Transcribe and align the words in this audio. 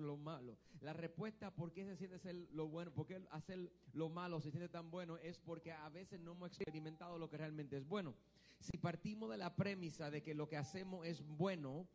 lo 0.00 0.16
malo. 0.16 0.56
La 0.80 0.92
respuesta 0.92 1.50
por 1.50 1.72
qué 1.72 1.84
se 1.84 1.96
siente 1.96 2.18
ser 2.18 2.34
lo 2.52 2.68
bueno, 2.68 2.92
por 2.92 3.06
qué 3.06 3.20
hacer 3.30 3.70
lo 3.92 4.08
malo 4.08 4.40
se 4.40 4.50
siente 4.50 4.68
tan 4.68 4.90
bueno 4.90 5.16
es 5.18 5.38
porque 5.38 5.72
a 5.72 5.88
veces 5.88 6.20
no 6.20 6.32
hemos 6.32 6.48
experimentado 6.48 7.18
lo 7.18 7.28
que 7.30 7.36
realmente 7.36 7.76
es 7.76 7.86
bueno. 7.86 8.14
Si 8.60 8.78
partimos 8.78 9.30
de 9.30 9.38
la 9.38 9.54
premisa 9.54 10.10
de 10.10 10.22
que 10.22 10.34
lo 10.34 10.48
que 10.48 10.56
hacemos 10.56 11.06
es 11.06 11.22
bueno, 11.26 11.86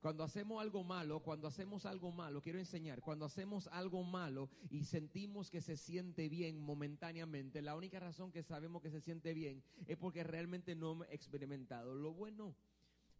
cuando 0.00 0.22
hacemos 0.22 0.62
algo 0.62 0.84
malo, 0.84 1.20
cuando 1.20 1.48
hacemos 1.48 1.84
algo 1.84 2.12
malo, 2.12 2.40
quiero 2.40 2.58
enseñar, 2.58 3.00
cuando 3.00 3.24
hacemos 3.24 3.66
algo 3.68 4.04
malo 4.04 4.48
y 4.70 4.84
sentimos 4.84 5.50
que 5.50 5.60
se 5.60 5.76
siente 5.76 6.28
bien 6.28 6.60
momentáneamente, 6.60 7.62
la 7.62 7.74
única 7.74 7.98
razón 7.98 8.30
que 8.30 8.44
sabemos 8.44 8.80
que 8.80 8.90
se 8.90 9.00
siente 9.00 9.34
bien 9.34 9.62
es 9.86 9.96
porque 9.96 10.22
realmente 10.22 10.76
no 10.76 10.92
hemos 10.92 11.08
experimentado 11.10 11.94
lo 11.94 12.12
bueno. 12.12 12.54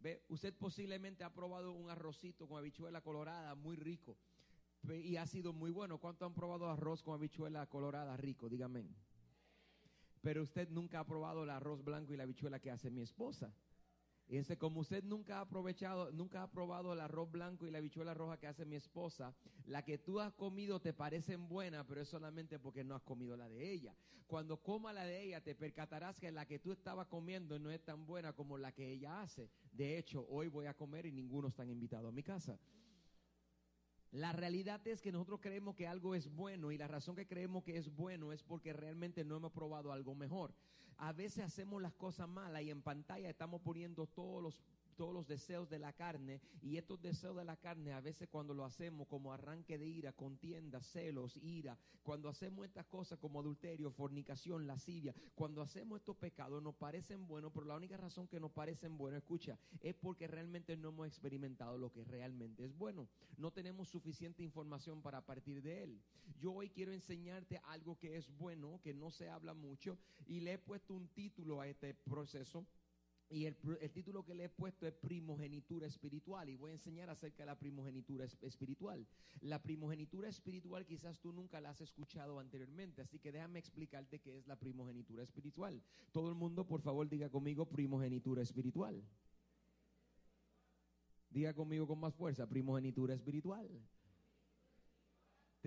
Ve, 0.00 0.22
usted 0.28 0.54
posiblemente 0.54 1.24
ha 1.24 1.34
probado 1.34 1.72
un 1.72 1.90
arrocito 1.90 2.46
con 2.46 2.58
habichuela 2.58 3.00
colorada 3.00 3.56
muy 3.56 3.76
rico 3.76 4.16
y 4.88 5.16
ha 5.16 5.26
sido 5.26 5.52
muy 5.52 5.72
bueno. 5.72 5.98
¿Cuánto 5.98 6.24
han 6.24 6.34
probado 6.34 6.70
arroz 6.70 7.02
con 7.02 7.14
habichuela 7.14 7.66
colorada 7.66 8.16
rico? 8.16 8.48
Dígame. 8.48 8.84
Pero 10.20 10.42
usted 10.42 10.68
nunca 10.70 11.00
ha 11.00 11.04
probado 11.04 11.42
el 11.42 11.50
arroz 11.50 11.82
blanco 11.82 12.12
y 12.12 12.16
la 12.16 12.22
habichuela 12.22 12.60
que 12.60 12.70
hace 12.70 12.90
mi 12.90 13.00
esposa. 13.00 13.52
Entonces, 14.28 14.58
como 14.58 14.80
usted 14.80 15.02
nunca 15.04 15.38
ha 15.38 15.40
aprovechado, 15.40 16.12
nunca 16.12 16.42
ha 16.42 16.50
probado 16.50 16.92
el 16.92 17.00
arroz 17.00 17.30
blanco 17.30 17.66
y 17.66 17.70
la 17.70 17.78
habichuela 17.78 18.12
roja 18.12 18.38
que 18.38 18.46
hace 18.46 18.66
mi 18.66 18.76
esposa, 18.76 19.34
la 19.66 19.84
que 19.84 19.96
tú 19.96 20.20
has 20.20 20.34
comido 20.34 20.80
te 20.80 20.92
parecen 20.92 21.48
buenas, 21.48 21.86
pero 21.86 22.02
es 22.02 22.08
solamente 22.08 22.58
porque 22.58 22.84
no 22.84 22.94
has 22.94 23.02
comido 23.02 23.36
la 23.36 23.48
de 23.48 23.72
ella. 23.72 23.94
Cuando 24.26 24.58
coma 24.58 24.92
la 24.92 25.04
de 25.04 25.22
ella, 25.22 25.42
te 25.42 25.54
percatarás 25.54 26.18
que 26.18 26.30
la 26.30 26.44
que 26.44 26.58
tú 26.58 26.72
estabas 26.72 27.06
comiendo 27.06 27.58
no 27.58 27.70
es 27.70 27.82
tan 27.82 28.06
buena 28.06 28.34
como 28.34 28.58
la 28.58 28.72
que 28.72 28.92
ella 28.92 29.22
hace. 29.22 29.48
De 29.72 29.96
hecho, 29.96 30.26
hoy 30.28 30.48
voy 30.48 30.66
a 30.66 30.74
comer 30.74 31.06
y 31.06 31.12
ninguno 31.12 31.48
está 31.48 31.64
invitado 31.64 32.08
a 32.08 32.12
mi 32.12 32.22
casa. 32.22 32.58
La 34.12 34.32
realidad 34.32 34.86
es 34.86 35.02
que 35.02 35.12
nosotros 35.12 35.40
creemos 35.42 35.74
que 35.74 35.86
algo 35.86 36.14
es 36.14 36.28
bueno 36.34 36.72
y 36.72 36.78
la 36.78 36.88
razón 36.88 37.14
que 37.14 37.26
creemos 37.26 37.62
que 37.62 37.76
es 37.76 37.94
bueno 37.94 38.32
es 38.32 38.42
porque 38.42 38.72
realmente 38.72 39.22
no 39.22 39.36
hemos 39.36 39.52
probado 39.52 39.92
algo 39.92 40.14
mejor. 40.14 40.54
A 40.96 41.12
veces 41.12 41.44
hacemos 41.44 41.82
las 41.82 41.92
cosas 41.92 42.26
malas 42.26 42.62
y 42.62 42.70
en 42.70 42.80
pantalla 42.80 43.28
estamos 43.28 43.60
poniendo 43.60 44.06
todos 44.06 44.42
los 44.42 44.62
todos 44.98 45.14
los 45.14 45.28
deseos 45.28 45.70
de 45.70 45.78
la 45.78 45.92
carne 45.92 46.40
y 46.60 46.76
estos 46.76 47.00
deseos 47.00 47.36
de 47.36 47.44
la 47.44 47.56
carne 47.56 47.92
a 47.92 48.00
veces 48.00 48.28
cuando 48.28 48.52
lo 48.52 48.64
hacemos 48.64 49.06
como 49.06 49.32
arranque 49.32 49.78
de 49.78 49.86
ira, 49.86 50.12
contienda, 50.12 50.82
celos, 50.82 51.36
ira, 51.36 51.78
cuando 52.02 52.28
hacemos 52.28 52.66
estas 52.66 52.84
cosas 52.86 53.18
como 53.18 53.38
adulterio, 53.38 53.92
fornicación, 53.92 54.66
lascivia, 54.66 55.14
cuando 55.36 55.62
hacemos 55.62 56.00
estos 56.00 56.16
pecados 56.16 56.60
nos 56.60 56.74
parecen 56.74 57.28
buenos, 57.28 57.52
pero 57.54 57.66
la 57.66 57.76
única 57.76 57.96
razón 57.96 58.26
que 58.26 58.40
nos 58.40 58.50
parecen 58.50 58.98
buenos, 58.98 59.18
escucha, 59.18 59.56
es 59.80 59.94
porque 59.94 60.26
realmente 60.26 60.76
no 60.76 60.88
hemos 60.88 61.06
experimentado 61.06 61.78
lo 61.78 61.92
que 61.92 62.02
realmente 62.02 62.64
es 62.64 62.76
bueno. 62.76 63.08
No 63.36 63.52
tenemos 63.52 63.88
suficiente 63.88 64.42
información 64.42 65.00
para 65.00 65.24
partir 65.24 65.62
de 65.62 65.84
él. 65.84 66.02
Yo 66.40 66.54
hoy 66.54 66.70
quiero 66.70 66.92
enseñarte 66.92 67.60
algo 67.66 67.96
que 67.98 68.16
es 68.16 68.28
bueno, 68.36 68.80
que 68.82 68.94
no 68.94 69.12
se 69.12 69.28
habla 69.28 69.54
mucho 69.54 69.96
y 70.26 70.40
le 70.40 70.54
he 70.54 70.58
puesto 70.58 70.94
un 70.94 71.06
título 71.08 71.60
a 71.60 71.68
este 71.68 71.94
proceso 71.94 72.66
y 73.30 73.44
el, 73.44 73.56
el, 73.80 73.90
título 73.90 74.24
que 74.24 74.34
le 74.34 74.44
he 74.44 74.48
puesto 74.48 74.86
es 74.86 74.94
primogenitura 74.94 75.86
espiritual 75.86 76.48
y 76.48 76.56
voy 76.56 76.70
a 76.70 76.74
enseñar 76.74 77.10
acerca 77.10 77.42
de 77.42 77.46
la 77.46 77.58
primogenitura 77.58 78.24
espiritual. 78.40 79.06
La 79.42 79.62
primogenitura 79.62 80.28
espiritual 80.28 80.86
quizás 80.86 81.18
tú 81.18 81.32
nunca 81.32 81.60
la 81.60 81.70
has 81.70 81.80
escuchado 81.80 82.40
anteriormente, 82.40 83.02
así 83.02 83.18
que 83.18 83.30
déjame 83.30 83.58
explicarte 83.58 84.18
qué 84.20 84.38
es 84.38 84.46
la 84.46 84.56
primogenitura 84.56 85.22
espiritual. 85.22 85.82
Todo 86.12 86.30
el 86.30 86.36
mundo, 86.36 86.66
por 86.66 86.80
favor, 86.80 87.08
diga 87.08 87.28
conmigo 87.28 87.66
primogenitura 87.66 88.42
espiritual. 88.42 89.02
Diga 91.30 91.52
conmigo 91.52 91.86
con 91.86 92.00
más 92.00 92.14
fuerza, 92.14 92.48
primogenitura 92.48 93.14
espiritual. 93.14 93.68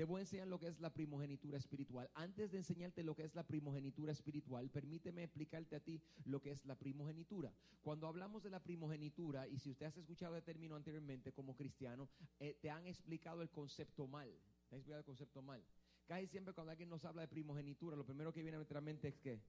Te 0.02 0.06
voy 0.06 0.18
a 0.18 0.22
enseñar 0.22 0.48
lo 0.48 0.58
que 0.58 0.68
es 0.68 0.80
la 0.80 0.92
primogenitura 0.92 1.60
espiritual. 1.60 2.10
Antes 2.16 2.52
de 2.52 2.58
enseñarte 2.58 3.04
lo 3.04 3.14
que 3.14 3.24
es 3.24 3.36
la 3.36 3.44
primogenitura 3.44 4.12
espiritual, 4.12 4.68
permíteme 4.72 5.22
explicarte 5.22 5.76
a 5.76 5.80
ti 5.80 6.02
lo 6.26 6.42
que 6.42 6.50
es 6.50 6.66
la 6.66 6.74
primogenitura. 6.74 7.54
Cuando 7.84 8.08
hablamos 8.08 8.42
de 8.42 8.50
la 8.50 8.64
primogenitura, 8.64 9.48
y 9.48 9.60
si 9.60 9.70
usted 9.70 9.86
has 9.86 9.98
escuchado 9.98 10.36
el 10.36 10.42
término 10.42 10.76
anteriormente 10.76 11.34
como 11.34 11.56
cristiano, 11.56 12.10
eh, 12.40 12.58
te 12.60 12.72
han 12.72 12.88
explicado 12.88 13.44
el 13.44 13.52
concepto 13.52 14.08
mal. 14.08 14.28
Te 14.70 14.74
han 14.74 14.80
explicado 14.80 15.02
el 15.02 15.06
concepto 15.06 15.44
mal. 15.44 15.64
Casi 16.08 16.26
siempre 16.26 16.56
cuando 16.56 16.72
alguien 16.72 16.90
nos 16.90 17.06
habla 17.06 17.22
de 17.22 17.28
primogenitura, 17.28 17.96
lo 17.96 18.04
primero 18.04 18.34
que 18.34 18.42
viene 18.42 18.56
a 18.56 18.58
nuestra 18.58 18.82
mente 18.82 19.08
es 19.08 19.20
qué? 19.20 19.40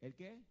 ¿El 0.00 0.14
qué? 0.14 0.42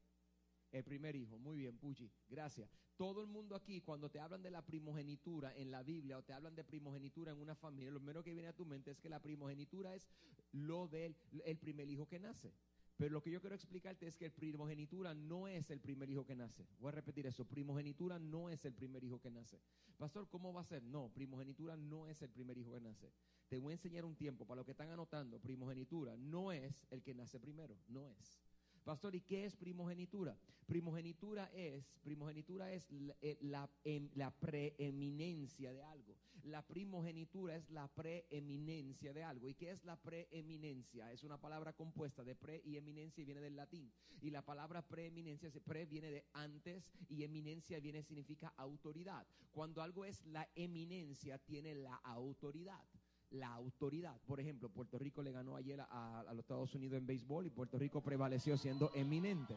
El 0.71 0.83
primer 0.83 1.15
hijo. 1.15 1.37
Muy 1.37 1.57
bien, 1.57 1.77
Puchi. 1.77 2.11
Gracias. 2.29 2.69
Todo 2.95 3.21
el 3.21 3.27
mundo 3.27 3.55
aquí, 3.55 3.81
cuando 3.81 4.09
te 4.09 4.19
hablan 4.19 4.43
de 4.43 4.51
la 4.51 4.65
primogenitura 4.65 5.55
en 5.55 5.71
la 5.71 5.83
Biblia 5.83 6.17
o 6.17 6.23
te 6.23 6.33
hablan 6.33 6.55
de 6.55 6.63
primogenitura 6.63 7.31
en 7.31 7.39
una 7.39 7.55
familia, 7.55 7.91
lo 7.91 7.99
primero 7.99 8.23
que 8.23 8.33
viene 8.33 8.49
a 8.49 8.53
tu 8.53 8.65
mente 8.65 8.91
es 8.91 8.99
que 8.99 9.09
la 9.09 9.21
primogenitura 9.21 9.95
es 9.95 10.09
lo 10.51 10.87
del 10.87 11.15
el 11.45 11.57
primer 11.57 11.89
hijo 11.89 12.07
que 12.07 12.19
nace. 12.19 12.53
Pero 12.99 13.13
lo 13.13 13.21
que 13.23 13.31
yo 13.31 13.39
quiero 13.39 13.55
explicarte 13.55 14.07
es 14.07 14.17
que 14.17 14.25
el 14.25 14.33
primogenitura 14.33 15.13
no 15.15 15.47
es 15.47 15.69
el 15.71 15.79
primer 15.79 16.09
hijo 16.09 16.25
que 16.25 16.35
nace. 16.35 16.67
Voy 16.79 16.89
a 16.89 16.91
repetir 16.91 17.25
eso. 17.27 17.45
Primogenitura 17.45 18.19
no 18.19 18.49
es 18.49 18.65
el 18.65 18.73
primer 18.73 19.01
hijo 19.05 19.21
que 19.21 19.31
nace. 19.31 19.61
Pastor, 19.97 20.27
¿cómo 20.27 20.51
va 20.51 20.59
a 20.59 20.65
ser? 20.65 20.83
No, 20.83 21.07
primogenitura 21.07 21.77
no 21.77 22.07
es 22.07 22.21
el 22.21 22.29
primer 22.29 22.57
hijo 22.57 22.73
que 22.73 22.81
nace. 22.81 23.09
Te 23.47 23.57
voy 23.57 23.71
a 23.71 23.75
enseñar 23.75 24.03
un 24.03 24.17
tiempo 24.17 24.45
para 24.45 24.57
los 24.57 24.65
que 24.65 24.71
están 24.71 24.89
anotando. 24.89 25.39
Primogenitura 25.39 26.17
no 26.17 26.51
es 26.51 26.85
el 26.91 27.01
que 27.01 27.13
nace 27.13 27.39
primero. 27.39 27.77
No 27.87 28.05
es. 28.05 28.37
Pastor, 28.83 29.15
¿y 29.15 29.21
qué 29.21 29.45
es 29.45 29.55
primogenitura? 29.55 30.37
Primogenitura 30.65 31.45
es, 31.53 31.83
primogenitura 32.03 32.71
es 32.71 32.91
la, 32.91 33.15
la, 33.41 33.69
la, 34.15 34.31
preeminencia 34.31 35.73
de 35.73 35.83
algo. 35.83 36.15
La 36.43 36.61
primogenitura 36.61 37.55
es 37.55 37.69
la 37.71 37.87
preeminencia 37.87 39.13
de 39.13 39.23
algo. 39.23 39.49
¿Y 39.49 39.55
qué 39.55 39.71
es 39.71 39.83
la 39.83 39.95
preeminencia? 39.95 41.11
Es 41.11 41.23
una 41.23 41.39
palabra 41.39 41.73
compuesta 41.73 42.23
de 42.23 42.35
pre 42.35 42.61
y 42.63 42.77
eminencia 42.77 43.21
y 43.21 43.25
viene 43.25 43.41
del 43.41 43.55
latín. 43.55 43.91
Y 44.21 44.29
la 44.29 44.43
palabra 44.43 44.81
preeminencia, 44.81 45.49
pre 45.65 45.85
viene 45.85 46.11
de 46.11 46.25
antes 46.33 46.91
y 47.09 47.23
eminencia 47.23 47.79
viene 47.79 48.03
significa 48.03 48.53
autoridad. 48.57 49.25
Cuando 49.51 49.81
algo 49.81 50.05
es 50.05 50.23
la 50.27 50.47
eminencia, 50.55 51.39
tiene 51.39 51.73
la 51.73 51.95
autoridad 51.95 52.83
la 53.31 53.53
autoridad. 53.53 54.19
Por 54.25 54.39
ejemplo, 54.39 54.69
Puerto 54.69 54.97
Rico 54.97 55.21
le 55.21 55.31
ganó 55.31 55.55
ayer 55.55 55.81
a, 55.81 56.23
los 56.29 56.39
Estados 56.39 56.73
Unidos 56.75 56.97
en 56.97 57.05
béisbol 57.05 57.45
y 57.45 57.49
Puerto 57.49 57.77
Rico 57.77 58.01
prevaleció 58.01 58.57
siendo 58.57 58.91
eminente. 58.93 59.55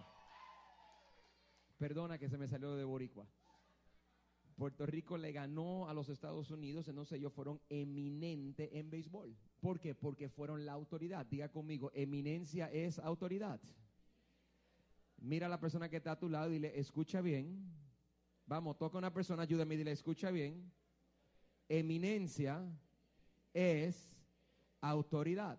Perdona 1.78 2.18
que 2.18 2.28
se 2.28 2.38
me 2.38 2.48
salió 2.48 2.74
de 2.76 2.84
Boricua. 2.84 3.26
Puerto 4.56 4.86
Rico 4.86 5.16
le 5.16 5.32
ganó 5.32 5.88
a 5.88 5.94
los 5.94 6.08
Estados 6.08 6.50
Unidos, 6.50 6.86
entonces 6.86 7.18
ellos 7.18 7.32
fueron 7.32 7.60
eminentes 7.68 8.68
en 8.72 8.90
béisbol. 8.90 9.34
¿Por 9.60 9.80
qué? 9.80 9.94
Porque 9.94 10.28
fueron 10.28 10.66
la 10.66 10.72
autoridad. 10.72 11.26
Diga 11.26 11.48
conmigo, 11.48 11.90
eminencia 11.94 12.70
es 12.70 12.98
autoridad. 12.98 13.60
Mira 15.16 15.46
a 15.46 15.48
la 15.50 15.60
persona 15.60 15.88
que 15.88 15.96
está 15.96 16.12
a 16.12 16.18
tu 16.18 16.28
lado 16.28 16.50
y 16.50 16.54
dile, 16.54 16.78
escucha 16.78 17.20
bien. 17.20 17.72
Vamos, 18.46 18.76
toca 18.76 18.98
a 18.98 19.00
una 19.00 19.14
persona, 19.14 19.44
ayúdame 19.44 19.74
y 19.74 19.78
dile, 19.78 19.92
escucha 19.92 20.30
bien. 20.30 20.70
Eminencia 21.68 22.62
es 23.52 24.12
autoridad. 24.80 25.58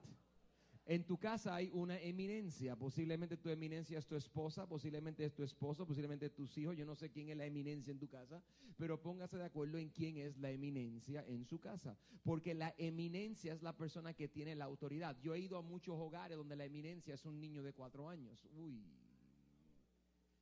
En 0.85 1.05
tu 1.05 1.17
casa 1.17 1.55
hay 1.55 1.69
una 1.71 1.97
eminencia, 2.01 2.75
posiblemente 2.75 3.37
tu 3.37 3.49
eminencia 3.49 3.97
es 3.97 4.05
tu 4.05 4.17
esposa, 4.17 4.67
posiblemente 4.67 5.23
es 5.23 5.33
tu 5.33 5.41
esposo, 5.41 5.87
posiblemente 5.87 6.29
tus 6.29 6.57
hijos, 6.57 6.75
yo 6.75 6.85
no 6.85 6.93
sé 6.93 7.09
quién 7.09 7.29
es 7.29 7.37
la 7.37 7.45
eminencia 7.45 7.91
en 7.91 7.99
tu 7.99 8.09
casa, 8.09 8.43
pero 8.77 9.01
póngase 9.01 9.37
de 9.37 9.45
acuerdo 9.45 9.77
en 9.77 9.89
quién 9.91 10.17
es 10.17 10.37
la 10.37 10.51
eminencia 10.51 11.23
en 11.25 11.45
su 11.45 11.57
casa, 11.61 11.97
porque 12.21 12.53
la 12.53 12.75
eminencia 12.77 13.53
es 13.53 13.61
la 13.61 13.77
persona 13.77 14.13
que 14.13 14.27
tiene 14.27 14.55
la 14.55 14.65
autoridad. 14.65 15.17
Yo 15.21 15.33
he 15.33 15.39
ido 15.39 15.57
a 15.57 15.61
muchos 15.61 15.95
hogares 15.97 16.35
donde 16.35 16.57
la 16.57 16.65
eminencia 16.65 17.13
es 17.13 17.23
un 17.23 17.39
niño 17.39 17.63
de 17.63 17.71
cuatro 17.71 18.09
años, 18.09 18.45
uy, 18.51 18.83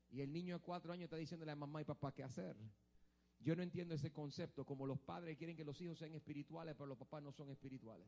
y 0.10 0.22
el 0.22 0.34
niño 0.34 0.56
de 0.56 0.64
cuatro 0.64 0.92
años 0.92 1.04
está 1.04 1.18
diciéndole 1.18 1.52
a 1.52 1.56
mamá 1.56 1.82
y 1.82 1.86
papá 1.86 2.12
qué 2.14 2.24
hacer. 2.24 2.58
Yo 3.44 3.56
no 3.56 3.64
entiendo 3.64 3.96
ese 3.96 4.12
concepto, 4.12 4.66
como 4.66 4.86
los 4.86 5.00
padres 5.00 5.38
quieren 5.38 5.58
que 5.58 5.66
los 5.66 5.80
hijos 5.82 5.98
sean 5.98 6.14
espirituales, 6.14 6.76
pero 6.76 6.88
los 6.88 6.98
papás 6.98 7.24
no 7.24 7.32
son 7.32 7.50
espirituales. 7.50 8.08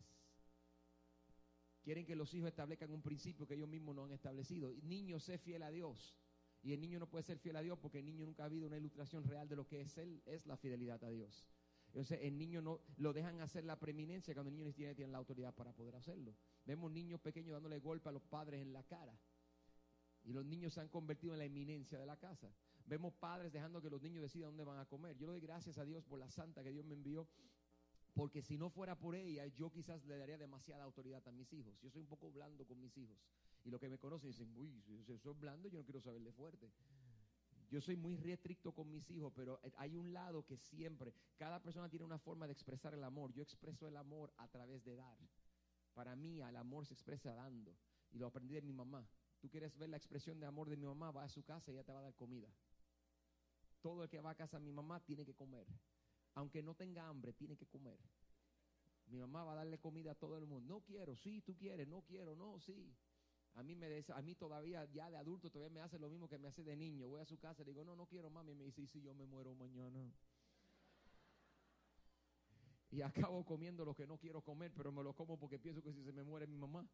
Quieren 1.81 2.05
que 2.05 2.15
los 2.15 2.33
hijos 2.33 2.47
establezcan 2.47 2.91
un 2.91 3.01
principio 3.01 3.47
que 3.47 3.55
ellos 3.55 3.67
mismos 3.67 3.95
no 3.95 4.05
han 4.05 4.11
establecido. 4.11 4.73
Niño, 4.83 5.19
sé 5.19 5.37
fiel 5.37 5.63
a 5.63 5.71
Dios. 5.71 6.15
Y 6.61 6.71
el 6.71 6.79
niño 6.79 6.97
no 6.97 7.09
puede 7.09 7.23
ser 7.23 7.39
fiel 7.39 7.57
a 7.57 7.61
Dios 7.61 7.77
porque 7.77 7.99
el 7.99 8.05
niño 8.05 8.25
nunca 8.25 8.43
ha 8.43 8.45
habido 8.45 8.67
una 8.67 8.77
ilustración 8.77 9.25
real 9.25 9.49
de 9.49 9.57
lo 9.57 9.67
que 9.67 9.81
es 9.81 9.97
él, 9.97 10.21
es 10.25 10.45
la 10.45 10.55
fidelidad 10.55 11.03
a 11.03 11.09
Dios. 11.09 11.45
Entonces 11.87 12.19
el 12.21 12.37
niño 12.37 12.61
no 12.61 12.79
lo 12.97 13.11
dejan 13.11 13.41
hacer 13.41 13.65
la 13.65 13.77
preeminencia 13.77 14.33
cuando 14.33 14.49
el 14.49 14.55
niño 14.55 14.65
ni 14.65 14.71
siquiera 14.71 14.95
tiene 14.95 15.11
la 15.11 15.17
autoridad 15.17 15.53
para 15.53 15.73
poder 15.73 15.95
hacerlo. 15.95 16.33
Vemos 16.65 16.89
niños 16.91 17.19
pequeños 17.19 17.51
dándole 17.51 17.79
golpe 17.79 18.07
a 18.07 18.13
los 18.13 18.23
padres 18.23 18.61
en 18.61 18.71
la 18.71 18.83
cara. 18.83 19.13
Y 20.23 20.31
los 20.31 20.45
niños 20.45 20.73
se 20.73 20.79
han 20.79 20.87
convertido 20.87 21.33
en 21.33 21.39
la 21.39 21.45
eminencia 21.45 21.99
de 21.99 22.05
la 22.05 22.15
casa. 22.17 22.49
Vemos 22.85 23.13
padres 23.13 23.51
dejando 23.51 23.81
que 23.81 23.89
los 23.89 24.01
niños 24.01 24.21
decidan 24.21 24.49
dónde 24.49 24.63
van 24.63 24.79
a 24.79 24.85
comer. 24.85 25.15
Yo 25.17 25.25
le 25.25 25.33
doy 25.33 25.41
gracias 25.41 25.77
a 25.77 25.85
Dios 25.85 26.03
por 26.03 26.19
la 26.19 26.29
santa 26.29 26.63
que 26.63 26.71
Dios 26.71 26.85
me 26.85 26.95
envió 26.95 27.27
Porque 28.13 28.41
si 28.41 28.57
no 28.57 28.69
fuera 28.69 28.97
por 28.97 29.15
ella, 29.15 29.47
yo 29.47 29.71
quizás 29.71 30.05
le 30.05 30.17
daría 30.17 30.37
demasiada 30.37 30.83
autoridad 30.83 31.27
a 31.27 31.31
mis 31.31 31.51
hijos. 31.53 31.79
Yo 31.81 31.89
soy 31.89 32.01
un 32.01 32.07
poco 32.07 32.31
blando 32.31 32.65
con 32.65 32.79
mis 32.79 32.95
hijos. 32.97 33.17
Y 33.63 33.69
los 33.69 33.79
que 33.79 33.89
me 33.89 33.97
conocen 33.97 34.29
dicen, 34.29 34.53
uy, 34.55 34.81
si 34.81 35.13
es 35.13 35.39
blando, 35.39 35.69
yo 35.69 35.79
no 35.79 35.85
quiero 35.85 36.01
saberle 36.01 36.31
fuerte. 36.31 36.71
Yo 37.71 37.81
soy 37.81 37.95
muy 37.95 38.17
restricto 38.17 38.71
con 38.71 38.91
mis 38.91 39.09
hijos, 39.09 39.33
pero 39.35 39.59
hay 39.77 39.95
un 39.95 40.13
lado 40.13 40.45
que 40.45 40.57
siempre, 40.57 41.11
cada 41.37 41.59
persona 41.59 41.89
tiene 41.89 42.05
una 42.05 42.19
forma 42.19 42.45
de 42.45 42.53
expresar 42.53 42.93
el 42.93 43.03
amor. 43.03 43.33
Yo 43.33 43.41
expreso 43.41 43.87
el 43.87 43.97
amor 43.97 44.31
a 44.37 44.47
través 44.47 44.83
de 44.83 44.95
dar. 44.95 45.17
Para 45.95 46.15
mí, 46.15 46.39
el 46.39 46.55
amor 46.55 46.85
se 46.85 46.93
expresa 46.93 47.33
dando. 47.33 47.75
Y 48.11 48.19
lo 48.19 48.27
aprendí 48.27 48.53
de 48.53 48.61
mi 48.61 48.73
mamá. 48.73 49.07
Tú 49.39 49.49
quieres 49.49 49.75
ver 49.75 49.89
la 49.89 49.97
expresión 49.97 50.39
de 50.39 50.45
amor 50.45 50.69
de 50.69 50.77
mi 50.77 50.85
mamá, 50.85 51.11
va 51.11 51.23
a 51.23 51.29
su 51.29 51.43
casa 51.43 51.71
y 51.71 51.73
ella 51.73 51.83
te 51.83 51.91
va 51.91 51.99
a 51.99 52.03
dar 52.03 52.15
comida. 52.15 52.47
Todo 53.83 54.03
el 54.03 54.09
que 54.09 54.21
va 54.21 54.31
a 54.31 54.35
casa 54.35 54.57
de 54.57 54.63
mi 54.63 54.71
mamá 54.71 55.01
tiene 55.01 55.25
que 55.25 55.35
comer. 55.35 55.67
Aunque 56.35 56.63
no 56.63 56.73
tenga 56.73 57.07
hambre, 57.07 57.33
tiene 57.33 57.57
que 57.57 57.67
comer. 57.67 57.99
Mi 59.07 59.19
mamá 59.19 59.43
va 59.43 59.51
a 59.51 59.55
darle 59.57 59.77
comida 59.77 60.13
a 60.13 60.15
todo 60.15 60.37
el 60.37 60.45
mundo. 60.45 60.73
No 60.73 60.81
quiero, 60.81 61.17
sí, 61.17 61.41
tú 61.41 61.55
quieres, 61.57 61.85
no 61.87 62.01
quiero, 62.01 62.33
no, 62.35 62.59
sí. 62.61 62.95
A 63.55 63.61
mí, 63.61 63.75
me 63.75 64.03
a 64.07 64.21
mí 64.21 64.35
todavía, 64.35 64.85
ya 64.85 65.11
de 65.11 65.17
adulto, 65.17 65.49
todavía 65.51 65.75
me 65.75 65.81
hace 65.81 65.99
lo 65.99 66.09
mismo 66.09 66.29
que 66.29 66.39
me 66.39 66.47
hace 66.47 66.63
de 66.63 66.77
niño. 66.77 67.09
Voy 67.09 67.19
a 67.19 67.25
su 67.25 67.37
casa 67.37 67.61
y 67.61 67.65
digo, 67.65 67.83
no, 67.83 67.95
no 67.95 68.07
quiero, 68.07 68.29
mami. 68.29 68.53
Y 68.53 68.55
me 68.55 68.63
dice, 68.63 68.87
si 68.87 69.01
yo 69.01 69.13
me 69.13 69.25
muero 69.25 69.53
mañana? 69.53 70.11
Y 72.89 73.01
acabo 73.01 73.43
comiendo 73.43 73.83
lo 73.83 73.93
que 73.93 74.07
no 74.07 74.17
quiero 74.17 74.41
comer, 74.41 74.71
pero 74.73 74.91
me 74.91 75.03
lo 75.03 75.13
como 75.13 75.37
porque 75.37 75.59
pienso 75.59 75.83
que 75.83 75.91
si 75.91 76.03
se 76.03 76.13
me 76.13 76.23
muere 76.23 76.47
mi 76.47 76.57
mamá. 76.57 76.87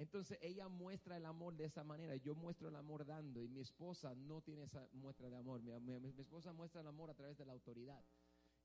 Entonces 0.00 0.38
ella 0.40 0.66
muestra 0.66 1.18
el 1.18 1.26
amor 1.26 1.54
de 1.56 1.66
esa 1.66 1.84
manera. 1.84 2.16
Yo 2.16 2.34
muestro 2.34 2.68
el 2.68 2.76
amor 2.76 3.04
dando 3.04 3.44
y 3.44 3.48
mi 3.48 3.60
esposa 3.60 4.14
no 4.14 4.40
tiene 4.40 4.62
esa 4.62 4.88
muestra 4.94 5.28
de 5.28 5.36
amor. 5.36 5.60
Mi, 5.60 5.92
esposa 6.18 6.54
muestra 6.54 6.80
el 6.80 6.86
amor 6.86 7.10
a 7.10 7.14
través 7.14 7.36
de 7.36 7.44
la 7.44 7.52
autoridad. 7.52 8.02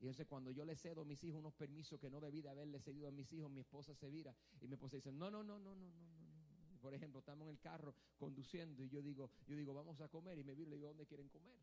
Y 0.00 0.04
entonces 0.04 0.26
cuando 0.26 0.50
yo 0.50 0.64
le 0.64 0.76
cedo 0.76 1.02
a 1.02 1.04
mis 1.04 1.22
hijos 1.24 1.38
unos 1.38 1.52
permisos 1.52 2.00
que 2.00 2.08
no 2.08 2.20
debí 2.20 2.40
de 2.40 2.48
haberle 2.48 2.80
cedido 2.80 3.08
a 3.08 3.10
mis 3.10 3.30
hijos, 3.34 3.50
mi 3.50 3.60
esposa 3.60 3.94
se 3.94 4.08
vira 4.08 4.34
y 4.62 4.66
mi 4.66 4.74
esposa 4.74 4.96
dice, 4.96 5.12
no, 5.12 5.30
no, 5.30 5.44
no, 5.44 5.58
no, 5.58 5.76
no, 5.76 5.92
no, 5.92 6.14
no. 6.14 6.80
Por 6.80 6.94
ejemplo, 6.94 7.18
estamos 7.18 7.44
en 7.48 7.50
el 7.50 7.60
carro 7.60 7.94
conduciendo 8.16 8.82
y 8.82 8.88
yo 8.88 9.02
digo, 9.02 9.30
yo 9.46 9.56
digo, 9.56 9.74
vamos 9.74 10.00
a 10.00 10.08
comer 10.08 10.38
y 10.38 10.44
me 10.44 10.54
viro 10.54 10.68
y 10.68 10.70
le 10.70 10.76
digo, 10.76 10.88
¿dónde 10.88 11.04
quieren 11.04 11.28
comer? 11.28 11.58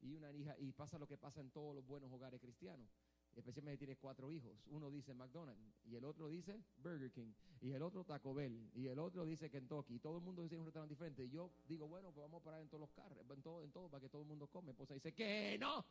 Y 0.00 0.14
una 0.14 0.32
hija, 0.32 0.56
y 0.58 0.72
pasa 0.72 0.98
lo 0.98 1.06
que 1.06 1.18
pasa 1.18 1.42
en 1.42 1.50
todos 1.50 1.74
los 1.74 1.86
buenos 1.86 2.10
hogares 2.10 2.40
cristianos 2.40 2.88
especialmente 3.36 3.78
tiene 3.78 3.96
cuatro 3.96 4.30
hijos. 4.32 4.64
Uno 4.66 4.90
dice 4.90 5.14
McDonald's 5.14 5.62
y 5.84 5.96
el 5.96 6.04
otro 6.04 6.28
dice 6.28 6.62
Burger 6.78 7.10
King 7.12 7.32
y 7.60 7.72
el 7.72 7.82
otro 7.82 8.04
Taco 8.04 8.34
Bell 8.34 8.70
y 8.74 8.86
el 8.86 8.98
otro 8.98 9.24
dice 9.24 9.50
Kentucky. 9.50 9.94
Y 9.94 9.98
todo 10.00 10.18
el 10.18 10.24
mundo 10.24 10.42
dice 10.42 10.56
un 10.56 10.64
restaurante 10.64 10.94
diferente. 10.94 11.24
Y 11.24 11.30
yo 11.30 11.50
digo, 11.66 11.88
bueno, 11.88 12.12
pues 12.12 12.22
vamos 12.24 12.40
a 12.40 12.44
parar 12.44 12.60
en 12.60 12.68
todos 12.68 12.80
los 12.80 12.90
carros, 12.92 13.18
en 13.30 13.42
todo, 13.42 13.62
en 13.62 13.72
todo 13.72 13.88
para 13.88 14.00
que 14.00 14.08
todo 14.08 14.22
el 14.22 14.28
mundo 14.28 14.46
come. 14.48 14.66
Mi 14.66 14.70
esposa 14.72 14.94
dice, 14.94 15.12
que 15.12 15.56
no. 15.58 15.84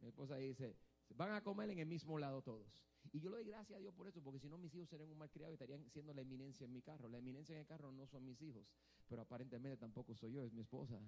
Mi 0.00 0.08
esposa 0.08 0.36
dice, 0.36 0.76
van 1.10 1.32
a 1.32 1.42
comer 1.42 1.70
en 1.70 1.78
el 1.78 1.86
mismo 1.86 2.18
lado 2.18 2.42
todos. 2.42 2.82
Y 3.12 3.20
yo 3.20 3.30
le 3.30 3.36
doy 3.36 3.46
gracias 3.46 3.76
a 3.76 3.80
Dios 3.80 3.94
por 3.94 4.06
eso, 4.06 4.22
porque 4.22 4.38
si 4.38 4.48
no 4.48 4.58
mis 4.58 4.74
hijos 4.74 4.88
serían 4.88 5.10
un 5.10 5.18
mal 5.18 5.30
criado 5.30 5.52
y 5.52 5.54
estarían 5.54 5.88
siendo 5.90 6.14
la 6.14 6.22
eminencia 6.22 6.64
en 6.64 6.72
mi 6.72 6.82
carro. 6.82 7.08
La 7.08 7.18
eminencia 7.18 7.54
en 7.54 7.60
el 7.60 7.66
carro 7.66 7.90
no 7.92 8.06
son 8.06 8.24
mis 8.24 8.40
hijos, 8.40 8.66
pero 9.08 9.22
aparentemente 9.22 9.76
tampoco 9.76 10.14
soy 10.14 10.32
yo, 10.32 10.44
es 10.44 10.52
mi 10.52 10.62
esposa. 10.62 11.00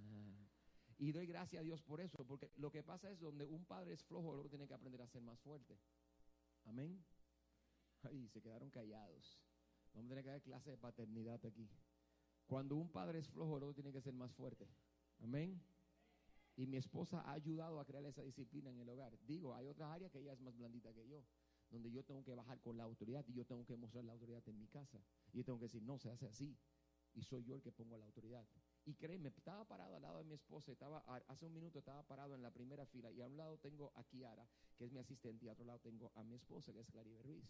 Y 1.04 1.12
doy 1.12 1.26
gracias 1.26 1.60
a 1.60 1.62
Dios 1.62 1.82
por 1.82 2.00
eso, 2.00 2.24
porque 2.24 2.50
lo 2.56 2.70
que 2.70 2.82
pasa 2.82 3.10
es 3.10 3.20
donde 3.20 3.44
un 3.44 3.66
padre 3.66 3.92
es 3.92 4.02
flojo, 4.02 4.30
otro 4.30 4.48
tiene 4.48 4.66
que 4.66 4.72
aprender 4.72 5.02
a 5.02 5.06
ser 5.06 5.20
más 5.20 5.38
fuerte. 5.38 5.78
Amén. 6.64 7.04
Ay, 8.04 8.26
se 8.28 8.40
quedaron 8.40 8.70
callados. 8.70 9.38
Vamos 9.92 10.06
a 10.06 10.08
tener 10.08 10.24
que 10.24 10.30
dar 10.30 10.40
clase 10.40 10.70
de 10.70 10.78
paternidad 10.78 11.44
aquí. 11.44 11.68
Cuando 12.46 12.76
un 12.76 12.88
padre 12.88 13.18
es 13.18 13.28
flojo, 13.28 13.52
otro 13.52 13.74
tiene 13.74 13.92
que 13.92 14.00
ser 14.00 14.14
más 14.14 14.32
fuerte. 14.32 14.66
Amén. 15.18 15.62
Y 16.56 16.66
mi 16.66 16.78
esposa 16.78 17.20
ha 17.20 17.32
ayudado 17.32 17.80
a 17.80 17.84
crear 17.84 18.06
esa 18.06 18.22
disciplina 18.22 18.70
en 18.70 18.80
el 18.80 18.88
hogar. 18.88 19.12
Digo, 19.26 19.54
hay 19.54 19.66
otras 19.66 19.90
áreas 19.90 20.10
que 20.10 20.20
ella 20.20 20.32
es 20.32 20.40
más 20.40 20.56
blandita 20.56 20.94
que 20.94 21.06
yo, 21.06 21.22
donde 21.68 21.90
yo 21.90 22.02
tengo 22.02 22.24
que 22.24 22.34
bajar 22.34 22.62
con 22.62 22.78
la 22.78 22.84
autoridad 22.84 23.26
y 23.28 23.34
yo 23.34 23.44
tengo 23.44 23.66
que 23.66 23.76
mostrar 23.76 24.04
la 24.04 24.12
autoridad 24.12 24.42
en 24.48 24.58
mi 24.58 24.68
casa. 24.68 25.04
Y 25.34 25.36
yo 25.36 25.44
tengo 25.44 25.58
que 25.58 25.66
decir, 25.66 25.82
no, 25.82 25.98
se 25.98 26.08
hace 26.08 26.26
así. 26.26 26.56
Y 27.12 27.24
soy 27.24 27.44
yo 27.44 27.56
el 27.56 27.60
que 27.60 27.72
pongo 27.72 27.98
la 27.98 28.06
autoridad. 28.06 28.46
Y 28.86 28.94
créeme, 28.94 29.30
estaba 29.30 29.64
parado 29.64 29.96
al 29.96 30.02
lado 30.02 30.18
de 30.18 30.24
mi 30.24 30.34
esposa, 30.34 30.70
estaba, 30.70 30.98
hace 31.28 31.46
un 31.46 31.54
minuto 31.54 31.78
estaba 31.78 32.02
parado 32.02 32.34
en 32.34 32.42
la 32.42 32.50
primera 32.50 32.84
fila 32.84 33.10
y 33.10 33.20
a 33.22 33.26
un 33.26 33.36
lado 33.36 33.56
tengo 33.58 33.92
a 33.94 34.04
Kiara, 34.04 34.46
que 34.76 34.84
es 34.84 34.92
mi 34.92 34.98
asistente, 34.98 35.46
y 35.46 35.48
a 35.48 35.52
otro 35.52 35.64
lado 35.64 35.78
tengo 35.78 36.12
a 36.14 36.22
mi 36.22 36.34
esposa, 36.34 36.72
que 36.72 36.80
es 36.80 36.86
Claribel 36.88 37.22
Ruiz. 37.22 37.44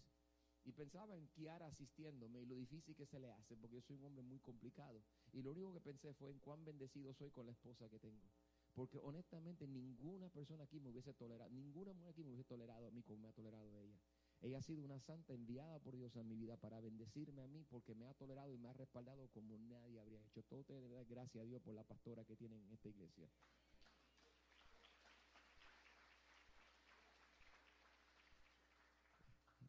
Y 0.63 0.71
pensaba 0.71 1.15
en 1.15 1.27
Kiara 1.27 1.67
asistiéndome 1.67 2.41
y 2.41 2.45
lo 2.45 2.55
difícil 2.55 2.95
que 2.95 3.05
se 3.05 3.19
le 3.19 3.29
hace, 3.31 3.55
porque 3.57 3.75
yo 3.75 3.81
soy 3.81 3.97
un 3.97 4.05
hombre 4.05 4.23
muy 4.23 4.39
complicado. 4.39 5.03
Y 5.33 5.41
lo 5.41 5.51
único 5.51 5.73
que 5.73 5.81
pensé 5.81 6.13
fue 6.13 6.31
en 6.31 6.39
cuán 6.39 6.63
bendecido 6.63 7.13
soy 7.13 7.29
con 7.31 7.45
la 7.45 7.51
esposa 7.51 7.89
que 7.89 7.99
tengo. 7.99 8.31
Porque 8.73 8.99
honestamente 8.99 9.67
ninguna 9.67 10.29
persona 10.29 10.63
aquí 10.63 10.79
me 10.79 10.89
hubiese 10.89 11.13
tolerado, 11.13 11.51
ninguna 11.51 11.93
mujer 11.93 12.11
aquí 12.11 12.23
me 12.23 12.29
hubiese 12.29 12.45
tolerado 12.45 12.87
a 12.87 12.91
mí 12.91 13.03
como 13.03 13.19
me 13.19 13.27
ha 13.27 13.33
tolerado 13.33 13.77
ella. 13.77 13.99
Ella 14.45 14.59
ha 14.59 14.61
sido 14.61 14.85
una 14.85 14.99
santa 14.99 15.33
enviada 15.33 15.79
por 15.79 15.95
Dios 15.95 16.15
a 16.17 16.23
mi 16.23 16.35
vida 16.35 16.55
para 16.55 16.79
bendecirme 16.79 17.41
a 17.41 17.47
mí 17.47 17.65
porque 17.67 17.95
me 17.95 18.05
ha 18.05 18.13
tolerado 18.13 18.53
y 18.53 18.59
me 18.59 18.69
ha 18.69 18.73
respaldado 18.73 19.27
como 19.29 19.57
nadie 19.57 19.99
habría 19.99 20.23
hecho. 20.23 20.43
Todo 20.43 20.63
te 20.63 20.79
dar 20.87 21.03
gracias 21.05 21.41
a 21.41 21.47
Dios 21.47 21.63
por 21.63 21.73
la 21.73 21.83
pastora 21.83 22.23
que 22.25 22.35
tienen 22.35 22.61
en 22.61 22.71
esta 22.71 22.87
iglesia. 22.87 23.27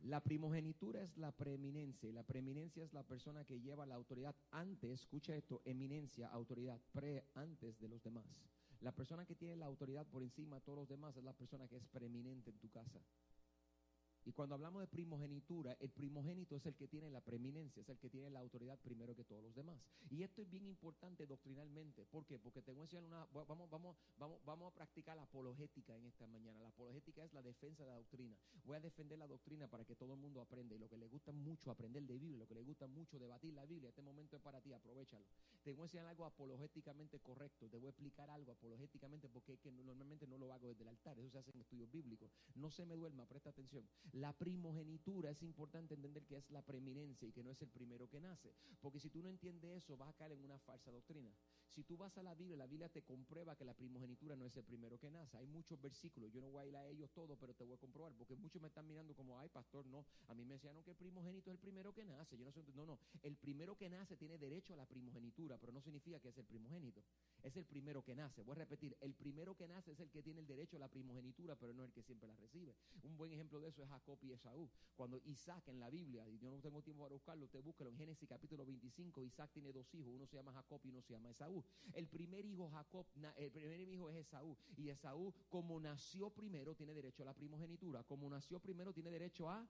La 0.03 0.21
primogenitura 0.21 1.03
es 1.03 1.17
la 1.17 1.33
preeminencia 1.33 2.11
y 2.11 2.13
la 2.13 2.23
preeminencia 2.23 2.85
es 2.85 2.93
la 2.93 3.03
persona 3.03 3.47
que 3.47 3.59
lleva 3.59 3.87
la 3.87 3.95
autoridad 3.95 4.37
antes, 4.51 4.91
escucha 4.91 5.35
esto, 5.35 5.63
eminencia, 5.65 6.29
autoridad, 6.29 6.79
pre, 6.93 7.25
antes 7.35 7.81
de 7.81 7.89
los 7.89 8.03
demás. 8.03 8.43
La 8.83 8.93
persona 8.93 9.25
que 9.25 9.35
tiene 9.35 9.57
la 9.57 9.65
autoridad 9.65 10.07
por 10.07 10.23
encima 10.23 10.57
de 10.57 10.63
todos 10.63 10.81
los 10.81 10.89
demás 10.89 11.17
es 11.17 11.25
la 11.25 11.33
persona 11.33 11.67
que 11.67 11.79
es 11.79 11.87
preeminente 11.87 12.51
en 12.51 12.59
tu 12.59 12.69
casa. 12.69 13.01
Y 14.27 14.33
cuando 14.33 14.57
hablamos 14.57 14.81
de 14.81 14.89
primogenitura, 14.89 15.77
el 15.79 15.91
primogénito 15.91 16.57
es 16.57 16.67
el 16.67 16.75
que 16.75 16.89
tiene 16.89 17.09
la 17.11 17.21
preeminencia, 17.21 17.81
es 17.81 17.89
el 17.89 17.97
que 17.97 18.11
tiene 18.11 18.29
la 18.29 18.41
autoridad 18.41 18.77
primero 18.81 19.15
que 19.15 19.23
todos 19.23 19.41
los 19.41 19.55
demás. 19.55 19.81
Y 20.11 20.25
esto 20.25 20.43
es 20.43 20.51
bien 20.51 20.67
importante 20.67 21.27
doctrinalmente. 21.27 22.05
¿Por 22.07 22.27
qué? 22.27 22.37
Porque 22.37 22.61
tengo 22.61 22.89
que 22.89 22.99
una. 22.99 23.25
Vamos, 23.33 23.71
vamos, 23.71 23.97
vamos, 24.19 24.45
vamos 24.45 24.73
a 24.73 24.75
practicar 24.75 25.17
la 25.17 25.23
apologética 25.23 25.97
en 25.97 26.07
esta 26.07 26.27
mañana. 26.27 26.61
La 26.61 26.71
apologética 26.71 27.25
es 27.25 27.33
la 27.33 27.41
defensa 27.41 27.85
de 27.85 27.91
la 27.91 27.97
doctrina. 27.99 28.37
Voy 28.65 28.77
a 28.77 28.81
defender 28.81 29.17
la 29.17 29.29
doctrina 29.29 29.69
para 29.69 29.85
que 29.85 29.95
todo 29.95 30.15
el 30.15 30.19
mundo 30.19 30.41
aprenda. 30.41 30.75
Y 30.75 30.79
lo 30.81 30.89
que 30.89 30.97
le 30.97 31.07
gusta 31.07 31.31
mucho 31.31 31.71
aprender 31.71 32.03
de 32.03 32.19
Biblia, 32.19 32.39
lo 32.39 32.49
que 32.49 32.55
le 32.55 32.63
gusta 32.63 32.89
mucho 32.89 33.21
debatir 33.21 33.55
la 33.55 33.65
Biblia, 33.65 33.91
este 33.91 34.03
momento 34.03 34.35
es 34.35 34.43
para 34.43 34.61
ti, 34.61 34.73
aprovechalo. 34.73 35.25
Te 35.63 35.73
voy 35.73 35.83
a 35.83 35.85
enseñar 35.85 36.07
algo 36.07 36.25
apologéticamente 36.25 37.21
correcto. 37.21 37.69
Te 37.69 37.79
voy 37.79 37.87
a 37.87 37.91
explicar 37.91 38.29
algo 38.31 38.51
apologéticamente 38.51 39.29
porque 39.29 39.53
es 39.53 39.61
que 39.61 39.71
normalmente 39.71 40.27
no 40.27 40.37
lo 40.37 40.53
hago 40.53 40.69
desde 40.69 40.83
el 40.83 40.89
altar. 40.89 41.17
Eso 41.21 41.31
se 41.31 41.39
hace 41.39 41.53
en 41.53 41.61
estudios 41.61 41.89
bíblicos. 41.93 42.29
No 42.57 42.73
se 42.73 42.85
me 42.85 42.97
duerma, 42.97 43.25
presta 43.27 43.51
atención. 43.51 43.87
La 44.17 44.33
primogenitura 44.33 45.31
es 45.31 45.43
importante 45.43 45.93
entender 45.93 46.25
que 46.25 46.39
es 46.39 46.51
la 46.51 46.63
preeminencia 46.63 47.29
y 47.29 47.33
que 47.33 47.43
no 47.43 47.51
es 47.51 47.61
el 47.61 47.69
primero 47.69 48.09
que 48.09 48.19
nace. 48.19 48.55
Porque 48.81 48.99
si 48.99 49.11
tú 49.11 49.23
no 49.23 49.29
entiendes 49.29 49.85
eso, 49.85 49.95
vas 49.95 50.09
a 50.09 50.15
caer 50.15 50.33
en 50.33 50.41
una 50.41 50.59
falsa 50.59 50.91
doctrina. 50.91 51.35
Si 51.69 51.85
tú 51.85 51.99
vas 51.99 52.17
a 52.17 52.23
la 52.23 52.35
Biblia, 52.35 52.57
la 52.57 52.67
Biblia 52.67 52.89
te 52.89 53.03
comprueba 53.03 53.55
que 53.57 53.67
la 53.67 53.75
primogenitura 53.75 54.35
no 54.35 54.47
es 54.47 54.57
el 54.57 54.65
primero 54.65 54.99
que 54.99 55.11
nace. 55.11 55.37
Hay 55.37 55.47
muchos 55.47 55.79
versículos, 55.83 56.33
yo 56.33 56.41
no 56.41 56.49
voy 56.49 56.63
a 56.63 56.67
ir 56.67 56.77
a 56.77 56.89
ellos 56.89 57.11
todos, 57.13 57.37
pero 57.39 57.53
te 57.53 57.65
voy 57.65 57.75
a 57.75 57.77
comprobar, 57.77 58.15
porque 58.15 58.35
muchos 58.35 58.63
me 58.63 58.69
están 58.69 58.87
mirando 58.87 59.15
como, 59.15 59.39
ay, 59.39 59.51
pastor, 59.51 59.85
no. 59.85 60.07
A 60.29 60.35
mí 60.35 60.47
me 60.47 60.55
enseñaron 60.55 60.83
que 60.83 60.93
el 60.93 60.97
primogénito 60.97 61.51
es 61.51 61.57
el 61.57 61.61
primero 61.61 61.93
que 61.93 62.07
nace. 62.07 62.39
Yo 62.39 62.47
no 62.47 62.53
sé, 62.53 62.65
no, 62.75 62.87
no. 62.87 62.99
El 63.23 63.37
primero 63.37 63.77
que 63.77 63.91
nace 63.91 64.17
tiene 64.17 64.39
derecho 64.39 64.73
a 64.73 64.77
la 64.77 64.87
primogenitura, 64.87 65.59
pero 65.59 65.73
no 65.73 65.83
significa 65.83 66.19
que 66.21 66.31
es 66.31 66.39
el 66.39 66.47
primogénito. 66.47 67.05
Es 67.43 67.55
el 67.59 67.67
primero 67.67 68.03
que 68.03 68.15
nace. 68.15 68.43
Voy 68.43 68.53
a 68.53 68.61
repetir, 68.61 68.97
el 69.03 69.13
primero 69.13 69.55
que 69.55 69.69
nace 69.69 69.93
es 69.93 70.01
el 70.01 70.09
que 70.09 70.23
tiene 70.23 70.41
el 70.41 70.47
derecho 70.47 70.79
a 70.79 70.81
la 70.81 70.89
primogenitura, 70.89 71.55
pero 71.57 71.75
no 71.75 71.85
el 71.85 71.93
que 71.93 72.03
siempre 72.03 72.27
la 72.27 72.37
recibe. 72.37 72.75
Un 73.03 73.19
buen 73.19 73.31
ejemplo 73.31 73.61
de 73.61 73.69
eso 73.69 73.83
es 73.83 73.89
Jacob 73.91 74.06
y 74.23 74.33
Esaú. 74.33 74.71
Cuando 74.95 75.21
Isaac 75.25 75.69
en 75.69 75.81
la 75.81 75.91
Biblia, 75.91 76.29
y 76.29 76.39
yo 76.39 76.51
no 76.51 76.61
tengo 76.61 76.81
tiempo 76.83 77.03
para 77.03 77.15
buscarlo, 77.15 77.45
usted 77.45 77.63
búsquelo 77.63 77.91
en 77.91 77.97
Génesis 77.97 78.29
capítulo 78.29 78.65
25, 78.65 79.25
Isaac 79.25 79.51
tiene 79.53 79.73
dos 79.73 79.93
hijos, 79.95 80.13
uno 80.15 80.27
se 80.27 80.37
llama 80.37 80.53
Jacob 80.53 80.81
y 80.85 80.91
uno 80.91 81.03
se 81.03 81.13
llama 81.13 81.31
Esaú. 81.31 81.65
El 81.93 82.07
primer 82.07 82.45
hijo 82.45 82.71
Jacob, 82.71 83.07
el 83.37 83.51
primer 83.51 83.89
hijo 83.89 84.09
es 84.09 84.17
Esaú, 84.17 84.57
y 84.77 84.91
Esaú 84.91 85.35
como 85.49 85.81
nació 85.81 86.31
primero 86.31 86.75
tiene 86.75 86.95
derecho 86.95 87.23
a 87.23 87.27
la 87.27 87.35
primogenitura, 87.35 88.05
como 88.05 88.31
nació 88.31 88.61
primero 88.61 88.93
tiene 88.93 89.11
derecho 89.11 89.51
a 89.51 89.69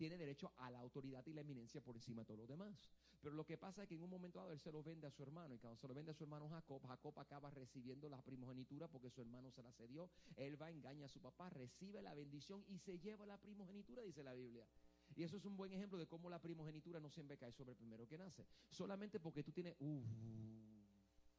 tiene 0.00 0.16
derecho 0.16 0.50
a 0.56 0.70
la 0.70 0.78
autoridad 0.78 1.22
y 1.26 1.34
la 1.34 1.42
eminencia 1.42 1.82
por 1.82 1.94
encima 1.94 2.22
de 2.22 2.24
todos 2.24 2.40
los 2.40 2.48
demás. 2.48 2.88
Pero 3.20 3.34
lo 3.34 3.44
que 3.44 3.58
pasa 3.58 3.82
es 3.82 3.88
que 3.90 3.96
en 3.96 4.02
un 4.02 4.08
momento 4.08 4.38
dado 4.38 4.50
él 4.50 4.58
se 4.58 4.72
lo 4.72 4.82
vende 4.82 5.06
a 5.06 5.10
su 5.10 5.22
hermano 5.22 5.54
y 5.54 5.58
cuando 5.58 5.76
se 5.76 5.86
lo 5.86 5.92
vende 5.92 6.12
a 6.12 6.14
su 6.14 6.24
hermano 6.24 6.48
Jacob, 6.48 6.80
Jacob 6.86 7.18
acaba 7.18 7.50
recibiendo 7.50 8.08
la 8.08 8.22
primogenitura 8.22 8.88
porque 8.88 9.10
su 9.10 9.20
hermano 9.20 9.50
se 9.50 9.62
la 9.62 9.70
cedió. 9.72 10.08
Él 10.36 10.56
va, 10.58 10.70
engaña 10.70 11.04
a 11.04 11.08
su 11.10 11.20
papá, 11.20 11.50
recibe 11.50 12.00
la 12.00 12.14
bendición 12.14 12.64
y 12.66 12.78
se 12.78 12.98
lleva 12.98 13.26
la 13.26 13.36
primogenitura, 13.36 14.00
dice 14.00 14.22
la 14.22 14.32
Biblia. 14.32 14.66
Y 15.14 15.22
eso 15.22 15.36
es 15.36 15.44
un 15.44 15.54
buen 15.54 15.70
ejemplo 15.70 15.98
de 15.98 16.06
cómo 16.06 16.30
la 16.30 16.38
primogenitura 16.40 16.98
no 16.98 17.10
siempre 17.10 17.36
cae 17.36 17.52
sobre 17.52 17.72
el 17.72 17.76
primero 17.76 18.08
que 18.08 18.16
nace. 18.16 18.46
Solamente 18.70 19.20
porque 19.20 19.42
tú 19.42 19.52
tienes... 19.52 19.76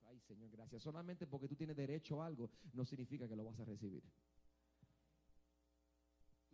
ay, 0.04 0.20
Señor, 0.20 0.52
gracias. 0.52 0.84
Solamente 0.84 1.26
porque 1.26 1.48
tú 1.48 1.56
tienes 1.56 1.76
derecho 1.76 2.22
a 2.22 2.28
algo 2.28 2.52
no 2.74 2.86
significa 2.86 3.28
que 3.28 3.36
lo 3.36 3.44
vas 3.44 3.60
a 3.60 3.66
recibir 3.66 4.04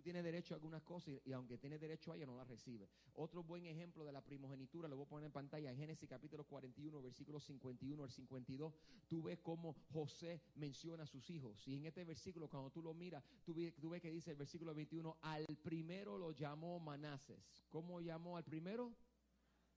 tienes 0.08 0.24
derecho 0.24 0.54
a 0.54 0.56
algunas 0.56 0.82
cosas 0.84 1.16
y, 1.26 1.34
aunque 1.34 1.58
tienes 1.58 1.82
derecho 1.82 2.14
a 2.14 2.16
ella, 2.16 2.26
no 2.26 2.38
las 2.38 2.48
recibes. 2.48 2.90
Otro 3.16 3.44
buen 3.44 3.66
ejemplo 3.66 4.06
de 4.06 4.14
la 4.14 4.22
primogenitura, 4.22 4.88
lo 4.88 4.96
voy 4.96 5.06
a 5.06 5.10
poner 5.10 5.26
en 5.26 5.34
pantalla, 5.34 5.70
en 5.70 5.76
Génesis 5.76 6.08
capítulo 6.08 6.46
41, 6.46 7.02
versículos 7.02 7.44
51 7.44 8.02
al 8.06 8.10
52, 8.10 8.74
tú 9.10 9.24
ves 9.24 9.38
cómo 9.40 9.76
José 9.92 10.42
menciona 10.56 11.04
a 11.04 11.08
sus 11.08 11.30
hijos. 11.30 11.68
Y 11.68 11.76
en 11.76 11.88
este 11.88 12.06
versículo, 12.06 12.48
cuando 12.48 12.70
tú 12.70 12.82
lo 12.82 12.94
miras, 12.94 13.22
tú, 13.44 13.54
tú 13.82 13.90
ves 13.90 14.02
que 14.02 14.10
dice 14.10 14.32
el 14.32 14.38
versículo 14.38 14.74
21, 14.74 15.18
al 15.24 15.46
primero 15.62 16.18
lo 16.18 16.32
llamó 16.32 16.80
Manases. 16.80 17.66
¿Cómo 17.68 18.00
llamó 18.00 18.38
al 18.38 18.46
primero? 18.46 18.94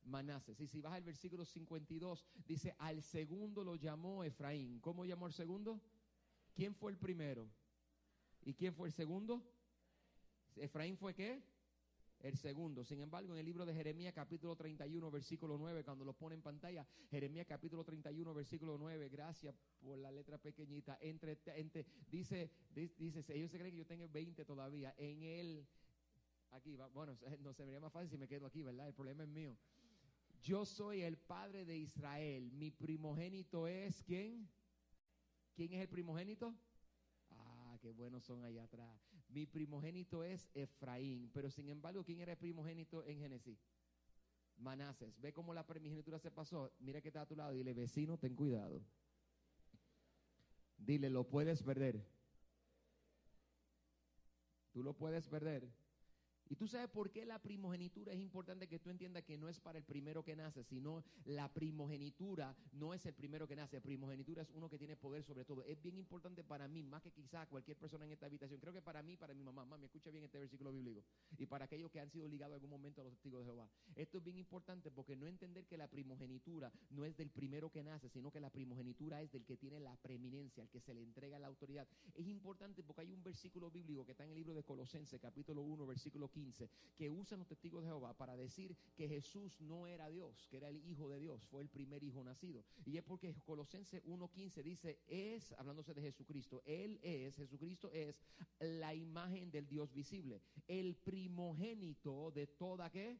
Manases. 0.04 0.60
Y 0.60 0.68
si 0.68 0.80
vas 0.80 0.92
al 0.92 1.02
versículo 1.02 1.44
52, 1.44 2.24
dice, 2.46 2.76
al 2.78 3.02
segundo 3.02 3.64
lo 3.64 3.74
llamó 3.74 4.22
Efraín. 4.22 4.78
¿Cómo 4.78 5.04
llamó 5.04 5.26
al 5.26 5.32
segundo? 5.32 5.80
¿Quién 6.54 6.76
fue 6.76 6.92
el 6.92 6.98
primero? 6.98 7.50
¿Y 8.44 8.54
quién 8.54 8.72
fue 8.72 8.86
el 8.86 8.94
segundo? 8.94 9.42
Efraín 10.56 10.96
fue 10.96 11.14
qué? 11.14 11.42
El 12.20 12.36
segundo. 12.36 12.84
Sin 12.84 13.00
embargo, 13.00 13.32
en 13.32 13.38
el 13.38 13.46
libro 13.46 13.64
de 13.64 13.72
Jeremías 13.74 14.12
capítulo 14.12 14.54
31, 14.54 15.10
versículo 15.10 15.56
9, 15.56 15.82
cuando 15.84 16.04
lo 16.04 16.12
pone 16.12 16.34
en 16.34 16.42
pantalla, 16.42 16.86
Jeremías 17.10 17.46
capítulo 17.46 17.82
31, 17.82 18.34
versículo 18.34 18.76
9, 18.78 19.08
gracias 19.08 19.54
por 19.80 19.96
la 19.98 20.12
letra 20.12 20.36
pequeñita, 20.36 20.98
entre, 21.00 21.38
entre- 21.46 21.86
dice, 22.10 22.50
di- 22.74 22.92
dice, 22.98 23.24
ellos 23.34 23.50
se 23.50 23.58
creen 23.58 23.72
que 23.72 23.78
yo 23.78 23.86
tengo 23.86 24.06
20 24.08 24.44
todavía, 24.44 24.94
en 24.98 25.22
él, 25.22 25.66
aquí, 26.50 26.76
va, 26.76 26.88
bueno, 26.88 27.16
no 27.40 27.54
se 27.54 27.62
me 27.62 27.66
vería 27.68 27.80
más 27.80 27.92
fácil 27.92 28.10
si 28.10 28.18
me 28.18 28.28
quedo 28.28 28.46
aquí, 28.46 28.62
¿verdad? 28.62 28.88
El 28.88 28.94
problema 28.94 29.22
es 29.22 29.28
mío. 29.30 29.56
Yo 30.42 30.66
soy 30.66 31.00
el 31.02 31.16
padre 31.16 31.64
de 31.64 31.78
Israel, 31.78 32.50
mi 32.52 32.70
primogénito 32.70 33.66
es, 33.66 34.02
¿quién? 34.02 34.46
¿Quién 35.54 35.72
es 35.72 35.80
el 35.80 35.88
primogénito? 35.88 36.54
Qué 37.80 37.92
buenos 37.92 38.24
son 38.24 38.44
allá 38.44 38.64
atrás. 38.64 39.00
Mi 39.28 39.46
primogénito 39.46 40.22
es 40.22 40.50
Efraín, 40.54 41.30
pero 41.32 41.50
sin 41.50 41.68
embargo, 41.70 42.04
¿quién 42.04 42.20
era 42.20 42.32
el 42.32 42.38
primogénito 42.38 43.02
en 43.04 43.18
Génesis? 43.18 43.58
Manases. 44.58 45.18
¿Ve 45.18 45.32
cómo 45.32 45.54
la 45.54 45.66
primogenitura 45.66 46.18
se 46.18 46.30
pasó? 46.30 46.70
Mira 46.78 47.00
que 47.00 47.08
está 47.08 47.22
a 47.22 47.26
tu 47.26 47.34
lado. 47.34 47.52
Dile, 47.52 47.72
vecino, 47.72 48.18
ten 48.18 48.34
cuidado. 48.34 48.84
Dile, 50.76 51.08
lo 51.08 51.24
puedes 51.24 51.62
perder. 51.62 52.06
Tú 54.72 54.82
lo 54.82 54.92
puedes 54.92 55.26
perder. 55.26 55.72
Y 56.50 56.56
tú 56.56 56.66
sabes 56.66 56.90
por 56.90 57.12
qué 57.12 57.24
la 57.24 57.40
primogenitura 57.40 58.12
es 58.12 58.18
importante 58.18 58.66
que 58.66 58.80
tú 58.80 58.90
entiendas 58.90 59.22
que 59.22 59.38
no 59.38 59.48
es 59.48 59.60
para 59.60 59.78
el 59.78 59.84
primero 59.84 60.24
que 60.24 60.34
nace, 60.34 60.64
sino 60.64 61.04
la 61.24 61.48
primogenitura 61.48 62.56
no 62.72 62.92
es 62.92 63.06
el 63.06 63.14
primero 63.14 63.46
que 63.46 63.54
nace. 63.54 63.80
Primogenitura 63.80 64.42
es 64.42 64.50
uno 64.50 64.68
que 64.68 64.76
tiene 64.76 64.96
poder 64.96 65.22
sobre 65.22 65.44
todo. 65.44 65.62
Es 65.62 65.80
bien 65.80 65.96
importante 65.96 66.42
para 66.42 66.66
mí, 66.66 66.82
más 66.82 67.02
que 67.02 67.12
quizás 67.12 67.46
cualquier 67.46 67.76
persona 67.76 68.04
en 68.04 68.10
esta 68.10 68.26
habitación. 68.26 68.58
Creo 68.58 68.72
que 68.72 68.82
para 68.82 69.00
mí, 69.00 69.16
para 69.16 69.32
mi 69.32 69.44
mamá, 69.44 69.64
mami, 69.64 69.84
escucha 69.84 70.10
bien 70.10 70.24
este 70.24 70.40
versículo 70.40 70.72
bíblico. 70.72 71.04
Y 71.38 71.46
para 71.46 71.66
aquellos 71.66 71.88
que 71.88 72.00
han 72.00 72.10
sido 72.10 72.26
ligados 72.26 72.54
en 72.54 72.56
algún 72.56 72.70
momento 72.70 73.00
a 73.00 73.04
los 73.04 73.12
testigos 73.12 73.42
de 73.42 73.46
Jehová. 73.46 73.70
Esto 73.94 74.18
es 74.18 74.24
bien 74.24 74.36
importante 74.36 74.90
porque 74.90 75.14
no 75.14 75.28
entender 75.28 75.66
que 75.66 75.76
la 75.76 75.86
primogenitura 75.86 76.72
no 76.90 77.04
es 77.04 77.16
del 77.16 77.30
primero 77.30 77.70
que 77.70 77.84
nace, 77.84 78.08
sino 78.08 78.32
que 78.32 78.40
la 78.40 78.50
primogenitura 78.50 79.22
es 79.22 79.30
del 79.30 79.44
que 79.44 79.56
tiene 79.56 79.78
la 79.78 79.96
preeminencia, 79.98 80.64
al 80.64 80.68
que 80.68 80.80
se 80.80 80.94
le 80.94 81.02
entrega 81.04 81.38
la 81.38 81.46
autoridad. 81.46 81.86
Es 82.12 82.26
importante 82.26 82.82
porque 82.82 83.02
hay 83.02 83.12
un 83.12 83.22
versículo 83.22 83.70
bíblico 83.70 84.04
que 84.04 84.12
está 84.12 84.24
en 84.24 84.30
el 84.30 84.36
libro 84.36 84.52
de 84.52 84.64
Colosenses, 84.64 85.20
capítulo 85.20 85.62
1, 85.62 85.86
versículo 85.86 86.28
15, 86.28 86.39
que 86.96 87.08
usan 87.08 87.38
los 87.38 87.48
testigos 87.48 87.82
de 87.82 87.88
Jehová 87.88 88.14
para 88.16 88.36
decir 88.36 88.76
que 88.94 89.08
Jesús 89.08 89.60
no 89.60 89.86
era 89.86 90.08
Dios, 90.08 90.46
que 90.50 90.58
era 90.58 90.68
el 90.68 90.84
Hijo 90.86 91.08
de 91.08 91.18
Dios, 91.18 91.46
fue 91.46 91.62
el 91.62 91.68
primer 91.68 92.02
hijo 92.04 92.22
nacido. 92.22 92.64
Y 92.84 92.96
es 92.96 93.02
porque 93.02 93.34
Colosenses 93.44 94.02
1.15 94.04 94.62
dice, 94.62 94.98
es, 95.06 95.52
hablándose 95.52 95.94
de 95.94 96.02
Jesucristo, 96.02 96.62
Él 96.64 96.98
es, 97.02 97.36
Jesucristo 97.36 97.90
es 97.92 98.22
la 98.58 98.94
imagen 98.94 99.50
del 99.50 99.66
Dios 99.66 99.92
visible, 99.92 100.42
el 100.68 100.96
primogénito 100.96 102.30
de 102.32 102.46
toda 102.46 102.90
qué? 102.90 103.18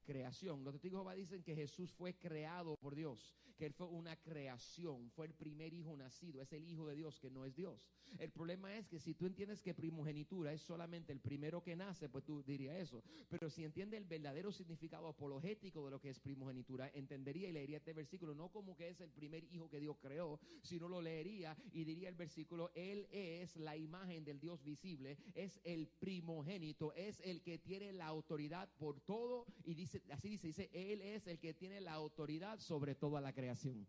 Creación. 0.00 0.64
Los 0.64 0.74
testigos 0.74 0.98
de 0.98 1.02
Jehová 1.02 1.14
dicen 1.14 1.42
que 1.42 1.54
Jesús 1.54 1.92
fue 1.92 2.14
creado 2.14 2.76
por 2.76 2.94
Dios, 2.94 3.34
que 3.56 3.66
Él 3.66 3.72
fue 3.72 3.86
una 3.86 4.16
creación, 4.16 5.10
fue 5.10 5.26
el 5.26 5.34
primer 5.34 5.74
hijo 5.74 5.96
nacido, 5.96 6.40
es 6.40 6.52
el 6.52 6.66
hijo 6.66 6.86
de 6.86 6.94
Dios 6.94 7.18
que 7.20 7.30
no 7.30 7.44
es 7.44 7.54
Dios. 7.54 7.88
El 8.18 8.30
problema 8.30 8.76
es 8.76 8.88
que 8.88 8.98
si 8.98 9.14
tú 9.14 9.26
entiendes 9.26 9.62
que 9.62 9.74
primogenitura 9.74 10.52
es 10.52 10.62
solamente 10.62 11.12
el 11.12 11.20
primero 11.20 11.62
que 11.62 11.76
nace, 11.76 12.08
pues 12.08 12.24
tú 12.24 12.42
dirías 12.42 12.76
eso. 12.76 13.02
Pero 13.28 13.50
si 13.50 13.64
entiende 13.64 13.96
el 13.96 14.04
verdadero 14.04 14.50
significado 14.52 15.08
apologético 15.08 15.84
de 15.84 15.90
lo 15.90 16.00
que 16.00 16.10
es 16.10 16.18
primogenitura, 16.18 16.90
entendería 16.94 17.48
y 17.48 17.52
leería 17.52 17.76
este 17.76 17.92
versículo 17.92 18.34
no 18.34 18.48
como 18.50 18.76
que 18.76 18.88
es 18.88 19.00
el 19.00 19.10
primer 19.10 19.44
hijo 19.44 19.68
que 19.68 19.80
Dios 19.80 19.96
creó, 20.00 20.40
sino 20.62 20.88
lo 20.88 21.00
leería 21.00 21.56
y 21.72 21.84
diría 21.84 22.08
el 22.08 22.14
versículo, 22.14 22.70
Él 22.74 23.06
es 23.10 23.56
la 23.56 23.76
imagen 23.76 24.24
del 24.24 24.40
Dios 24.40 24.62
visible, 24.62 25.18
es 25.34 25.60
el 25.64 25.88
primogénito, 25.88 26.92
es 26.94 27.20
el 27.20 27.42
que 27.42 27.58
tiene 27.58 27.92
la 27.92 28.06
autoridad 28.06 28.68
por 28.78 29.00
todo 29.00 29.46
y 29.64 29.74
dice, 29.74 29.99
así 30.10 30.28
dice, 30.28 30.46
dice, 30.48 30.70
Él 30.72 31.02
es 31.02 31.26
el 31.26 31.38
que 31.38 31.54
tiene 31.54 31.80
la 31.80 31.92
autoridad 31.92 32.58
sobre 32.58 32.94
toda 32.94 33.20
la 33.20 33.32
creación. 33.32 33.86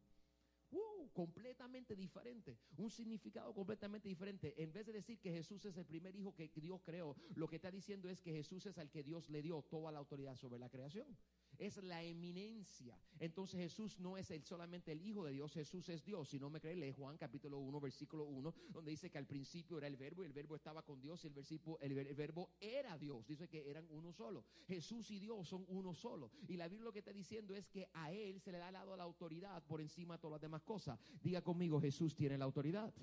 Completamente 1.13 1.95
diferente, 1.95 2.57
un 2.77 2.89
significado 2.89 3.53
completamente 3.53 4.07
diferente. 4.07 4.53
En 4.57 4.71
vez 4.71 4.85
de 4.85 4.93
decir 4.93 5.19
que 5.19 5.31
Jesús 5.31 5.65
es 5.65 5.75
el 5.75 5.85
primer 5.85 6.15
hijo 6.15 6.33
que 6.33 6.49
Dios 6.55 6.81
creó, 6.83 7.15
lo 7.35 7.47
que 7.47 7.57
está 7.57 7.69
diciendo 7.69 8.09
es 8.09 8.21
que 8.21 8.31
Jesús 8.31 8.65
es 8.65 8.77
al 8.77 8.89
que 8.89 9.03
Dios 9.03 9.29
le 9.29 9.41
dio 9.41 9.61
toda 9.63 9.91
la 9.91 9.99
autoridad 9.99 10.35
sobre 10.37 10.57
la 10.57 10.69
creación. 10.69 11.17
Es 11.57 11.77
la 11.83 12.01
eminencia. 12.01 12.97
Entonces 13.19 13.59
Jesús 13.59 13.99
no 13.99 14.17
es 14.17 14.33
solamente 14.43 14.93
el 14.93 15.01
Hijo 15.01 15.25
de 15.25 15.33
Dios, 15.33 15.53
Jesús 15.53 15.89
es 15.89 16.03
Dios. 16.03 16.29
Si 16.29 16.39
no 16.39 16.49
me 16.49 16.59
cree, 16.59 16.75
lee 16.75 16.91
Juan 16.91 17.17
capítulo 17.17 17.59
1, 17.59 17.79
versículo 17.79 18.23
1, 18.23 18.53
donde 18.69 18.91
dice 18.91 19.11
que 19.11 19.17
al 19.17 19.27
principio 19.27 19.77
era 19.77 19.87
el 19.87 19.97
verbo 19.97 20.23
y 20.23 20.27
el 20.27 20.33
verbo 20.33 20.55
estaba 20.55 20.81
con 20.83 21.01
Dios 21.01 21.23
y 21.23 21.27
el, 21.27 21.33
el, 21.81 21.97
el 22.07 22.15
verbo 22.15 22.49
era 22.59 22.97
Dios. 22.97 23.27
Dice 23.27 23.47
que 23.47 23.69
eran 23.69 23.85
uno 23.91 24.11
solo. 24.11 24.45
Jesús 24.67 25.11
y 25.11 25.19
Dios 25.19 25.47
son 25.47 25.65
uno 25.67 25.93
solo. 25.93 26.31
Y 26.47 26.55
la 26.55 26.67
Biblia 26.67 26.85
lo 26.85 26.93
que 26.93 26.99
está 26.99 27.13
diciendo 27.13 27.53
es 27.53 27.67
que 27.69 27.89
a 27.93 28.11
Él 28.11 28.39
se 28.39 28.51
le 28.51 28.57
da 28.57 28.71
dado 28.71 28.95
la 28.95 29.03
autoridad 29.03 29.63
por 29.65 29.81
encima 29.81 30.15
de 30.15 30.21
todas 30.21 30.35
las 30.35 30.41
demás 30.41 30.60
cosas. 30.61 30.99
Diga 31.21 31.41
conmigo, 31.41 31.79
Jesús 31.81 32.15
tiene 32.15 32.37
la 32.37 32.45
autoridad. 32.45 32.93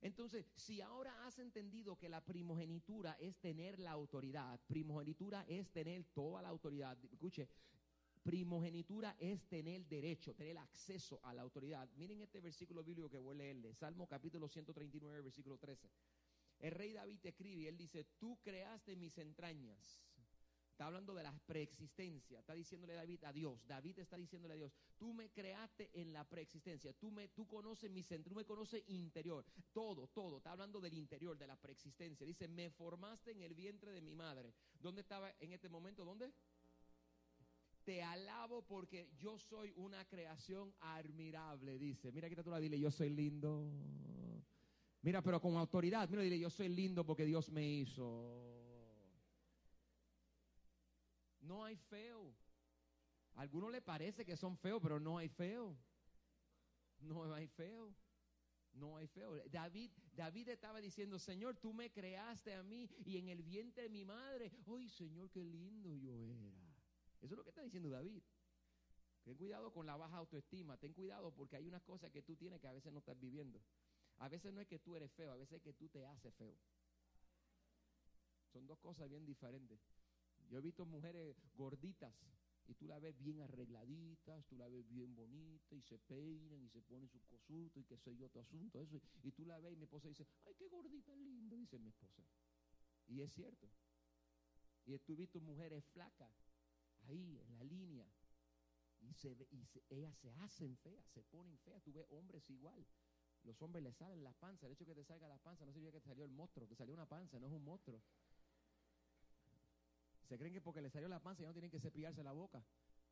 Entonces, 0.00 0.46
si 0.54 0.80
ahora 0.80 1.26
has 1.26 1.38
entendido 1.38 1.98
que 1.98 2.08
la 2.08 2.24
primogenitura 2.24 3.12
es 3.18 3.36
tener 3.38 3.80
la 3.80 3.90
autoridad, 3.90 4.60
primogenitura 4.68 5.44
es 5.48 5.70
tener 5.70 6.04
toda 6.14 6.40
la 6.40 6.48
autoridad, 6.48 6.96
escuche, 7.10 7.48
primogenitura 8.22 9.16
es 9.18 9.42
tener 9.48 9.86
derecho, 9.86 10.34
tener 10.34 10.58
acceso 10.58 11.20
a 11.24 11.34
la 11.34 11.42
autoridad. 11.42 11.88
Miren 11.96 12.20
este 12.20 12.40
versículo 12.40 12.84
bíblico 12.84 13.08
que 13.08 13.18
voy 13.18 13.34
a 13.34 13.38
leerle, 13.38 13.74
Salmo 13.74 14.06
capítulo 14.06 14.48
139, 14.48 15.20
versículo 15.20 15.58
13. 15.58 15.90
El 16.60 16.72
rey 16.72 16.92
David 16.92 17.20
escribe 17.24 17.62
y 17.62 17.66
él 17.66 17.76
dice, 17.76 18.04
tú 18.18 18.38
creaste 18.42 18.96
mis 18.96 19.16
entrañas. 19.18 20.07
Está 20.78 20.86
hablando 20.86 21.12
de 21.12 21.24
la 21.24 21.36
preexistencia. 21.44 22.38
Está 22.38 22.54
diciéndole 22.54 22.94
David 22.94 23.24
a 23.24 23.32
Dios. 23.32 23.66
David 23.66 23.98
está 23.98 24.16
diciéndole 24.16 24.54
a 24.54 24.56
Dios, 24.58 24.72
tú 24.96 25.12
me 25.12 25.28
creaste 25.28 25.90
en 25.92 26.12
la 26.12 26.22
preexistencia. 26.22 26.92
Tú 26.92 27.10
me, 27.10 27.26
tú 27.26 27.48
conoces 27.48 27.90
mi 27.90 28.04
centro, 28.04 28.30
tú 28.30 28.36
me 28.36 28.44
conoces 28.44 28.84
interior. 28.86 29.44
Todo, 29.72 30.06
todo. 30.06 30.36
Está 30.36 30.52
hablando 30.52 30.80
del 30.80 30.94
interior, 30.94 31.36
de 31.36 31.48
la 31.48 31.56
preexistencia. 31.56 32.24
Dice, 32.24 32.46
me 32.46 32.70
formaste 32.70 33.32
en 33.32 33.42
el 33.42 33.56
vientre 33.56 33.90
de 33.90 34.00
mi 34.00 34.14
madre. 34.14 34.54
¿Dónde 34.78 35.00
estaba 35.00 35.34
en 35.40 35.52
este 35.52 35.68
momento? 35.68 36.04
¿Dónde? 36.04 36.32
Te 37.82 38.00
alabo 38.04 38.62
porque 38.62 39.10
yo 39.18 39.36
soy 39.36 39.72
una 39.74 40.04
creación 40.04 40.72
admirable, 40.78 41.76
dice. 41.76 42.12
Mira, 42.12 42.30
tú 42.44 42.50
la 42.50 42.60
dile, 42.60 42.78
yo 42.78 42.92
soy 42.92 43.10
lindo. 43.10 43.68
Mira, 45.02 45.22
pero 45.22 45.40
con 45.40 45.56
autoridad. 45.56 46.08
Mira, 46.08 46.22
dile, 46.22 46.38
yo 46.38 46.50
soy 46.50 46.68
lindo 46.68 47.04
porque 47.04 47.24
Dios 47.24 47.50
me 47.50 47.68
hizo. 47.68 48.57
No 51.40 51.64
hay 51.64 51.76
feo. 51.76 52.34
A 53.34 53.42
algunos 53.42 53.70
le 53.70 53.80
parece 53.80 54.24
que 54.24 54.36
son 54.36 54.56
feos, 54.56 54.80
pero 54.82 54.98
no 54.98 55.18
hay 55.18 55.28
feo. 55.28 55.76
No 57.00 57.32
hay 57.32 57.46
feo. 57.46 57.94
No 58.72 58.96
hay 58.96 59.06
feo. 59.06 59.36
David, 59.50 59.90
David 60.12 60.48
estaba 60.48 60.80
diciendo, 60.80 61.18
Señor, 61.18 61.56
tú 61.56 61.72
me 61.72 61.90
creaste 61.90 62.54
a 62.54 62.62
mí 62.62 62.88
y 63.04 63.18
en 63.18 63.28
el 63.28 63.42
vientre 63.42 63.84
de 63.84 63.88
mi 63.88 64.04
madre, 64.04 64.52
¡ay, 64.66 64.88
Señor, 64.88 65.30
qué 65.30 65.44
lindo 65.44 65.96
yo 65.96 66.24
era! 66.24 66.68
Eso 67.20 67.34
es 67.34 67.38
lo 67.38 67.42
que 67.42 67.50
está 67.50 67.62
diciendo 67.62 67.88
David. 67.88 68.22
Ten 69.24 69.36
cuidado 69.36 69.72
con 69.72 69.86
la 69.86 69.96
baja 69.96 70.16
autoestima, 70.16 70.76
ten 70.78 70.92
cuidado 70.92 71.32
porque 71.32 71.56
hay 71.56 71.66
unas 71.66 71.82
cosas 71.82 72.10
que 72.10 72.22
tú 72.22 72.36
tienes 72.36 72.60
que 72.60 72.68
a 72.68 72.72
veces 72.72 72.92
no 72.92 73.00
estás 73.00 73.18
viviendo. 73.18 73.60
A 74.18 74.28
veces 74.28 74.52
no 74.52 74.60
es 74.60 74.66
que 74.66 74.78
tú 74.78 74.96
eres 74.96 75.12
feo, 75.12 75.30
a 75.30 75.36
veces 75.36 75.58
es 75.58 75.62
que 75.62 75.72
tú 75.72 75.88
te 75.88 76.04
haces 76.04 76.34
feo. 76.34 76.56
Son 78.52 78.66
dos 78.66 78.78
cosas 78.78 79.08
bien 79.08 79.24
diferentes. 79.24 79.78
Yo 80.48 80.58
he 80.58 80.60
visto 80.62 80.84
mujeres 80.86 81.36
gorditas 81.54 82.14
y 82.66 82.74
tú 82.74 82.86
la 82.86 82.98
ves 82.98 83.16
bien 83.18 83.40
arregladitas, 83.40 84.44
tú 84.46 84.56
la 84.56 84.68
ves 84.68 84.86
bien 84.88 85.14
bonita 85.14 85.74
y 85.74 85.82
se 85.82 85.98
peinan 85.98 86.62
y 86.64 86.68
se 86.68 86.82
ponen 86.82 87.08
sus 87.08 87.22
cosutos 87.24 87.80
y 87.82 87.84
qué 87.84 87.96
sé 87.98 88.16
yo, 88.16 88.28
tu 88.30 88.40
asunto, 88.40 88.80
eso. 88.80 89.00
Y 89.22 89.32
tú 89.32 89.44
la 89.46 89.58
ves 89.60 89.72
y 89.72 89.76
mi 89.76 89.84
esposa 89.84 90.08
dice, 90.08 90.26
ay, 90.46 90.54
qué 90.58 90.68
gordita 90.68 91.14
linda, 91.16 91.56
dice 91.56 91.78
mi 91.78 91.88
esposa. 91.88 92.22
Y 93.08 93.22
es 93.22 93.32
cierto. 93.32 93.68
Y 94.86 94.98
tú 94.98 95.12
has 95.12 95.18
visto 95.18 95.40
mujeres 95.40 95.84
flacas 95.92 96.32
ahí 97.08 97.38
en 97.40 97.52
la 97.54 97.62
línea 97.64 98.06
y, 99.00 99.14
se, 99.14 99.36
y 99.50 99.66
se- 99.66 99.84
ellas 99.90 100.16
se 100.18 100.30
hacen 100.32 100.76
feas, 100.78 101.06
se 101.14 101.22
ponen 101.24 101.58
feas. 101.58 101.82
Tú 101.82 101.92
ves 101.92 102.06
hombres 102.10 102.48
igual. 102.50 102.86
Los 103.44 103.60
hombres 103.62 103.82
le 103.84 103.92
salen 103.92 104.24
las 104.24 104.34
panzas. 104.36 104.64
El 104.64 104.72
hecho 104.72 104.84
de 104.84 104.92
que 104.94 105.00
te 105.02 105.04
salga 105.04 105.28
la 105.28 105.38
panza 105.38 105.64
no 105.64 105.72
significa 105.72 105.98
que 105.98 106.02
te 106.02 106.08
salió 106.08 106.24
el 106.24 106.30
monstruo. 106.32 106.66
Te 106.66 106.74
salió 106.76 106.94
una 106.94 107.06
panza, 107.06 107.38
no 107.38 107.46
es 107.46 107.52
un 107.52 107.64
monstruo. 107.64 108.02
Se 110.28 110.36
creen 110.36 110.52
que 110.52 110.60
porque 110.60 110.82
le 110.82 110.90
salió 110.90 111.08
la 111.08 111.20
panza 111.20 111.42
ya 111.42 111.48
no 111.48 111.54
tienen 111.54 111.70
que 111.70 111.80
cepillarse 111.80 112.22
la 112.22 112.32
boca. 112.32 112.62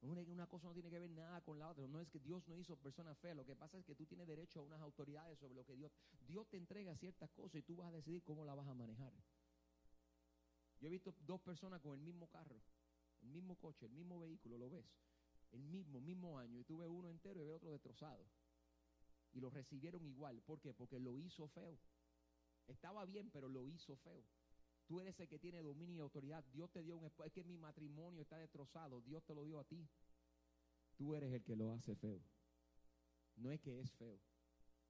Una 0.03 0.47
cosa 0.47 0.69
no 0.69 0.75
tiene 0.75 0.91
que 0.91 0.99
ver 0.99 1.11
nada 1.11 1.41
con 1.41 1.59
la 1.59 1.69
otra. 1.69 1.87
No 1.89 2.01
es 2.01 2.09
que 2.09 2.21
Dios 2.21 2.47
no 2.47 2.59
hizo 2.59 2.77
personas 2.77 3.17
feas. 3.19 3.35
Lo 3.35 3.47
que 3.47 3.57
pasa 3.57 3.79
es 3.79 3.85
que 3.85 3.95
tú 3.95 4.05
tienes 4.05 4.27
derecho 4.27 4.61
a 4.61 4.63
unas 4.63 4.81
autoridades 4.83 5.39
sobre 5.39 5.55
lo 5.55 5.65
que 5.65 5.75
Dios. 5.75 5.91
Dios 6.27 6.47
te 6.49 6.59
entrega 6.59 6.95
ciertas 6.97 7.31
cosas 7.31 7.57
y 7.57 7.63
tú 7.63 7.77
vas 7.77 7.89
a 7.89 7.93
decidir 7.93 8.23
cómo 8.23 8.45
la 8.45 8.55
vas 8.55 8.69
a 8.69 8.75
manejar. 8.75 9.13
Yo 10.79 10.89
he 10.89 10.91
visto 10.91 11.15
dos 11.21 11.41
personas 11.41 11.81
con 11.81 11.95
el 11.95 12.01
mismo 12.01 12.29
carro, 12.29 12.61
el 13.23 13.29
mismo 13.29 13.57
coche, 13.57 13.87
el 13.87 13.93
mismo 13.93 14.21
vehículo, 14.21 14.59
lo 14.59 14.69
ves. 14.69 14.85
El 15.53 15.63
mismo, 15.63 16.03
mismo 16.03 16.39
año. 16.39 16.61
Y 16.61 16.65
tú 16.65 16.79
ves 16.79 16.89
uno 16.91 17.09
entero 17.09 17.41
y 17.41 17.47
ves 17.47 17.55
otro 17.55 17.71
destrozado. 17.71 18.27
Y 19.33 19.41
lo 19.41 19.49
recibieron 19.49 20.05
igual. 20.05 20.43
¿Por 20.43 20.61
qué? 20.61 20.75
Porque 20.75 21.01
lo 21.01 21.17
hizo 21.17 21.49
feo. 21.49 21.79
Estaba 22.67 23.07
bien, 23.07 23.31
pero 23.31 23.49
lo 23.49 23.67
hizo 23.67 23.97
feo. 23.97 24.23
Tú 24.87 25.01
eres 25.01 25.19
el 25.19 25.29
que 25.29 25.39
tiene 25.39 25.63
dominio 25.63 25.97
y 25.97 26.01
autoridad. 26.01 26.45
Dios 26.53 26.71
te 26.71 26.83
dio 26.83 26.97
un 26.97 27.11
Es 27.25 27.33
que 27.33 27.45
mi 27.45 27.59
matrimonio 27.59 28.23
está 28.23 28.39
destrozado. 28.39 29.01
Dios 29.01 29.25
te 29.25 29.35
lo 29.35 29.45
dio 29.45 29.59
a 29.59 29.65
ti. 29.65 29.89
Tú 30.97 31.15
eres 31.15 31.33
el 31.33 31.43
que 31.43 31.57
lo 31.57 31.73
hace 31.73 31.97
feo. 31.97 32.23
No 33.37 33.51
es 33.51 33.61
que 33.61 33.81
es 33.81 33.91
feo. 33.93 34.21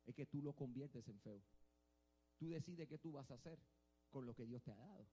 Es 0.05 0.15
que 0.15 0.27
tú 0.27 0.43
lo 0.43 0.53
conviertes 0.53 1.09
en 1.09 1.19
feo. 1.21 1.43
Tú 2.39 2.51
decides 2.51 2.89
qué 2.89 2.99
tú 2.99 3.13
vas 3.13 3.31
a 3.31 3.35
hacer 3.35 3.59
con 4.11 4.27
lo 4.27 4.35
que 4.35 4.45
Dios 4.45 4.63
te 4.63 4.71
ha 4.71 4.77
dado. 4.77 5.07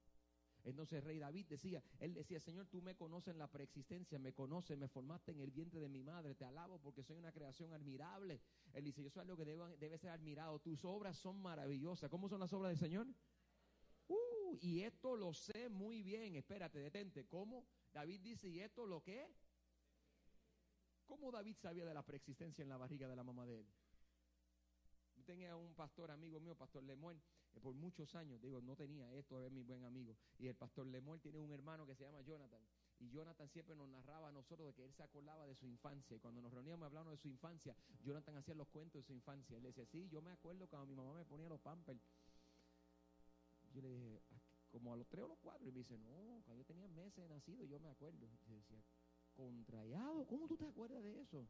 Entonces 0.66 1.04
rey 1.04 1.20
David 1.20 1.48
decía, 1.50 1.84
él 2.00 2.14
decía, 2.14 2.40
Señor, 2.40 2.68
tú 2.68 2.82
me 2.82 2.96
conoces 2.96 3.34
en 3.34 3.38
la 3.38 3.48
preexistencia, 3.48 4.18
me 4.18 4.34
conoces, 4.34 4.78
me 4.78 4.88
formaste 4.88 5.32
en 5.32 5.42
el 5.42 5.52
vientre 5.52 5.82
de 5.82 5.90
mi 5.90 6.04
madre, 6.04 6.36
te 6.36 6.46
alabo 6.46 6.80
porque 6.80 7.04
soy 7.04 7.18
una 7.18 7.34
creación 7.34 7.74
admirable. 7.74 8.40
Él 8.74 8.86
dice, 8.86 9.04
yo 9.04 9.10
soy 9.10 9.22
algo 9.22 9.36
que 9.36 9.44
debe, 9.44 9.76
debe 9.78 9.98
ser 9.98 10.12
admirado, 10.12 10.60
tus 10.60 10.86
obras 10.86 11.18
son 11.18 11.42
maravillosas. 11.42 12.10
¿Cómo 12.10 12.30
son 12.30 12.40
las 12.40 12.54
obras 12.54 12.70
del 12.70 12.80
Señor? 12.80 13.08
Y 14.62 14.84
esto 14.84 15.16
lo 15.16 15.34
sé 15.34 15.70
muy 15.70 16.04
bien. 16.04 16.36
Espérate, 16.36 16.80
detente. 16.80 17.26
¿Cómo? 17.26 17.66
David 17.92 18.22
dice, 18.22 18.50
¿y 18.50 18.60
esto 18.60 18.86
lo 18.86 19.02
qué? 19.02 19.28
¿Cómo 21.06 21.32
David 21.32 21.56
sabía 21.56 21.86
de 21.86 21.94
la 21.94 22.04
preexistencia 22.04 22.64
en 22.64 22.70
la 22.70 22.78
barriga 22.78 23.08
de 23.08 23.16
la 23.16 23.24
mamá 23.24 23.46
de 23.46 23.60
él? 23.60 23.68
tenía 25.26 25.56
un 25.56 25.74
pastor 25.74 26.12
amigo 26.12 26.38
mío, 26.42 26.54
pastor 26.54 26.84
Lemuel, 26.84 27.18
que 27.54 27.62
por 27.62 27.74
muchos 27.74 28.14
años, 28.14 28.42
digo, 28.42 28.62
no 28.62 28.76
tenía 28.76 29.10
esto, 29.14 29.40
es 29.40 29.50
mi 29.50 29.64
buen 29.64 29.86
amigo. 29.86 30.18
Y 30.38 30.48
el 30.48 30.56
pastor 30.56 30.86
Lemuel 30.86 31.22
tiene 31.22 31.40
un 31.40 31.50
hermano 31.54 31.88
que 31.88 31.96
se 31.96 32.04
llama 32.04 32.22
Jonathan. 32.24 32.62
Y 33.00 33.10
Jonathan 33.10 33.48
siempre 33.48 33.74
nos 33.74 33.88
narraba 33.88 34.28
a 34.28 34.32
nosotros 34.34 34.68
de 34.68 34.74
que 34.74 34.84
él 34.84 34.94
se 34.94 35.02
acordaba 35.02 35.48
de 35.48 35.56
su 35.56 35.66
infancia. 35.66 36.18
Y 36.18 36.20
cuando 36.20 36.42
nos 36.42 36.52
reuníamos 36.52 36.88
hablando 36.88 37.12
de 37.12 37.18
su 37.18 37.30
infancia, 37.30 37.74
Jonathan 38.04 38.36
hacía 38.36 38.54
los 38.54 38.68
cuentos 38.68 39.02
de 39.02 39.08
su 39.08 39.14
infancia. 39.14 39.56
Él 39.56 39.64
decía, 39.64 39.86
sí, 39.86 40.10
yo 40.10 40.22
me 40.22 40.32
acuerdo 40.32 40.68
cuando 40.68 40.88
mi 40.88 40.96
mamá 40.96 41.14
me 41.14 41.24
ponía 41.24 41.48
los 41.48 41.62
pampers 41.62 42.02
yo 43.74 43.82
le 43.82 43.90
dije, 43.90 44.22
como 44.74 44.92
a 44.92 44.98
los 44.98 45.08
tres 45.08 45.24
o 45.24 45.28
los 45.28 45.38
cuatro. 45.38 45.70
Y 45.70 45.72
me 45.72 45.80
dice, 45.80 45.98
no, 46.00 46.42
cuando 46.46 46.64
yo 46.64 46.66
tenía 46.66 46.88
meses 46.88 47.16
de 47.18 47.30
nacido, 47.30 47.64
yo 47.66 47.80
me 47.80 47.90
acuerdo. 47.90 48.28
Y 48.48 48.54
decía, 48.56 48.84
contrayado, 49.36 50.26
¿cómo 50.26 50.48
tú 50.48 50.58
te 50.58 50.66
acuerdas 50.66 51.04
de 51.04 51.22
eso? 51.22 51.48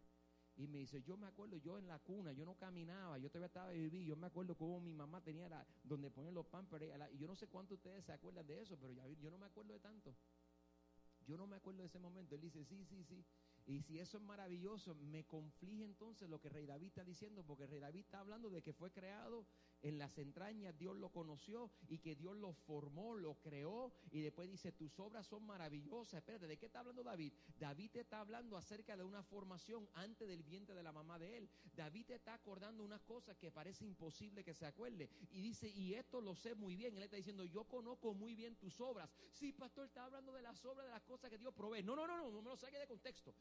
Y 0.55 0.67
me 0.67 0.79
dice, 0.79 1.01
yo 1.01 1.17
me 1.17 1.25
acuerdo, 1.25 1.57
yo 1.57 1.79
en 1.79 1.87
la 1.87 1.97
cuna, 1.99 2.33
yo 2.33 2.45
no 2.45 2.55
caminaba, 2.55 3.17
yo 3.17 3.29
todavía 3.29 3.47
estaba 3.47 3.71
vivir, 3.71 4.05
yo 4.05 4.15
me 4.15 4.27
acuerdo 4.27 4.55
cómo 4.55 4.79
mi 4.79 4.93
mamá 4.93 5.19
tenía 5.21 5.49
la, 5.49 5.65
donde 5.81 6.11
ponen 6.11 6.35
los 6.35 6.45
pampers, 6.45 6.85
y 7.11 7.17
yo 7.17 7.27
no 7.27 7.35
sé 7.35 7.47
cuántos 7.47 7.77
ustedes 7.77 8.05
se 8.05 8.11
acuerdan 8.11 8.45
de 8.45 8.61
eso, 8.61 8.77
pero 8.79 8.93
yo 8.93 9.31
no 9.31 9.39
me 9.39 9.47
acuerdo 9.47 9.73
de 9.73 9.79
tanto. 9.79 10.13
Yo 11.25 11.37
no 11.37 11.47
me 11.47 11.55
acuerdo 11.55 11.81
de 11.81 11.87
ese 11.87 11.97
momento. 11.97 12.35
Él 12.35 12.41
dice, 12.41 12.63
sí, 12.65 12.85
sí, 12.85 13.03
sí. 13.05 13.25
Y 13.65 13.81
si 13.81 13.99
eso 13.99 14.17
es 14.17 14.23
maravilloso, 14.23 14.95
me 14.95 15.25
conflige 15.25 15.83
entonces 15.83 16.29
lo 16.29 16.39
que 16.39 16.49
Rey 16.49 16.65
David 16.65 16.87
está 16.87 17.03
diciendo, 17.03 17.43
porque 17.43 17.67
Rey 17.67 17.79
David 17.79 18.01
está 18.01 18.19
hablando 18.19 18.49
de 18.49 18.61
que 18.61 18.73
fue 18.73 18.91
creado 18.91 19.45
en 19.83 19.97
las 19.97 20.17
entrañas, 20.17 20.77
Dios 20.77 20.95
lo 20.95 21.09
conoció 21.09 21.69
y 21.89 21.99
que 21.99 22.15
Dios 22.15 22.35
lo 22.37 22.53
formó, 22.53 23.15
lo 23.15 23.35
creó 23.35 23.91
y 24.11 24.21
después 24.21 24.49
dice, 24.49 24.71
tus 24.71 24.97
obras 24.99 25.27
son 25.27 25.45
maravillosas. 25.45 26.19
Espérate, 26.19 26.47
¿de 26.47 26.57
qué 26.57 26.65
está 26.67 26.79
hablando 26.79 27.03
David? 27.03 27.33
David 27.59 27.91
te 27.91 27.99
está 27.99 28.21
hablando 28.21 28.57
acerca 28.57 28.95
de 28.95 29.03
una 29.03 29.23
formación 29.23 29.87
antes 29.93 30.27
del 30.27 30.43
vientre 30.43 30.73
de 30.73 30.83
la 30.83 30.93
mamá 30.93 31.19
de 31.19 31.37
él. 31.37 31.49
David 31.75 32.05
te 32.07 32.15
está 32.15 32.33
acordando 32.33 32.83
unas 32.83 33.01
cosas 33.01 33.37
que 33.37 33.51
parece 33.51 33.85
imposible 33.85 34.43
que 34.43 34.53
se 34.53 34.65
acuerde. 34.65 35.09
Y 35.31 35.41
dice, 35.41 35.67
y 35.67 35.93
esto 35.93 36.21
lo 36.21 36.35
sé 36.35 36.55
muy 36.55 36.75
bien. 36.75 36.95
Él 36.95 37.03
está 37.03 37.17
diciendo, 37.17 37.43
yo 37.43 37.65
conozco 37.65 38.13
muy 38.13 38.35
bien 38.35 38.55
tus 38.55 38.79
obras. 38.79 39.09
Sí, 39.31 39.51
pastor, 39.51 39.85
está 39.85 40.05
hablando 40.05 40.31
de 40.31 40.41
las 40.41 40.63
obras, 40.63 40.85
de 40.85 40.91
las 40.91 41.03
cosas 41.03 41.29
que 41.29 41.37
Dios 41.37 41.53
provee. 41.53 41.83
No, 41.83 41.95
no, 41.95 42.07
no, 42.07 42.17
no, 42.17 42.31
no 42.31 42.41
me 42.41 42.49
lo 42.49 42.57
saque 42.57 42.79
de 42.79 42.87
contexto. 42.87 43.33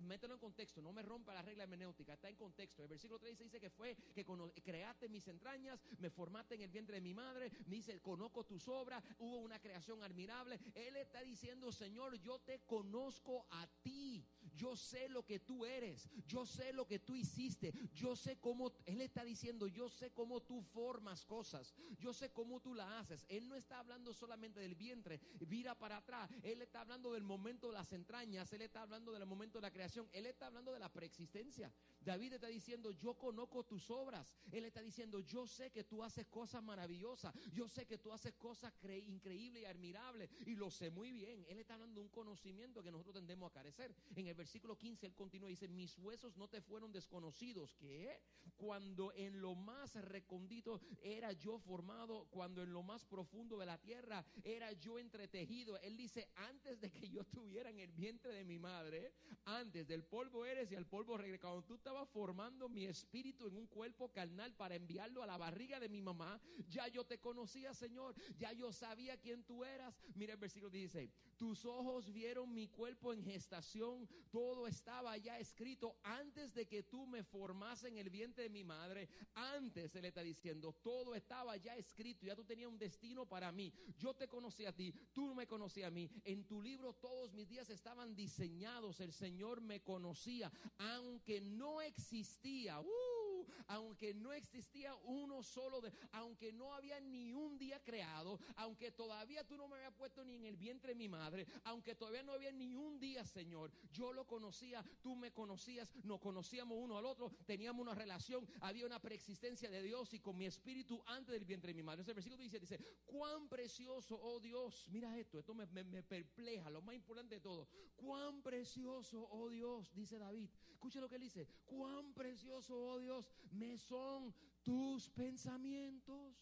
Mételo 0.00 0.34
en 0.34 0.40
contexto, 0.40 0.82
no 0.82 0.92
me 0.92 1.02
rompa 1.02 1.34
la 1.34 1.42
regla 1.42 1.64
hermenéutica, 1.64 2.14
está 2.14 2.28
en 2.28 2.36
contexto. 2.36 2.82
El 2.82 2.88
versículo 2.88 3.18
3 3.18 3.38
dice 3.38 3.60
que 3.60 3.70
fue 3.70 3.96
que 4.14 4.24
creaste 4.62 5.08
mis 5.08 5.26
entrañas, 5.28 5.80
me 5.98 6.10
formaste 6.10 6.54
en 6.54 6.62
el 6.62 6.70
vientre 6.70 6.96
de 6.96 7.00
mi 7.00 7.14
madre, 7.14 7.50
me 7.66 7.76
dice, 7.76 8.00
conozco 8.00 8.44
tus 8.44 8.66
obras, 8.68 9.02
hubo 9.18 9.38
una 9.38 9.60
creación 9.60 10.02
admirable. 10.02 10.58
Él 10.74 10.96
está 10.96 11.22
diciendo, 11.22 11.72
Señor, 11.72 12.18
yo 12.18 12.38
te 12.40 12.60
conozco 12.60 13.46
a 13.50 13.66
ti, 13.82 14.26
yo 14.58 14.76
sé 14.76 15.08
lo 15.08 15.24
que 15.24 15.38
tú 15.38 15.64
eres, 15.64 16.08
yo 16.26 16.44
sé 16.44 16.72
lo 16.72 16.86
que 16.86 16.98
tú 16.98 17.14
hiciste, 17.14 17.72
yo 17.94 18.16
sé 18.16 18.38
cómo, 18.40 18.72
Él 18.84 19.00
está 19.00 19.24
diciendo, 19.24 19.68
yo 19.68 19.88
sé 19.88 20.10
cómo 20.10 20.42
tú 20.42 20.60
formas 20.62 21.24
cosas, 21.24 21.74
yo 21.98 22.12
sé 22.12 22.30
cómo 22.30 22.60
tú 22.60 22.74
la 22.74 22.98
haces. 22.98 23.24
Él 23.28 23.48
no 23.48 23.54
está 23.54 23.78
hablando 23.78 24.12
solamente 24.12 24.58
del 24.60 24.74
vientre, 24.74 25.20
vira 25.46 25.76
para 25.76 25.98
atrás, 25.98 26.28
Él 26.42 26.60
está 26.60 26.80
hablando 26.80 27.12
del 27.12 27.22
momento 27.22 27.68
de 27.68 27.74
las 27.74 27.92
entrañas, 27.92 28.52
Él 28.52 28.62
está 28.62 28.82
hablando 28.82 29.12
del 29.12 29.24
momento 29.26 29.58
de 29.58 29.62
la 29.62 29.70
creación, 29.70 30.08
Él 30.12 30.26
está 30.26 30.48
hablando 30.48 30.72
de 30.72 30.80
la 30.80 30.92
preexistencia. 30.92 31.72
David 32.00 32.34
está 32.34 32.48
diciendo, 32.48 32.90
yo 32.92 33.14
conozco 33.14 33.64
tus 33.64 33.90
obras. 33.90 34.34
Él 34.50 34.64
está 34.64 34.80
diciendo, 34.80 35.20
yo 35.20 35.46
sé 35.46 35.70
que 35.70 35.84
tú 35.84 36.02
haces 36.02 36.26
cosas 36.26 36.62
maravillosas. 36.62 37.34
Yo 37.52 37.68
sé 37.68 37.86
que 37.86 37.98
tú 37.98 38.12
haces 38.12 38.34
cosas 38.34 38.72
increíbles 39.06 39.62
y 39.62 39.66
admirables. 39.66 40.30
Y 40.46 40.56
lo 40.56 40.70
sé 40.70 40.90
muy 40.90 41.12
bien. 41.12 41.44
Él 41.48 41.58
está 41.58 41.74
hablando 41.74 42.00
de 42.00 42.06
un 42.06 42.08
conocimiento 42.08 42.82
que 42.82 42.90
nosotros 42.90 43.14
tendemos 43.14 43.50
a 43.50 43.52
carecer. 43.52 43.94
En 44.16 44.26
el 44.26 44.34
versículo 44.34 44.47
15 44.78 45.06
él 45.06 45.14
continúa 45.14 45.48
y 45.48 45.52
dice, 45.52 45.68
mis 45.68 45.98
huesos 45.98 46.36
no 46.36 46.48
te 46.48 46.60
fueron 46.60 46.92
desconocidos. 46.92 47.74
que 47.74 48.20
Cuando 48.56 49.12
en 49.12 49.40
lo 49.40 49.54
más 49.54 49.94
recondito 49.96 50.80
era 51.02 51.32
yo 51.32 51.58
formado, 51.58 52.26
cuando 52.30 52.62
en 52.62 52.72
lo 52.72 52.82
más 52.82 53.04
profundo 53.04 53.58
de 53.58 53.66
la 53.66 53.78
tierra 53.78 54.24
era 54.42 54.72
yo 54.72 54.98
entretejido. 54.98 55.78
Él 55.80 55.96
dice, 55.96 56.28
antes 56.34 56.80
de 56.80 56.90
que 56.90 57.08
yo 57.08 57.20
estuviera 57.20 57.70
en 57.70 57.78
el 57.78 57.92
vientre 57.92 58.32
de 58.32 58.44
mi 58.44 58.58
madre, 58.58 59.12
antes 59.44 59.86
del 59.86 60.04
polvo 60.04 60.44
eres 60.46 60.72
y 60.72 60.76
al 60.76 60.86
polvo 60.86 61.16
regresas. 61.16 61.42
Cuando 61.42 61.64
tú 61.64 61.74
estaba 61.74 62.06
formando 62.06 62.68
mi 62.68 62.86
espíritu 62.86 63.46
en 63.46 63.56
un 63.56 63.66
cuerpo 63.66 64.10
carnal 64.10 64.54
para 64.54 64.76
enviarlo 64.76 65.22
a 65.22 65.26
la 65.26 65.36
barriga 65.36 65.78
de 65.78 65.88
mi 65.88 66.00
mamá, 66.00 66.40
ya 66.68 66.88
yo 66.88 67.04
te 67.04 67.18
conocía, 67.18 67.74
Señor, 67.74 68.14
ya 68.38 68.52
yo 68.52 68.72
sabía 68.72 69.18
quién 69.18 69.44
tú 69.44 69.64
eras. 69.64 69.94
Mira 70.14 70.32
el 70.32 70.38
versículo 70.38 70.70
dice, 70.70 71.10
tus 71.36 71.64
ojos 71.64 72.12
vieron 72.12 72.52
mi 72.52 72.68
cuerpo 72.68 73.12
en 73.12 73.22
gestación, 73.22 74.08
todo 74.38 74.68
estaba 74.68 75.16
ya 75.16 75.36
escrito 75.40 75.96
antes 76.04 76.54
de 76.54 76.68
que 76.68 76.84
tú 76.84 77.08
me 77.08 77.24
formase 77.24 77.88
en 77.88 77.98
el 77.98 78.08
vientre 78.08 78.44
de 78.44 78.50
mi 78.50 78.62
madre, 78.62 79.08
antes 79.34 79.90
se 79.90 80.00
le 80.00 80.08
está 80.08 80.22
diciendo, 80.22 80.72
todo 80.80 81.16
estaba 81.16 81.56
ya 81.56 81.74
escrito, 81.74 82.24
ya 82.24 82.36
tú 82.36 82.44
tenías 82.44 82.70
un 82.70 82.78
destino 82.78 83.26
para 83.26 83.50
mí, 83.50 83.72
yo 83.96 84.14
te 84.14 84.28
conocí 84.28 84.64
a 84.64 84.72
ti, 84.72 84.94
tú 85.12 85.34
me 85.34 85.48
conocías 85.48 85.88
a 85.88 85.90
mí, 85.90 86.08
en 86.22 86.46
tu 86.46 86.62
libro 86.62 86.92
todos 86.92 87.32
mis 87.32 87.48
días 87.48 87.68
estaban 87.68 88.14
diseñados, 88.14 89.00
el 89.00 89.12
Señor 89.12 89.60
me 89.60 89.82
conocía, 89.82 90.52
aunque 90.78 91.40
no 91.40 91.82
existía, 91.82 92.78
uh, 92.78 93.37
aunque 93.66 94.14
no 94.14 94.32
existía 94.32 94.94
uno 95.04 95.42
solo, 95.42 95.80
de, 95.80 95.92
aunque 96.12 96.52
no 96.52 96.74
había 96.74 97.00
ni 97.00 97.32
un 97.32 97.58
día 97.58 97.82
creado, 97.82 98.38
aunque 98.56 98.90
todavía 98.90 99.44
tú 99.44 99.56
no 99.56 99.68
me 99.68 99.76
habías 99.76 99.94
puesto 99.94 100.24
ni 100.24 100.34
en 100.34 100.44
el 100.44 100.56
vientre 100.56 100.92
de 100.92 100.96
mi 100.96 101.08
madre, 101.08 101.46
aunque 101.64 101.94
todavía 101.94 102.22
no 102.22 102.32
había 102.32 102.52
ni 102.52 102.74
un 102.74 102.98
día, 102.98 103.24
Señor, 103.24 103.72
yo 103.92 104.12
lo 104.12 104.26
conocía, 104.26 104.84
tú 105.02 105.16
me 105.16 105.32
conocías, 105.32 105.94
nos 106.04 106.20
conocíamos 106.20 106.78
uno 106.78 106.98
al 106.98 107.06
otro, 107.06 107.32
teníamos 107.46 107.82
una 107.82 107.94
relación, 107.94 108.46
había 108.60 108.86
una 108.86 109.00
preexistencia 109.00 109.70
de 109.70 109.82
Dios 109.82 110.12
y 110.14 110.20
con 110.20 110.36
mi 110.36 110.46
espíritu 110.46 111.02
antes 111.06 111.32
del 111.32 111.44
vientre 111.44 111.72
de 111.72 111.74
mi 111.74 111.82
madre. 111.82 112.02
Ese 112.02 112.12
versículo 112.12 112.42
dice, 112.42 112.60
dice, 112.60 112.78
cuán 113.06 113.48
precioso, 113.48 114.18
oh 114.20 114.40
Dios, 114.40 114.86
mira 114.88 115.16
esto, 115.18 115.38
esto 115.38 115.54
me, 115.54 115.66
me 115.66 116.02
perpleja, 116.02 116.70
lo 116.70 116.82
más 116.82 116.94
importante 116.94 117.36
de 117.36 117.40
todo, 117.40 117.68
cuán 117.96 118.42
precioso, 118.42 119.28
oh 119.30 119.48
Dios, 119.48 119.92
dice 119.94 120.18
David, 120.18 120.48
escucha 120.72 121.00
lo 121.00 121.08
que 121.08 121.16
él 121.16 121.22
dice, 121.22 121.48
cuán 121.66 122.14
precioso, 122.14 122.76
oh 122.76 122.98
Dios, 122.98 123.28
me 123.52 123.76
son 123.76 124.34
tus 124.62 125.08
pensamientos. 125.10 126.36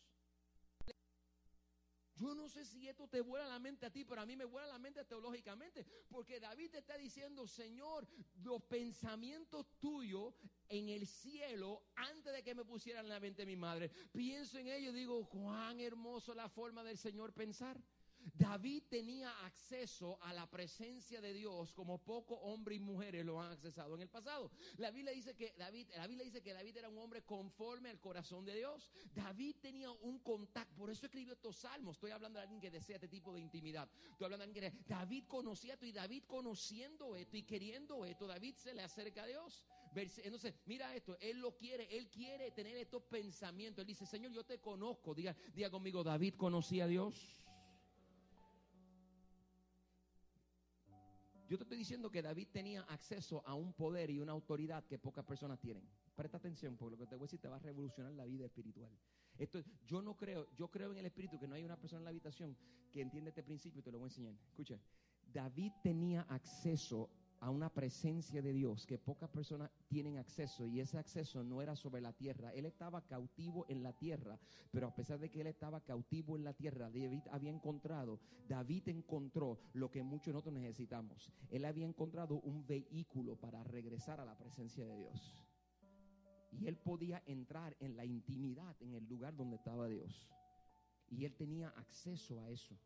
Yo 2.16 2.34
no 2.34 2.48
sé 2.48 2.64
si 2.64 2.88
esto 2.88 3.06
te 3.08 3.20
vuela 3.20 3.46
la 3.46 3.58
mente 3.58 3.84
a 3.84 3.90
ti, 3.90 4.04
pero 4.04 4.22
a 4.22 4.26
mí 4.26 4.36
me 4.36 4.46
vuela 4.46 4.66
la 4.68 4.78
mente 4.78 5.04
teológicamente, 5.04 5.84
porque 6.08 6.40
David 6.40 6.70
te 6.70 6.78
está 6.78 6.96
diciendo, 6.96 7.46
Señor, 7.46 8.08
los 8.42 8.62
pensamientos 8.62 9.66
tuyos 9.78 10.34
en 10.68 10.88
el 10.88 11.06
cielo, 11.06 11.82
antes 11.94 12.32
de 12.32 12.42
que 12.42 12.54
me 12.54 12.64
pusieran 12.64 13.04
en 13.04 13.10
la 13.10 13.20
mente 13.20 13.44
mi 13.44 13.56
madre, 13.56 13.90
pienso 14.12 14.58
en 14.58 14.68
ello 14.68 14.90
y 14.90 14.94
digo, 14.94 15.28
cuán 15.28 15.78
hermoso 15.78 16.34
la 16.34 16.48
forma 16.48 16.82
del 16.82 16.96
Señor 16.96 17.34
pensar. 17.34 17.78
David 18.34 18.84
tenía 18.88 19.30
acceso 19.44 20.18
a 20.22 20.32
la 20.32 20.48
presencia 20.50 21.20
de 21.20 21.32
Dios 21.32 21.72
como 21.74 21.98
pocos 21.98 22.38
hombres 22.42 22.78
y 22.78 22.80
mujeres 22.80 23.24
lo 23.24 23.40
han 23.40 23.52
accesado 23.52 23.94
en 23.94 24.02
el 24.02 24.08
pasado. 24.08 24.50
La 24.78 24.90
Biblia 24.90 25.12
dice 25.12 25.34
que 25.34 25.54
David, 25.56 25.88
la 25.96 26.06
Biblia 26.06 26.24
dice 26.24 26.42
que 26.42 26.52
David 26.52 26.76
era 26.76 26.88
un 26.88 26.98
hombre 26.98 27.22
conforme 27.22 27.90
al 27.90 28.00
corazón 28.00 28.44
de 28.44 28.54
Dios. 28.54 28.90
David 29.14 29.56
tenía 29.60 29.90
un 29.90 30.18
contacto, 30.18 30.76
por 30.76 30.90
eso 30.90 31.06
escribió 31.06 31.34
estos 31.34 31.56
salmos. 31.56 31.96
Estoy 31.96 32.10
hablando 32.10 32.38
de 32.38 32.44
alguien 32.44 32.60
que 32.60 32.70
desea 32.70 32.96
este 32.96 33.08
tipo 33.08 33.32
de 33.32 33.40
intimidad. 33.40 33.88
Estoy 34.10 34.24
hablando 34.24 34.44
de 34.44 34.50
alguien 34.50 34.72
que 34.72 34.84
David 34.88 35.24
conocía 35.28 35.74
esto 35.74 35.86
y 35.86 35.92
David 35.92 36.24
conociendo 36.26 37.16
esto 37.16 37.36
y 37.36 37.42
queriendo 37.42 38.04
esto, 38.04 38.26
David 38.26 38.54
se 38.56 38.74
le 38.74 38.82
acerca 38.82 39.22
a 39.22 39.26
Dios. 39.26 39.66
Entonces, 39.94 40.54
mira 40.66 40.94
esto, 40.94 41.16
él 41.20 41.38
lo 41.38 41.56
quiere, 41.56 41.96
él 41.96 42.10
quiere 42.10 42.50
tener 42.50 42.76
estos 42.76 43.02
pensamientos. 43.04 43.82
Él 43.82 43.86
dice, 43.86 44.04
Señor, 44.04 44.32
yo 44.32 44.44
te 44.44 44.60
conozco. 44.60 45.14
Diga, 45.14 45.34
diga 45.54 45.70
conmigo, 45.70 46.04
David 46.04 46.34
conocía 46.36 46.84
a 46.84 46.88
Dios. 46.88 47.14
Yo 51.48 51.56
te 51.56 51.62
estoy 51.62 51.78
diciendo 51.78 52.10
que 52.10 52.22
David 52.22 52.48
tenía 52.52 52.82
acceso 52.82 53.42
a 53.46 53.54
un 53.54 53.72
poder 53.72 54.10
y 54.10 54.18
una 54.18 54.32
autoridad 54.32 54.84
que 54.84 54.98
pocas 54.98 55.24
personas 55.24 55.60
tienen. 55.60 55.88
Presta 56.16 56.38
atención, 56.38 56.76
porque 56.76 56.92
lo 56.92 56.98
que 56.98 57.06
te 57.06 57.14
voy 57.14 57.24
a 57.24 57.26
decir 57.26 57.40
te 57.40 57.48
va 57.48 57.56
a 57.56 57.60
revolucionar 57.60 58.12
la 58.12 58.24
vida 58.24 58.46
espiritual. 58.46 58.90
Esto, 59.38 59.60
yo 59.86 60.02
no 60.02 60.16
creo, 60.16 60.48
yo 60.56 60.68
creo 60.68 60.90
en 60.90 60.98
el 60.98 61.06
espíritu 61.06 61.38
que 61.38 61.46
no 61.46 61.54
hay 61.54 61.62
una 61.62 61.76
persona 61.76 62.00
en 62.00 62.04
la 62.04 62.10
habitación 62.10 62.56
que 62.92 63.00
entiende 63.00 63.30
este 63.30 63.42
principio 63.42 63.80
y 63.80 63.82
te 63.82 63.92
lo 63.92 63.98
voy 63.98 64.06
a 64.06 64.10
enseñar. 64.10 64.34
Escucha, 64.48 64.80
David 65.32 65.72
tenía 65.82 66.22
acceso 66.22 67.10
a 67.46 67.50
una 67.50 67.68
presencia 67.68 68.42
de 68.42 68.52
Dios 68.52 68.86
que 68.86 68.98
pocas 68.98 69.30
personas 69.30 69.70
tienen 69.86 70.18
acceso 70.18 70.66
y 70.66 70.80
ese 70.80 70.98
acceso 70.98 71.44
no 71.44 71.62
era 71.62 71.76
sobre 71.76 72.00
la 72.00 72.12
tierra. 72.12 72.52
Él 72.52 72.66
estaba 72.66 73.06
cautivo 73.06 73.64
en 73.68 73.84
la 73.84 73.92
tierra, 73.92 74.36
pero 74.72 74.88
a 74.88 74.94
pesar 74.96 75.20
de 75.20 75.30
que 75.30 75.42
él 75.42 75.46
estaba 75.46 75.80
cautivo 75.80 76.36
en 76.36 76.42
la 76.42 76.54
tierra, 76.54 76.90
David 76.90 77.22
había 77.30 77.52
encontrado, 77.52 78.18
David 78.48 78.88
encontró 78.88 79.60
lo 79.74 79.92
que 79.92 80.02
muchos 80.02 80.34
nosotros 80.34 80.54
necesitamos. 80.54 81.30
Él 81.48 81.64
había 81.66 81.86
encontrado 81.86 82.40
un 82.40 82.66
vehículo 82.66 83.36
para 83.36 83.62
regresar 83.62 84.18
a 84.18 84.24
la 84.24 84.36
presencia 84.36 84.84
de 84.84 84.96
Dios. 84.96 85.36
Y 86.50 86.66
él 86.66 86.76
podía 86.76 87.22
entrar 87.26 87.76
en 87.78 87.96
la 87.96 88.04
intimidad, 88.04 88.74
en 88.82 88.94
el 88.94 89.06
lugar 89.06 89.36
donde 89.36 89.54
estaba 89.54 89.86
Dios. 89.86 90.28
Y 91.10 91.24
él 91.24 91.36
tenía 91.36 91.68
acceso 91.68 92.40
a 92.40 92.50
eso. 92.50 92.76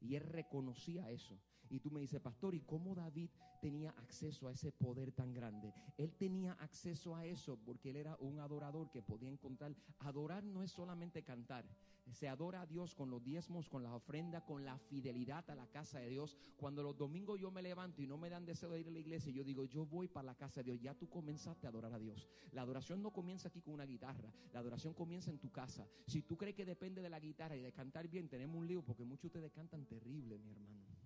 Y 0.00 0.16
él 0.16 0.22
reconocía 0.22 1.10
eso. 1.10 1.38
Y 1.70 1.78
tú 1.78 1.90
me 1.90 2.00
dices, 2.00 2.20
pastor, 2.20 2.54
¿y 2.54 2.60
cómo 2.60 2.94
David 2.94 3.30
tenía 3.60 3.90
acceso 3.90 4.48
a 4.48 4.52
ese 4.52 4.72
poder 4.72 5.12
tan 5.12 5.32
grande? 5.32 5.72
Él 5.96 6.12
tenía 6.16 6.52
acceso 6.54 7.14
a 7.14 7.24
eso 7.24 7.56
porque 7.64 7.90
él 7.90 7.96
era 7.96 8.16
un 8.20 8.40
adorador 8.40 8.90
que 8.90 9.02
podía 9.02 9.30
encontrar. 9.30 9.74
Adorar 10.00 10.42
no 10.44 10.62
es 10.62 10.72
solamente 10.72 11.22
cantar. 11.22 11.64
Se 12.12 12.28
adora 12.28 12.62
a 12.62 12.66
Dios 12.66 12.94
con 12.94 13.08
los 13.08 13.22
diezmos, 13.22 13.68
con 13.68 13.84
la 13.84 13.94
ofrenda, 13.94 14.44
con 14.44 14.64
la 14.64 14.78
fidelidad 14.78 15.48
a 15.48 15.54
la 15.54 15.68
casa 15.68 16.00
de 16.00 16.08
Dios. 16.08 16.36
Cuando 16.56 16.82
los 16.82 16.96
domingos 16.96 17.38
yo 17.38 17.52
me 17.52 17.62
levanto 17.62 18.02
y 18.02 18.06
no 18.06 18.18
me 18.18 18.28
dan 18.28 18.44
deseo 18.44 18.70
de 18.70 18.80
ir 18.80 18.88
a 18.88 18.90
la 18.90 18.98
iglesia, 18.98 19.32
yo 19.32 19.44
digo, 19.44 19.64
yo 19.64 19.86
voy 19.86 20.08
para 20.08 20.26
la 20.26 20.34
casa 20.34 20.60
de 20.60 20.64
Dios. 20.64 20.80
Ya 20.80 20.94
tú 20.94 21.08
comenzaste 21.08 21.66
a 21.66 21.70
adorar 21.70 21.92
a 21.92 21.98
Dios. 21.98 22.26
La 22.52 22.62
adoración 22.62 23.00
no 23.00 23.12
comienza 23.12 23.48
aquí 23.48 23.60
con 23.60 23.74
una 23.74 23.86
guitarra. 23.86 24.32
La 24.52 24.60
adoración 24.60 24.92
comienza 24.92 25.30
en 25.30 25.38
tu 25.38 25.50
casa. 25.52 25.86
Si 26.06 26.22
tú 26.22 26.36
crees 26.36 26.56
que 26.56 26.64
depende 26.64 27.00
de 27.00 27.10
la 27.10 27.20
guitarra 27.20 27.56
y 27.56 27.62
de 27.62 27.72
cantar 27.72 28.08
bien, 28.08 28.28
tenemos 28.28 28.56
un 28.56 28.66
lío 28.66 28.82
porque 28.82 29.04
muchos 29.04 29.22
de 29.22 29.28
ustedes 29.28 29.52
cantan 29.52 29.86
terrible, 29.86 30.38
mi 30.38 30.50
hermano. 30.50 30.99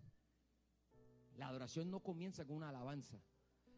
La 1.36 1.48
adoración 1.48 1.90
no 1.90 2.00
comienza 2.00 2.44
con 2.44 2.56
una 2.56 2.68
alabanza. 2.68 3.20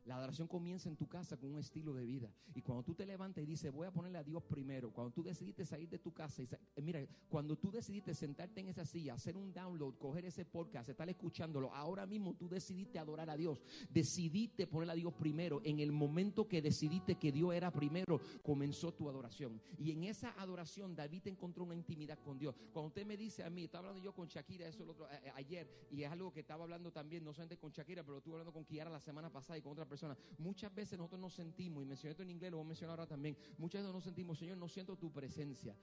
La 0.07 0.17
adoración 0.17 0.47
comienza 0.47 0.89
en 0.89 0.97
tu 0.97 1.09
casa 1.09 1.37
con 1.37 1.51
un 1.53 1.59
estilo 1.59 1.93
de 1.93 2.07
vida. 2.07 2.33
Y 2.55 2.63
cuando 2.63 2.85
tú 2.85 2.95
te 2.95 3.05
levantas 3.05 3.43
y 3.43 3.47
dices, 3.47 3.73
voy 3.73 3.89
a 3.89 3.91
ponerle 3.91 4.19
a 4.19 4.23
Dios 4.23 4.41
primero, 4.45 4.93
cuando 4.93 5.13
tú 5.13 5.25
decidiste 5.25 5.67
salir 5.67 5.89
de 5.89 5.99
tu 5.99 6.13
casa, 6.13 6.43
y 6.43 6.45
eh, 6.45 6.83
mira, 6.83 7.05
cuando 7.29 7.57
tú 7.57 7.73
decidiste 7.73 8.15
sentarte 8.15 8.61
en 8.61 8.69
esa 8.69 8.85
silla, 8.85 9.15
hacer 9.15 9.37
un 9.37 9.53
download, 9.53 9.95
coger 9.99 10.25
ese 10.25 10.45
podcast, 10.45 10.89
estar 10.89 11.09
escuchándolo, 11.09 11.75
ahora 11.75 12.07
mismo 12.07 12.35
tú 12.35 12.49
decidiste 12.49 13.01
adorar 13.01 13.29
a 13.31 13.37
Dios, 13.37 13.61
decidiste 13.91 14.69
poner 14.69 14.91
a 14.91 14.95
Dios 14.95 15.13
primero. 15.15 15.61
En 15.65 15.81
el 15.81 15.91
momento 15.91 16.47
que 16.47 16.63
decidiste 16.63 17.17
que 17.17 17.33
Dios 17.33 17.53
era 17.53 17.73
primero, 17.73 18.21
comenzó 18.45 18.95
tu 18.95 19.09
adoración. 19.09 19.61
Y 19.77 19.91
en 19.91 20.05
esa 20.05 20.31
adoración, 20.41 20.95
David 20.95 21.27
encontró 21.27 21.65
una 21.65 21.75
intimidad 21.75 22.21
con 22.21 22.39
Dios. 22.39 22.55
Cuando 22.73 22.89
usted 22.89 23.05
me 23.05 23.17
dice 23.17 23.43
a 23.43 23.51
mí, 23.51 23.65
estaba 23.65 23.89
hablando 23.89 24.05
yo 24.05 24.15
con 24.15 24.29
Shakira, 24.29 24.69
eso 24.69 24.89
otro, 24.89 25.11
eh, 25.11 25.21
eh, 25.25 25.33
ayer, 25.35 25.69
y 25.91 26.05
es 26.05 26.13
algo 26.13 26.33
que 26.33 26.41
estaba 26.41 26.63
hablando 26.63 26.93
también, 26.93 27.25
no 27.25 27.33
solamente 27.33 27.57
con 27.57 27.73
Shakira, 27.73 28.05
pero 28.05 28.19
estuve 28.19 28.35
hablando 28.35 28.53
con 28.53 28.65
Kiara 28.65 28.89
la 28.89 29.01
semana 29.01 29.33
pasada 29.33 29.59
y 29.59 29.63
con 29.63 29.73
otra 29.73 29.85
persona 29.85 29.96
Muchas 30.39 30.75
veces 30.75 30.99
nosotros 30.99 31.21
nos 31.21 31.35
sentimos, 31.35 31.83
y 31.83 31.87
mencioné 31.87 32.11
esto 32.13 32.23
en 32.23 32.31
inglés, 32.31 32.51
lo 32.51 32.59
voy 32.59 32.67
a 32.67 32.69
mencionar 32.69 32.99
ahora 32.99 33.07
también, 33.07 33.37
muchas 33.59 33.83
veces 33.83 33.95
nos 33.95 34.05
sentimos, 34.05 34.39
Señor, 34.39 34.57
no 34.59 34.69
siento 34.69 34.97
tu 34.97 35.13
presencia. 35.13 35.77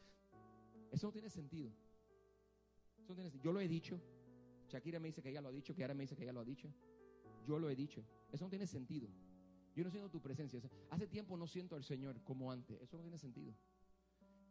Eso 0.91 1.07
no 1.07 1.11
tiene 1.11 1.29
sentido. 1.29 1.71
Yo 3.41 3.51
lo 3.51 3.59
he 3.59 3.67
dicho. 3.67 3.99
Shakira 4.69 4.99
me 4.99 5.07
dice 5.09 5.21
que 5.21 5.29
ella 5.29 5.41
lo 5.41 5.49
ha 5.49 5.51
dicho, 5.51 5.75
que 5.75 5.83
ahora 5.83 5.93
me 5.93 6.03
dice 6.03 6.15
que 6.15 6.23
ella 6.23 6.33
lo 6.33 6.41
ha 6.41 6.45
dicho. 6.45 6.71
Yo 7.45 7.59
lo 7.59 7.69
he 7.69 7.75
dicho. 7.75 8.03
Eso 8.31 8.45
no 8.45 8.49
tiene 8.49 8.67
sentido. 8.67 9.09
Yo 9.75 9.83
no 9.83 9.89
siento 9.89 10.09
tu 10.09 10.21
presencia. 10.21 10.61
Hace 10.89 11.07
tiempo 11.07 11.35
no 11.35 11.47
siento 11.47 11.75
al 11.75 11.83
Señor 11.83 12.21
como 12.23 12.51
antes. 12.51 12.79
Eso 12.81 12.97
no 12.97 13.03
tiene 13.03 13.17
sentido. 13.17 13.53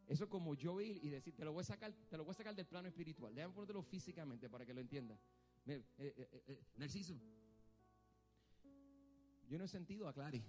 Eso 0.08 0.28
como 0.28 0.54
yo 0.54 0.80
ir 0.80 0.98
y 1.02 1.08
decir, 1.08 1.34
te 1.34 1.44
lo 1.44 1.52
voy 1.52 1.62
a 1.62 1.64
sacar, 1.64 1.92
te 1.92 2.16
lo 2.16 2.24
voy 2.24 2.32
a 2.32 2.34
sacar 2.34 2.54
del 2.54 2.66
plano 2.66 2.88
espiritual. 2.88 3.34
Déjame 3.34 3.54
ponértelo 3.54 3.82
físicamente 3.82 4.50
para 4.50 4.66
que 4.66 4.74
lo 4.74 4.80
entiendas. 4.80 5.18
Eh, 5.64 5.82
eh, 5.98 6.42
eh, 6.48 6.60
Narciso, 6.76 7.18
yo 9.52 9.58
no 9.58 9.66
he 9.66 9.68
sentido 9.68 10.08
a 10.08 10.14
Clary. 10.14 10.42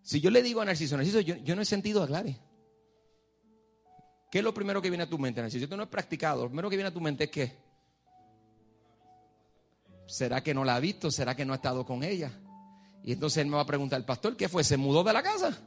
Si 0.00 0.20
yo 0.20 0.30
le 0.30 0.44
digo 0.44 0.60
a 0.60 0.64
Narciso, 0.64 0.96
Narciso, 0.96 1.18
yo, 1.18 1.56
no 1.56 1.62
he 1.62 1.64
sentido 1.64 2.04
a 2.04 2.06
Clary. 2.06 2.36
¿Qué 4.30 4.38
es 4.38 4.44
lo 4.44 4.54
primero 4.54 4.80
que 4.80 4.88
viene 4.88 5.02
a 5.02 5.10
tu 5.10 5.18
mente, 5.18 5.42
Narciso? 5.42 5.68
Tú 5.68 5.76
no 5.76 5.82
has 5.82 5.88
practicado, 5.88 6.44
lo 6.44 6.50
primero 6.50 6.70
que 6.70 6.76
viene 6.76 6.86
a 6.86 6.94
tu 6.94 7.00
mente 7.00 7.24
es 7.24 7.30
qué. 7.32 7.56
¿Será 10.06 10.40
que 10.40 10.54
no 10.54 10.64
la 10.64 10.76
ha 10.76 10.80
visto? 10.80 11.10
¿Será 11.10 11.34
que 11.34 11.44
no 11.44 11.52
ha 11.52 11.56
estado 11.56 11.84
con 11.84 12.04
ella? 12.04 12.30
Y 13.02 13.10
entonces 13.10 13.38
él 13.38 13.48
me 13.48 13.56
va 13.56 13.62
a 13.62 13.66
preguntar, 13.66 13.98
¿el 13.98 14.06
pastor 14.06 14.36
qué 14.36 14.48
fue? 14.48 14.62
¿Se 14.62 14.76
mudó 14.76 15.02
de 15.02 15.12
la 15.12 15.22
casa? 15.24 15.60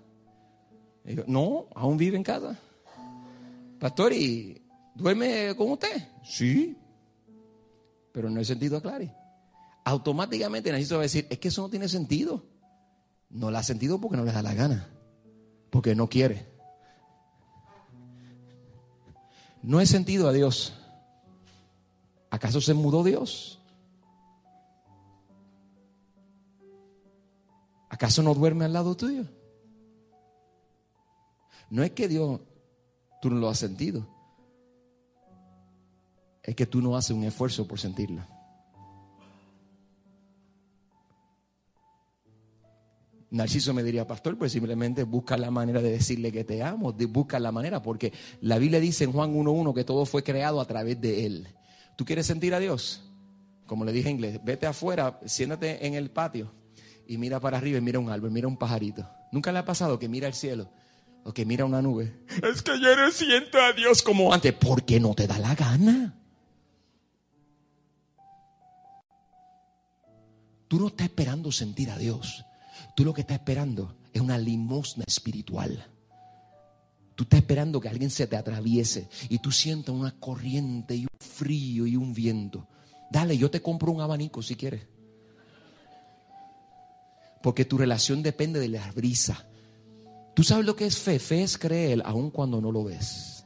Yo, 1.03 1.25
no, 1.27 1.67
aún 1.75 1.97
vive 1.97 2.15
en 2.15 2.23
casa. 2.23 2.57
Pastor, 3.81 4.13
¿y 4.13 4.61
duerme 4.95 5.53
con 5.57 5.71
usted? 5.71 6.07
Sí 6.23 6.77
pero 8.11 8.29
no 8.29 8.39
he 8.39 8.45
sentido 8.45 8.77
a 8.77 8.81
Clary. 8.81 9.11
Automáticamente 9.85 10.71
Narciso 10.71 10.95
va 10.95 11.01
a 11.01 11.03
decir, 11.03 11.27
es 11.29 11.39
que 11.39 11.47
eso 11.49 11.61
no 11.61 11.69
tiene 11.69 11.87
sentido. 11.87 12.45
No 13.29 13.51
la 13.51 13.59
ha 13.59 13.63
sentido 13.63 13.99
porque 13.99 14.17
no 14.17 14.25
le 14.25 14.31
da 14.31 14.41
la 14.41 14.53
gana, 14.53 14.89
porque 15.69 15.95
no 15.95 16.09
quiere. 16.09 16.47
No 19.61 19.81
he 19.81 19.85
sentido 19.85 20.27
a 20.27 20.33
Dios. 20.33 20.73
¿Acaso 22.29 22.61
se 22.61 22.73
mudó 22.73 23.03
Dios? 23.03 23.59
¿Acaso 27.89 28.23
no 28.23 28.33
duerme 28.33 28.65
al 28.65 28.73
lado 28.73 28.95
tuyo? 28.95 29.25
No 31.69 31.83
es 31.83 31.91
que 31.91 32.07
Dios, 32.07 32.39
tú 33.21 33.29
no 33.29 33.37
lo 33.37 33.49
has 33.49 33.59
sentido 33.59 34.18
es 36.49 36.55
que 36.55 36.65
tú 36.65 36.81
no 36.81 36.95
haces 36.95 37.11
un 37.11 37.23
esfuerzo 37.23 37.67
por 37.67 37.79
sentirla. 37.79 38.27
Narciso 43.29 43.71
me 43.71 43.83
diría, 43.83 44.07
pastor, 44.07 44.35
pues 44.35 44.51
simplemente 44.51 45.03
busca 45.03 45.37
la 45.37 45.51
manera 45.51 45.79
de 45.79 45.91
decirle 45.91 46.31
que 46.31 46.43
te 46.43 46.63
amo, 46.63 46.91
busca 46.91 47.39
la 47.39 47.51
manera, 47.51 47.83
porque 47.83 48.11
la 48.41 48.57
Biblia 48.57 48.79
dice 48.79 49.03
en 49.03 49.11
Juan 49.11 49.31
1.1 49.31 49.75
que 49.75 49.83
todo 49.83 50.07
fue 50.07 50.23
creado 50.23 50.59
a 50.59 50.65
través 50.65 50.99
de 50.99 51.27
Él. 51.27 51.47
¿Tú 51.95 52.03
quieres 52.03 52.25
sentir 52.25 52.55
a 52.55 52.59
Dios? 52.59 53.03
Como 53.67 53.85
le 53.85 53.91
dije 53.91 54.09
en 54.09 54.15
inglés, 54.15 54.39
vete 54.43 54.65
afuera, 54.65 55.19
siéntate 55.25 55.85
en 55.85 55.93
el 55.93 56.09
patio 56.09 56.51
y 57.07 57.19
mira 57.19 57.39
para 57.39 57.59
arriba 57.59 57.77
y 57.77 57.81
mira 57.81 57.99
un 57.99 58.09
árbol, 58.09 58.31
mira 58.31 58.47
un 58.47 58.57
pajarito. 58.57 59.07
¿Nunca 59.31 59.51
le 59.51 59.59
ha 59.59 59.65
pasado 59.65 59.99
que 59.99 60.09
mira 60.09 60.27
el 60.27 60.33
cielo 60.33 60.71
o 61.23 61.31
que 61.31 61.45
mira 61.45 61.63
una 61.63 61.83
nube? 61.83 62.11
Es 62.41 62.63
que 62.63 62.71
yo 62.81 62.95
no 62.95 63.11
siento 63.11 63.59
a 63.59 63.73
Dios 63.73 64.01
como 64.01 64.33
antes. 64.33 64.53
¿Por 64.53 64.83
qué 64.83 64.99
no 64.99 65.13
te 65.13 65.27
da 65.27 65.37
la 65.37 65.53
gana? 65.53 66.18
Tú 70.69 70.79
no 70.79 70.87
estás 70.87 71.07
esperando 71.07 71.51
sentir 71.51 71.89
a 71.89 71.97
Dios. 71.97 72.45
Tú 72.95 73.03
lo 73.03 73.13
que 73.13 73.21
estás 73.21 73.39
esperando 73.39 73.95
es 74.13 74.21
una 74.21 74.37
limosna 74.37 75.03
espiritual. 75.05 75.83
Tú 77.15 77.23
estás 77.23 77.39
esperando 77.39 77.81
que 77.81 77.89
alguien 77.89 78.11
se 78.11 78.27
te 78.27 78.37
atraviese 78.37 79.09
y 79.29 79.39
tú 79.39 79.51
sientas 79.51 79.93
una 79.93 80.11
corriente 80.11 80.95
y 80.95 81.01
un 81.01 81.09
frío 81.19 81.87
y 81.87 81.95
un 81.95 82.13
viento. 82.13 82.67
Dale, 83.11 83.35
yo 83.35 83.49
te 83.49 83.61
compro 83.63 83.91
un 83.91 83.99
abanico 83.99 84.43
si 84.43 84.55
quieres. 84.55 84.85
Porque 87.41 87.65
tu 87.65 87.77
relación 87.77 88.21
depende 88.21 88.59
de 88.59 88.69
la 88.69 88.91
brisa. 88.91 89.47
¿Tú 90.35 90.43
sabes 90.43 90.65
lo 90.65 90.75
que 90.75 90.85
es 90.85 90.99
fe? 90.99 91.17
Fe 91.17 91.41
es 91.41 91.57
creer 91.57 92.03
aun 92.05 92.29
cuando 92.29 92.61
no 92.61 92.71
lo 92.71 92.83
ves. 92.83 93.38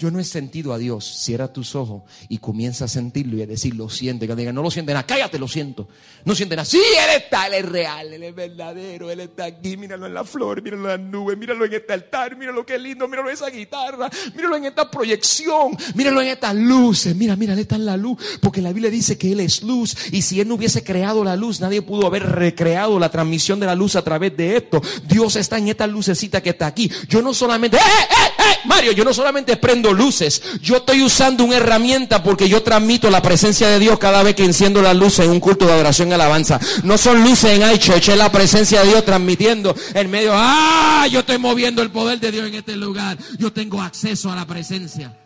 Yo 0.00 0.10
no 0.10 0.18
he 0.18 0.24
sentido 0.24 0.72
a 0.72 0.78
Dios. 0.78 1.04
Cierra 1.04 1.52
tus 1.52 1.74
ojos 1.74 2.04
y 2.30 2.38
comienza 2.38 2.86
a 2.86 2.88
sentirlo 2.88 3.36
y 3.36 3.42
a 3.42 3.46
decir, 3.46 3.74
lo 3.74 3.90
siente. 3.90 4.26
Que 4.26 4.34
diga, 4.34 4.50
no 4.50 4.62
lo 4.62 4.70
siente 4.70 4.94
nada. 4.94 5.04
Cállate, 5.04 5.38
lo 5.38 5.46
siento. 5.46 5.88
No 6.24 6.34
siente 6.34 6.56
nada. 6.56 6.64
Sí, 6.64 6.78
Él 6.78 7.22
está, 7.22 7.48
Él 7.48 7.52
es 7.52 7.68
real, 7.68 8.10
Él 8.10 8.22
es 8.22 8.34
verdadero, 8.34 9.10
Él 9.10 9.20
está 9.20 9.44
aquí. 9.44 9.76
Míralo 9.76 10.06
en 10.06 10.14
la 10.14 10.24
flor, 10.24 10.62
míralo 10.62 10.90
en 10.90 11.02
las 11.02 11.10
nubes, 11.12 11.36
míralo 11.36 11.66
en 11.66 11.74
este 11.74 11.92
altar, 11.92 12.34
míralo 12.34 12.64
qué 12.64 12.78
lindo, 12.78 13.06
míralo 13.08 13.28
en 13.28 13.34
esa 13.34 13.50
guitarra, 13.50 14.08
míralo 14.34 14.56
en 14.56 14.64
esta 14.64 14.90
proyección, 14.90 15.76
míralo 15.94 16.22
en 16.22 16.28
estas 16.28 16.54
luces. 16.54 17.14
Mira, 17.14 17.36
mira, 17.36 17.52
Él 17.52 17.58
está 17.58 17.76
la 17.76 17.98
luz. 17.98 18.16
Porque 18.40 18.62
la 18.62 18.72
Biblia 18.72 18.90
dice 18.90 19.18
que 19.18 19.32
Él 19.32 19.40
es 19.40 19.62
luz. 19.62 19.94
Y 20.12 20.22
si 20.22 20.40
Él 20.40 20.48
no 20.48 20.54
hubiese 20.54 20.82
creado 20.82 21.22
la 21.24 21.36
luz, 21.36 21.60
nadie 21.60 21.82
pudo 21.82 22.06
haber 22.06 22.22
recreado 22.22 22.98
la 22.98 23.10
transmisión 23.10 23.60
de 23.60 23.66
la 23.66 23.74
luz 23.74 23.96
a 23.96 24.02
través 24.02 24.34
de 24.34 24.56
esto. 24.56 24.80
Dios 25.06 25.36
está 25.36 25.58
en 25.58 25.68
esta 25.68 25.86
lucecita 25.86 26.42
que 26.42 26.50
está 26.50 26.68
aquí. 26.68 26.90
Yo 27.06 27.20
no 27.20 27.34
solamente, 27.34 27.76
¡eh, 27.76 27.80
eh, 27.80 28.32
eh! 28.38 28.56
Mario, 28.64 28.92
yo 28.92 29.04
no 29.04 29.12
solamente 29.12 29.58
prendo 29.58 29.89
luces, 29.96 30.42
yo 30.60 30.76
estoy 30.76 31.02
usando 31.02 31.44
una 31.44 31.56
herramienta 31.56 32.22
porque 32.22 32.48
yo 32.48 32.62
transmito 32.62 33.10
la 33.10 33.22
presencia 33.22 33.68
de 33.68 33.78
Dios 33.78 33.98
cada 33.98 34.22
vez 34.22 34.34
que 34.34 34.44
enciendo 34.44 34.82
las 34.82 34.96
luces 34.96 35.26
en 35.26 35.32
un 35.32 35.40
culto 35.40 35.66
de 35.66 35.72
adoración 35.72 36.08
y 36.08 36.12
alabanza. 36.12 36.60
No 36.84 36.98
son 36.98 37.22
luces 37.22 37.58
en 37.58 37.70
iChurch, 37.72 38.08
es 38.08 38.16
la 38.16 38.32
presencia 38.32 38.82
de 38.82 38.88
Dios 38.88 39.04
transmitiendo 39.04 39.74
en 39.94 40.10
medio. 40.10 40.32
¡Ah! 40.34 41.06
Yo 41.10 41.20
estoy 41.20 41.38
moviendo 41.38 41.82
el 41.82 41.90
poder 41.90 42.20
de 42.20 42.30
Dios 42.30 42.46
en 42.46 42.54
este 42.54 42.76
lugar. 42.76 43.18
Yo 43.38 43.52
tengo 43.52 43.80
acceso 43.80 44.30
a 44.30 44.36
la 44.36 44.46
presencia. 44.46 45.16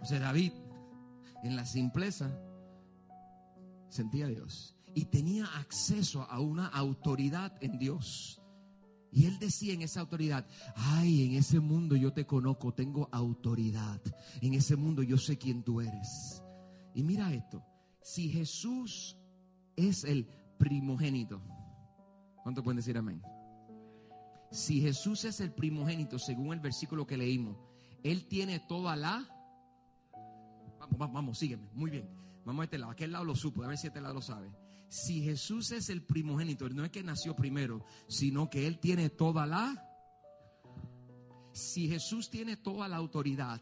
O 0.00 0.06
sea, 0.06 0.18
David, 0.18 0.52
en 1.44 1.56
la 1.56 1.66
simpleza, 1.66 2.30
sentía 3.90 4.26
a 4.26 4.28
Dios 4.28 4.74
y 4.94 5.06
tenía 5.06 5.46
acceso 5.58 6.26
a 6.30 6.40
una 6.40 6.66
autoridad 6.66 7.52
en 7.60 7.78
Dios. 7.78 8.37
Y 9.10 9.26
él 9.26 9.38
decía 9.38 9.72
en 9.72 9.82
esa 9.82 10.00
autoridad, 10.00 10.46
ay, 10.74 11.24
en 11.24 11.34
ese 11.34 11.60
mundo 11.60 11.96
yo 11.96 12.12
te 12.12 12.26
conozco, 12.26 12.74
tengo 12.74 13.08
autoridad. 13.10 14.00
En 14.40 14.54
ese 14.54 14.76
mundo 14.76 15.02
yo 15.02 15.16
sé 15.16 15.38
quién 15.38 15.62
tú 15.62 15.80
eres. 15.80 16.42
Y 16.94 17.02
mira 17.02 17.32
esto, 17.32 17.64
si 18.02 18.28
Jesús 18.28 19.16
es 19.76 20.04
el 20.04 20.26
primogénito, 20.58 21.40
¿cuánto 22.42 22.62
pueden 22.62 22.76
decir 22.76 22.98
amén? 22.98 23.22
Si 24.50 24.80
Jesús 24.80 25.24
es 25.24 25.40
el 25.40 25.52
primogénito, 25.52 26.18
según 26.18 26.52
el 26.52 26.60
versículo 26.60 27.06
que 27.06 27.16
leímos, 27.16 27.56
Él 28.02 28.26
tiene 28.26 28.60
toda 28.60 28.96
la... 28.96 29.26
Vamos, 30.78 30.98
vamos, 30.98 31.14
vamos, 31.14 31.38
sígueme, 31.38 31.68
muy 31.74 31.90
bien. 31.90 32.08
Vamos 32.44 32.62
a 32.62 32.64
este 32.64 32.78
lado, 32.78 32.92
aquel 32.92 33.12
lado 33.12 33.24
lo 33.24 33.34
supo, 33.34 33.62
a 33.62 33.68
ver 33.68 33.76
si 33.76 33.88
este 33.88 34.00
lado 34.00 34.14
lo 34.14 34.22
sabe 34.22 34.50
si 34.88 35.22
Jesús 35.22 35.70
es 35.72 35.88
el 35.90 36.02
primogénito, 36.02 36.68
no 36.68 36.84
es 36.84 36.90
que 36.90 37.02
nació 37.02 37.36
primero, 37.36 37.84
sino 38.08 38.48
que 38.48 38.66
Él 38.66 38.78
tiene 38.78 39.10
toda 39.10 39.46
la... 39.46 39.84
Si 41.52 41.88
Jesús 41.88 42.30
tiene 42.30 42.56
toda 42.56 42.88
la 42.88 42.96
autoridad, 42.96 43.60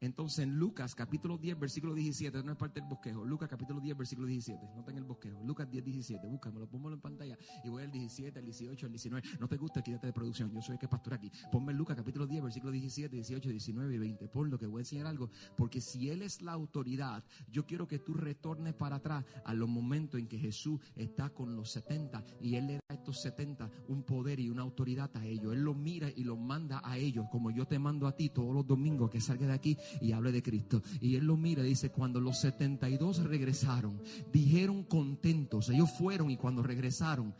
entonces 0.00 0.40
en 0.40 0.56
Lucas 0.56 0.94
capítulo 0.94 1.38
10, 1.38 1.58
versículo 1.58 1.94
17, 1.94 2.42
no 2.44 2.52
es 2.52 2.58
parte 2.58 2.80
del 2.80 2.88
bosquejo. 2.88 3.24
Lucas 3.24 3.48
capítulo 3.48 3.80
10, 3.80 3.96
versículo 3.96 4.28
17. 4.28 4.68
No 4.74 4.80
está 4.80 4.92
en 4.92 4.98
el 4.98 5.04
bosquejo. 5.04 5.42
Lucas 5.44 5.68
10, 5.68 5.84
17. 5.84 6.26
Búscamelo, 6.28 6.68
póngalo 6.68 6.94
en 6.94 7.00
pantalla. 7.00 7.36
Y 7.64 7.68
voy 7.68 7.82
al 7.82 7.90
17, 7.90 8.38
al 8.38 8.44
18, 8.44 8.86
al 8.86 8.92
19. 8.92 9.28
No 9.40 9.48
te 9.48 9.56
gusta, 9.56 9.82
quítate 9.82 10.06
de 10.06 10.12
producción. 10.12 10.52
Yo 10.52 10.62
soy 10.62 10.74
el 10.74 10.78
que 10.78 10.86
pastor 10.86 11.14
aquí. 11.14 11.32
Ponme 11.50 11.72
Lucas 11.72 11.96
capítulo 11.96 12.26
10, 12.26 12.44
versículo 12.44 12.72
17, 12.72 13.14
18, 13.14 13.48
19 13.48 13.94
y 13.94 13.98
20. 13.98 14.28
Por 14.28 14.48
lo 14.48 14.58
que 14.58 14.66
voy 14.66 14.80
a 14.80 14.82
enseñar 14.82 15.06
algo. 15.06 15.30
Porque 15.56 15.80
si 15.80 16.10
Él 16.10 16.22
es 16.22 16.42
la 16.42 16.52
autoridad, 16.52 17.24
yo 17.50 17.66
quiero 17.66 17.88
que 17.88 17.98
tú 17.98 18.14
retornes 18.14 18.74
para 18.74 18.96
atrás 18.96 19.24
a 19.44 19.52
los 19.54 19.68
momentos 19.68 20.20
en 20.20 20.28
que 20.28 20.38
Jesús 20.38 20.80
está 20.94 21.30
con 21.30 21.56
los 21.56 21.70
70 21.72 22.24
y 22.40 22.54
Él 22.54 22.66
le 22.68 22.74
da 22.74 22.80
a 22.90 22.94
estos 22.94 23.20
70 23.20 23.68
un 23.88 24.04
poder 24.04 24.38
y 24.38 24.48
una 24.48 24.62
autoridad 24.62 25.10
a 25.16 25.26
ellos. 25.26 25.52
Él 25.52 25.62
los 25.62 25.76
mira 25.76 26.08
y 26.14 26.22
los 26.22 26.38
manda 26.38 26.80
a 26.84 26.98
ellos, 26.98 27.26
como 27.32 27.50
yo 27.50 27.66
te 27.66 27.80
mando 27.80 28.06
a 28.06 28.14
ti 28.14 28.28
todos 28.28 28.54
los 28.54 28.66
domingos 28.66 29.10
que 29.10 29.20
salga 29.20 29.48
de 29.48 29.54
aquí 29.54 29.76
y 30.00 30.12
hable 30.12 30.32
de 30.32 30.42
Cristo. 30.42 30.82
Y 31.00 31.16
él 31.16 31.26
lo 31.26 31.36
mira 31.36 31.62
dice, 31.62 31.90
cuando 31.90 32.20
los 32.20 32.40
72 32.40 33.24
regresaron, 33.24 34.00
dijeron 34.32 34.84
contentos, 34.84 35.68
ellos 35.68 35.90
fueron 35.98 36.30
y 36.30 36.36
cuando 36.36 36.62
regresaron, 36.62 37.34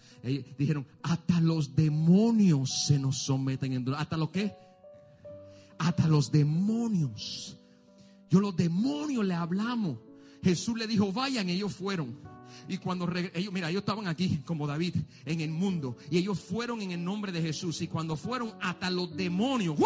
dijeron, 0.59 0.87
hasta 1.03 1.41
los 1.41 1.75
demonios 1.75 2.87
se 2.87 2.99
nos 2.99 3.19
someten. 3.19 3.73
En, 3.73 3.95
¿Hasta 3.95 4.17
lo 4.17 4.31
que? 4.31 4.55
Hasta 5.79 6.09
los 6.09 6.31
demonios. 6.31 7.59
Yo 8.31 8.41
los 8.41 8.57
demonios 8.57 9.25
le 9.25 9.35
hablamos. 9.35 9.99
Jesús 10.43 10.79
le 10.79 10.87
dijo, 10.87 11.13
vayan, 11.13 11.49
ellos 11.49 11.75
fueron. 11.75 12.28
Y 12.69 12.79
cuando 12.79 13.09
ellos, 13.35 13.53
mira, 13.53 13.71
ellos 13.71 13.81
estaban 13.81 14.07
aquí 14.07 14.41
como 14.45 14.67
David 14.67 14.95
en 15.25 15.41
el 15.41 15.51
mundo. 15.51 15.97
Y 16.11 16.19
ellos 16.19 16.39
fueron 16.39 16.83
en 16.83 16.93
el 16.93 17.03
nombre 17.03 17.33
de 17.33 17.41
Jesús. 17.41 17.81
Y 17.81 17.89
cuando 17.89 18.17
fueron 18.17 18.55
hasta 18.61 18.91
los 18.91 19.17
demonios, 19.17 19.77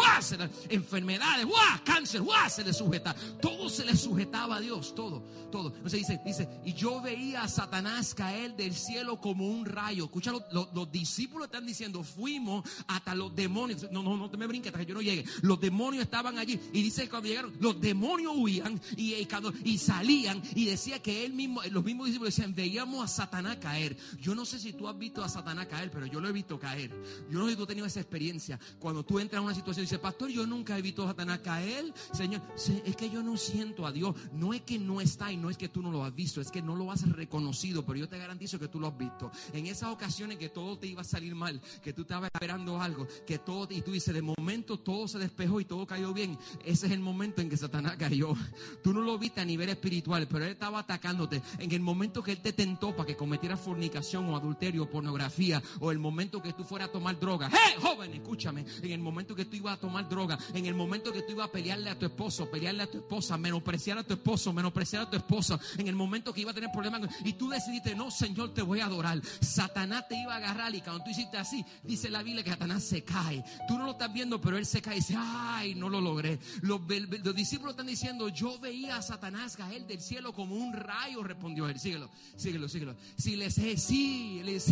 enfermedades, 0.69 1.47
cáncer, 1.83 2.21
se 2.49 2.63
les 2.63 2.77
sujeta. 2.77 3.15
Todo 3.41 3.69
se 3.69 3.85
les 3.85 4.01
sujetaba 4.01 4.57
a 4.57 4.59
Dios, 4.59 4.93
todo, 4.95 5.23
todo. 5.51 5.73
Entonces 5.75 5.99
dice, 5.99 6.21
dice, 6.25 6.49
y 6.65 6.73
yo 6.73 7.01
veía 7.01 7.43
a 7.43 7.47
Satanás 7.47 8.13
caer 8.13 8.55
del 8.55 8.73
cielo 8.73 9.19
como 9.19 9.47
un 9.47 9.65
rayo. 9.65 10.05
Escucha, 10.05 10.31
los, 10.51 10.91
discípulos 10.91 11.47
están 11.47 11.65
diciendo, 11.65 12.03
fuimos 12.03 12.67
hasta 12.87 13.15
los 13.15 13.35
demonios. 13.35 13.89
No, 13.91 14.03
no, 14.03 14.17
no 14.17 14.29
te 14.29 14.37
me 14.37 14.47
brinques 14.47 14.67
hasta 14.67 14.79
que 14.79 14.85
yo 14.85 14.95
no 14.95 15.01
llegue. 15.01 15.25
Los 15.41 15.59
demonios 15.59 16.03
estaban 16.03 16.37
allí. 16.37 16.59
Y 16.73 16.81
dice 16.81 17.09
cuando 17.09 17.29
llegaron, 17.29 17.53
los 17.59 17.79
demonios 17.79 18.33
huían 18.35 18.79
y, 18.97 19.15
y, 19.63 19.77
salían. 19.77 20.41
Y 20.55 20.65
decía 20.65 21.01
que 21.01 21.25
él 21.25 21.33
mismo, 21.33 21.61
los 21.71 21.83
mismos 21.83 22.07
discípulos 22.07 22.35
decían, 22.35 22.53
veía 22.53 22.72
veíamos 22.73 23.03
a 23.05 23.07
Satanás 23.07 23.57
caer. 23.57 23.95
Yo 24.19 24.33
no 24.33 24.45
sé 24.45 24.57
si 24.57 24.73
tú 24.73 24.87
has 24.87 24.97
visto 24.97 25.23
a 25.23 25.29
Satanás 25.29 25.67
caer, 25.67 25.91
pero 25.91 26.07
yo 26.07 26.19
lo 26.19 26.27
he 26.27 26.31
visto 26.31 26.59
caer. 26.59 26.89
Yo 27.29 27.37
no 27.37 27.45
sé 27.45 27.51
si 27.51 27.55
tú 27.55 27.63
has 27.63 27.67
tenido 27.67 27.85
esa 27.85 27.99
experiencia. 27.99 28.59
Cuando 28.79 29.05
tú 29.05 29.19
entras 29.19 29.39
en 29.39 29.45
una 29.45 29.53
situación 29.53 29.83
y 29.83 29.85
dices, 29.85 29.99
pastor, 29.99 30.31
yo 30.31 30.47
nunca 30.47 30.75
he 30.75 30.81
visto 30.81 31.03
a 31.03 31.09
Satanás 31.09 31.41
caer. 31.43 31.93
Señor, 32.13 32.41
es 32.83 32.95
que 32.95 33.11
yo 33.11 33.21
no 33.21 33.37
siento 33.37 33.85
a 33.85 33.91
Dios. 33.91 34.15
No 34.33 34.55
es 34.55 34.61
que 34.61 34.79
no 34.79 35.01
está 35.01 35.31
y 35.31 35.37
no 35.37 35.51
es 35.51 35.57
que 35.57 35.69
tú 35.69 35.83
no 35.83 35.91
lo 35.91 36.03
has 36.03 36.15
visto, 36.15 36.41
es 36.41 36.49
que 36.49 36.63
no 36.63 36.75
lo 36.75 36.91
has 36.91 37.07
reconocido, 37.07 37.85
pero 37.85 37.99
yo 37.99 38.09
te 38.09 38.17
garantizo 38.17 38.57
que 38.57 38.67
tú 38.67 38.79
lo 38.79 38.87
has 38.87 38.97
visto. 38.97 39.31
En 39.53 39.67
esas 39.67 39.91
ocasiones 39.91 40.39
que 40.39 40.49
todo 40.49 40.79
te 40.79 40.87
iba 40.87 41.01
a 41.01 41.05
salir 41.05 41.35
mal, 41.35 41.61
que 41.83 41.93
tú 41.93 42.01
estabas 42.01 42.31
esperando 42.33 42.81
algo, 42.81 43.07
que 43.27 43.37
todo, 43.37 43.67
y 43.69 43.83
tú 43.83 43.91
dices, 43.91 44.15
de 44.15 44.23
momento 44.23 44.79
todo 44.79 45.07
se 45.07 45.19
despejó 45.19 45.59
y 45.59 45.65
todo 45.65 45.85
cayó 45.85 46.11
bien. 46.11 46.39
Ese 46.65 46.87
es 46.87 46.91
el 46.91 47.01
momento 47.01 47.39
en 47.39 47.51
que 47.51 47.57
Satanás 47.57 47.97
cayó. 47.97 48.33
Tú 48.81 48.93
no 48.93 49.01
lo 49.01 49.19
viste 49.19 49.41
a 49.41 49.45
nivel 49.45 49.69
espiritual, 49.69 50.27
pero 50.27 50.45
él 50.45 50.53
estaba 50.53 50.79
atacándote. 50.79 51.43
En 51.59 51.71
el 51.71 51.81
momento 51.81 52.23
que 52.23 52.31
él 52.31 52.41
te 52.41 52.51
para 52.63 53.05
que 53.05 53.15
cometieras 53.17 53.59
fornicación 53.59 54.29
o 54.29 54.37
adulterio 54.37 54.83
o 54.83 54.89
pornografía 54.89 55.61
o 55.81 55.91
el 55.91 55.99
momento 55.99 56.41
que 56.41 56.53
tú 56.53 56.63
fueras 56.63 56.89
a 56.89 56.91
tomar 56.91 57.19
droga. 57.19 57.49
¡Hey, 57.51 57.75
joven, 57.81 58.13
escúchame! 58.13 58.65
En 58.81 58.91
el 58.91 58.99
momento 58.99 59.35
que 59.35 59.43
tú 59.45 59.57
ibas 59.57 59.77
a 59.77 59.79
tomar 59.79 60.07
droga, 60.07 60.39
en 60.53 60.65
el 60.65 60.73
momento 60.73 61.11
que 61.11 61.23
tú 61.23 61.33
ibas 61.33 61.49
a 61.49 61.51
pelearle 61.51 61.89
a 61.89 61.99
tu 61.99 62.05
esposo, 62.05 62.49
pelearle 62.49 62.83
a 62.83 62.87
tu 62.89 62.99
esposa, 62.99 63.37
menospreciar 63.37 63.97
a 63.97 64.03
tu 64.03 64.13
esposo, 64.13 64.53
menospreciar 64.53 65.03
a 65.03 65.09
tu 65.09 65.17
esposa, 65.17 65.59
en 65.77 65.87
el 65.87 65.95
momento 65.95 66.33
que 66.33 66.41
iba 66.41 66.51
a 66.51 66.53
tener 66.53 66.71
problemas 66.71 67.01
y 67.25 67.33
tú 67.33 67.49
decidiste, 67.49 67.95
no, 67.95 68.09
Señor, 68.09 68.53
te 68.53 68.61
voy 68.61 68.79
a 68.79 68.85
adorar. 68.85 69.21
Satanás 69.41 70.07
te 70.07 70.15
iba 70.15 70.33
a 70.33 70.37
agarrar 70.37 70.73
y 70.73 70.79
cuando 70.79 71.03
tú 71.03 71.09
hiciste 71.09 71.37
así, 71.37 71.65
dice 71.83 72.09
la 72.09 72.23
Biblia 72.23 72.43
que 72.43 72.51
Satanás 72.51 72.83
se 72.83 73.03
cae. 73.03 73.43
Tú 73.67 73.77
no 73.77 73.85
lo 73.85 73.91
estás 73.91 74.11
viendo, 74.13 74.39
pero 74.39 74.57
él 74.57 74.65
se 74.65 74.81
cae 74.81 74.95
y 74.95 74.99
dice, 74.99 75.15
ay, 75.17 75.75
no 75.75 75.89
lo 75.89 75.99
logré. 75.99 76.39
Los, 76.61 76.79
los 77.23 77.35
discípulos 77.35 77.73
están 77.73 77.87
diciendo, 77.87 78.29
yo 78.29 78.57
veía 78.57 78.97
a 78.97 79.01
Satanás 79.01 79.57
caer 79.57 79.85
del 79.85 79.99
cielo 79.99 80.33
como 80.33 80.55
un 80.55 80.73
rayo, 80.73 81.23
respondió 81.23 81.67
él. 81.67 81.79
Síguelo, 81.79 82.09
síguelo, 82.53 82.69
síguelo. 82.69 82.95
Si 83.17 83.35
les 83.35 83.57
he, 83.57 83.77
sí, 83.77 84.41
les, 84.43 84.67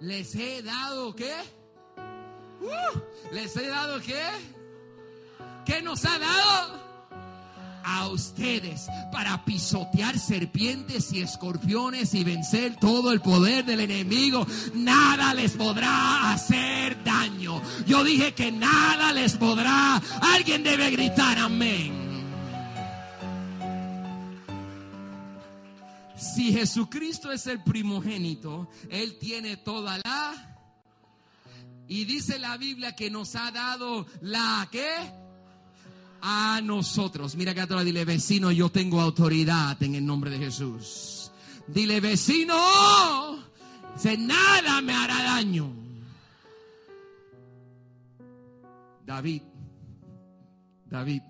les 0.00 0.34
he 0.34 0.62
dado 0.62 1.14
qué? 1.14 1.32
Uh, 2.60 3.34
les 3.34 3.56
he 3.56 3.66
dado 3.68 4.00
qué? 4.00 4.22
¿Qué 5.64 5.80
nos 5.82 6.04
ha 6.04 6.18
dado? 6.18 6.90
a 7.82 8.08
ustedes 8.08 8.88
para 9.10 9.42
pisotear 9.46 10.18
serpientes 10.18 11.14
y 11.14 11.22
escorpiones 11.22 12.12
y 12.12 12.24
vencer 12.24 12.76
todo 12.76 13.10
el 13.10 13.22
poder 13.22 13.64
del 13.64 13.80
enemigo. 13.80 14.46
Nada 14.74 15.32
les 15.32 15.52
podrá 15.52 16.30
hacer 16.30 17.02
daño. 17.02 17.62
Yo 17.86 18.04
dije 18.04 18.34
que 18.34 18.52
nada 18.52 19.14
les 19.14 19.34
podrá. 19.38 19.96
Alguien 20.20 20.62
debe 20.62 20.90
gritar 20.90 21.38
amén. 21.38 21.99
Si 26.34 26.52
Jesucristo 26.52 27.32
es 27.32 27.46
el 27.46 27.62
primogénito, 27.62 28.68
Él 28.88 29.18
tiene 29.18 29.56
toda 29.56 29.98
la... 30.04 30.56
Y 31.88 32.04
dice 32.04 32.38
la 32.38 32.56
Biblia 32.56 32.94
que 32.94 33.10
nos 33.10 33.34
ha 33.34 33.50
dado 33.50 34.06
la 34.20 34.68
¿qué? 34.70 34.94
A 36.22 36.60
nosotros. 36.62 37.34
Mira 37.34 37.52
que 37.52 37.62
atrás 37.62 37.84
dile, 37.84 38.04
vecino, 38.04 38.52
yo 38.52 38.70
tengo 38.70 39.00
autoridad 39.00 39.82
en 39.82 39.96
el 39.96 40.06
nombre 40.06 40.30
de 40.30 40.38
Jesús. 40.38 41.32
Dile, 41.66 42.00
vecino, 42.00 43.42
se 43.96 44.16
nada 44.16 44.80
me 44.82 44.92
hará 44.92 45.22
daño. 45.22 45.72
David, 49.04 49.42
David, 50.88 51.22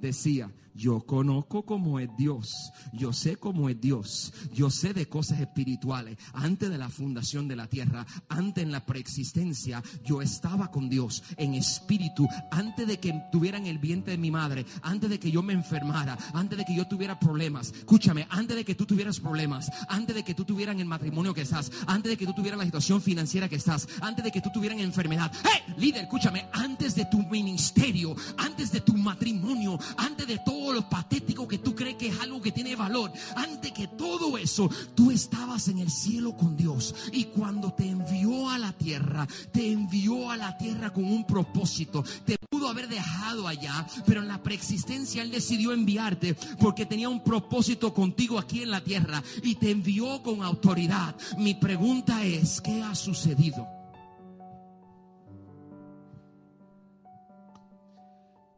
decía, 0.00 0.50
yo 0.74 1.00
conozco 1.06 1.64
cómo 1.64 1.98
es 1.98 2.08
Dios, 2.16 2.72
yo 2.92 3.12
sé 3.12 3.36
cómo 3.36 3.68
es 3.68 3.80
Dios, 3.80 4.32
yo 4.52 4.70
sé 4.70 4.92
de 4.92 5.08
cosas 5.08 5.40
espirituales. 5.40 6.18
Antes 6.32 6.70
de 6.70 6.78
la 6.78 6.88
fundación 6.88 7.48
de 7.48 7.56
la 7.56 7.66
tierra, 7.66 8.06
antes 8.28 8.64
en 8.64 8.72
la 8.72 8.84
preexistencia, 8.84 9.82
yo 10.04 10.20
estaba 10.20 10.70
con 10.70 10.88
Dios 10.88 11.22
en 11.36 11.54
espíritu, 11.54 12.28
antes 12.50 12.86
de 12.86 12.98
que 12.98 13.14
tuviera 13.32 13.58
en 13.58 13.66
el 13.66 13.78
vientre 13.78 14.12
de 14.12 14.18
mi 14.18 14.30
madre, 14.30 14.66
antes 14.82 15.08
de 15.10 15.18
que 15.18 15.30
yo 15.30 15.42
me 15.42 15.52
enfermara, 15.52 16.18
antes 16.32 16.58
de 16.58 16.64
que 16.64 16.76
yo 16.76 16.86
tuviera 16.86 17.18
problemas. 17.18 17.72
Escúchame, 17.72 18.26
antes 18.30 18.56
de 18.56 18.64
que 18.64 18.74
tú 18.74 18.86
tuvieras 18.86 19.20
problemas, 19.20 19.70
antes 19.88 20.14
de 20.14 20.24
que 20.24 20.34
tú 20.34 20.44
tuvieras 20.44 20.76
el 20.76 20.86
matrimonio 20.86 21.32
que 21.32 21.42
estás, 21.42 21.70
antes 21.86 22.10
de 22.10 22.16
que 22.16 22.26
tú 22.26 22.34
tuvieras 22.34 22.58
la 22.58 22.64
situación 22.64 23.00
financiera 23.00 23.48
que 23.48 23.56
estás, 23.56 23.88
antes 24.00 24.24
de 24.24 24.30
que 24.30 24.40
tú 24.40 24.50
tuvieras 24.52 24.74
enfermedad. 24.80 25.30
¡Hey! 25.44 25.74
Líder, 25.76 26.04
escúchame, 26.04 26.46
antes 26.52 26.94
de 26.94 27.04
tu 27.06 27.18
ministerio, 27.18 28.14
antes 28.36 28.72
de 28.72 28.80
tu 28.80 28.94
matrimonio, 28.96 29.78
antes 29.96 30.26
de 30.26 30.38
todo 30.38 30.63
lo 30.72 30.88
patético 30.88 31.48
que 31.48 31.58
tú 31.58 31.74
crees 31.74 31.96
que 31.96 32.08
es 32.08 32.20
algo 32.20 32.40
que 32.40 32.52
tiene 32.52 32.76
valor, 32.76 33.12
antes 33.36 33.72
que 33.72 33.88
todo 33.88 34.38
eso, 34.38 34.70
tú 34.94 35.10
estabas 35.10 35.68
en 35.68 35.78
el 35.78 35.90
cielo 35.90 36.36
con 36.36 36.56
Dios. 36.56 36.94
Y 37.12 37.24
cuando 37.24 37.72
te 37.72 37.88
envió 37.88 38.48
a 38.50 38.58
la 38.58 38.72
tierra, 38.72 39.26
te 39.52 39.72
envió 39.72 40.30
a 40.30 40.36
la 40.36 40.56
tierra 40.56 40.92
con 40.92 41.04
un 41.04 41.26
propósito. 41.26 42.04
Te 42.24 42.36
pudo 42.50 42.68
haber 42.68 42.88
dejado 42.88 43.48
allá, 43.48 43.86
pero 44.06 44.22
en 44.22 44.28
la 44.28 44.42
preexistencia 44.42 45.22
Él 45.22 45.30
decidió 45.30 45.72
enviarte 45.72 46.34
porque 46.58 46.86
tenía 46.86 47.08
un 47.08 47.22
propósito 47.22 47.92
contigo 47.92 48.38
aquí 48.38 48.62
en 48.62 48.70
la 48.70 48.82
tierra 48.82 49.22
y 49.42 49.56
te 49.56 49.70
envió 49.70 50.22
con 50.22 50.42
autoridad. 50.42 51.16
Mi 51.38 51.54
pregunta 51.54 52.24
es, 52.24 52.60
¿qué 52.60 52.82
ha 52.82 52.94
sucedido? 52.94 53.66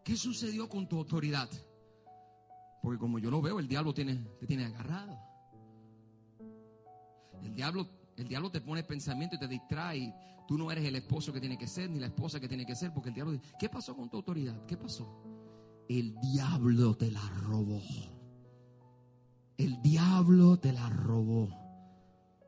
¿Qué 0.04 0.16
sucedió 0.16 0.68
con 0.68 0.86
tu 0.86 0.98
autoridad? 0.98 1.48
Porque 2.86 3.00
como 3.00 3.18
yo 3.18 3.32
lo 3.32 3.42
veo, 3.42 3.58
el 3.58 3.66
diablo 3.66 3.92
tiene, 3.92 4.14
te 4.38 4.46
tiene 4.46 4.64
agarrado. 4.64 5.18
El 7.42 7.52
diablo, 7.52 7.88
el 8.16 8.28
diablo 8.28 8.48
te 8.48 8.60
pone 8.60 8.84
pensamiento 8.84 9.34
y 9.34 9.40
te 9.40 9.48
distrae. 9.48 10.14
Tú 10.46 10.56
no 10.56 10.70
eres 10.70 10.84
el 10.84 10.94
esposo 10.94 11.32
que 11.32 11.40
tiene 11.40 11.58
que 11.58 11.66
ser, 11.66 11.90
ni 11.90 11.98
la 11.98 12.06
esposa 12.06 12.38
que 12.38 12.46
tiene 12.46 12.64
que 12.64 12.76
ser, 12.76 12.94
porque 12.94 13.08
el 13.08 13.16
diablo 13.16 13.32
dice, 13.32 13.44
¿qué 13.58 13.68
pasó 13.68 13.96
con 13.96 14.08
tu 14.08 14.18
autoridad? 14.18 14.64
¿Qué 14.66 14.76
pasó? 14.76 15.04
El 15.88 16.14
diablo 16.20 16.96
te 16.96 17.10
la 17.10 17.28
robó. 17.28 17.82
El 19.56 19.82
diablo 19.82 20.56
te 20.56 20.72
la 20.72 20.88
robó. 20.88 21.65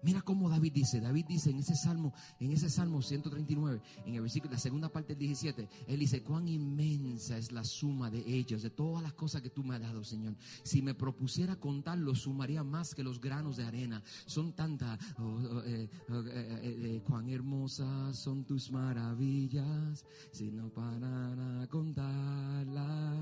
Mira 0.02 0.22
cómo 0.22 0.48
David 0.48 0.72
dice, 0.72 1.00
David 1.00 1.26
dice 1.28 1.50
en 1.50 1.58
ese 1.58 1.74
salmo, 1.74 2.14
en 2.38 2.52
ese 2.52 2.70
salmo 2.70 3.02
139, 3.02 3.82
en 4.06 4.14
el 4.14 4.20
versículo, 4.20 4.52
la 4.52 4.58
segunda 4.58 4.88
parte 4.88 5.14
del 5.14 5.18
17, 5.18 5.68
él 5.88 5.98
dice, 5.98 6.22
cuán 6.22 6.46
inmensa 6.48 7.36
es 7.36 7.50
la 7.50 7.64
suma 7.64 8.10
de 8.10 8.20
ellos, 8.26 8.62
de 8.62 8.70
todas 8.70 9.02
las 9.02 9.14
cosas 9.14 9.42
que 9.42 9.50
tú 9.50 9.64
me 9.64 9.74
has 9.74 9.80
dado, 9.80 10.04
Señor. 10.04 10.36
Si 10.62 10.82
me 10.82 10.94
propusiera 10.94 11.56
contarlo, 11.56 12.14
sumaría 12.14 12.62
más 12.62 12.94
que 12.94 13.02
los 13.02 13.20
granos 13.20 13.56
de 13.56 13.64
arena. 13.64 14.02
Son 14.26 14.52
tantas, 14.52 14.98
oh, 15.18 15.22
oh, 15.22 15.62
eh, 15.64 15.88
oh, 16.10 16.22
eh, 16.26 16.60
eh, 16.62 17.02
cuán 17.04 17.28
hermosas 17.28 18.16
son 18.16 18.44
tus 18.44 18.70
maravillas, 18.70 20.04
si 20.32 20.50
no 20.50 20.68
parara 20.72 21.62
a 21.62 21.66
contarlas. 21.66 23.18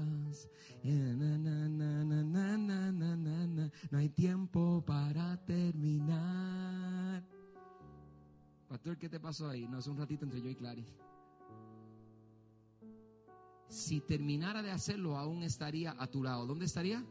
No 3.91 3.99
hay 3.99 4.09
tiempo 4.11 4.85
para 4.87 5.37
terminar. 5.45 6.76
Pastor, 8.69 8.99
¿qué 8.99 9.09
te 9.09 9.21
pasó 9.21 9.49
ahí? 9.49 9.67
No, 9.69 9.79
es 9.79 9.87
un 9.87 9.97
ratito 9.97 10.25
entre 10.25 10.43
yo 10.43 10.51
y 10.51 10.55
Clary. 10.55 10.85
Si 13.69 14.01
terminara 14.01 14.63
de 14.63 14.71
hacerlo, 14.71 15.17
aún 15.17 15.43
estaría 15.43 15.95
a 15.99 16.07
tu 16.07 16.23
lado. 16.23 16.47
¿Dónde 16.47 16.67
estaría? 16.67 17.05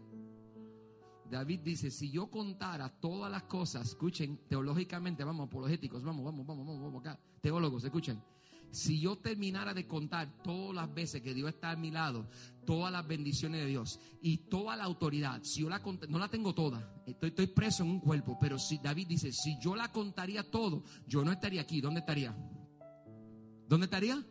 David 1.29 1.61
dice, 1.61 1.89
si 1.89 2.11
yo 2.11 2.27
contara 2.27 2.89
todas 2.89 3.31
las 3.31 3.43
cosas, 3.43 3.87
escuchen, 3.89 4.39
teológicamente, 4.47 5.23
vamos, 5.23 5.47
apologéticos, 5.47 6.03
vamos, 6.03 6.23
vamos, 6.23 6.45
vamos, 6.45 6.67
vamos, 6.67 6.81
vamos 6.83 7.01
acá, 7.01 7.19
teólogos, 7.41 7.83
escuchen. 7.83 8.21
Si 8.69 8.99
yo 8.99 9.17
terminara 9.17 9.73
de 9.73 9.87
contar 9.87 10.43
todas 10.43 10.75
las 10.75 10.93
veces 10.93 11.21
que 11.21 11.33
Dios 11.33 11.49
está 11.49 11.71
a 11.71 11.75
mi 11.75 11.91
lado, 11.91 12.27
todas 12.65 12.91
las 12.91 13.07
bendiciones 13.07 13.61
de 13.61 13.67
Dios 13.67 13.99
y 14.21 14.37
toda 14.49 14.75
la 14.75 14.83
autoridad, 14.83 15.43
si 15.43 15.61
yo 15.61 15.69
la 15.69 15.81
no 16.09 16.17
la 16.17 16.27
tengo 16.27 16.53
toda, 16.53 17.01
estoy, 17.05 17.29
estoy 17.29 17.47
preso 17.47 17.83
en 17.83 17.89
un 17.89 17.99
cuerpo, 17.99 18.37
pero 18.39 18.57
si 18.59 18.79
David 18.79 19.07
dice, 19.07 19.31
si 19.31 19.57
yo 19.59 19.75
la 19.75 19.91
contaría 19.91 20.49
todo, 20.49 20.83
yo 21.07 21.23
no 21.23 21.31
estaría 21.31 21.61
aquí, 21.61 21.81
¿dónde 21.81 22.01
estaría? 22.01 22.35
¿Dónde 23.67 23.85
estaría? 23.85 24.23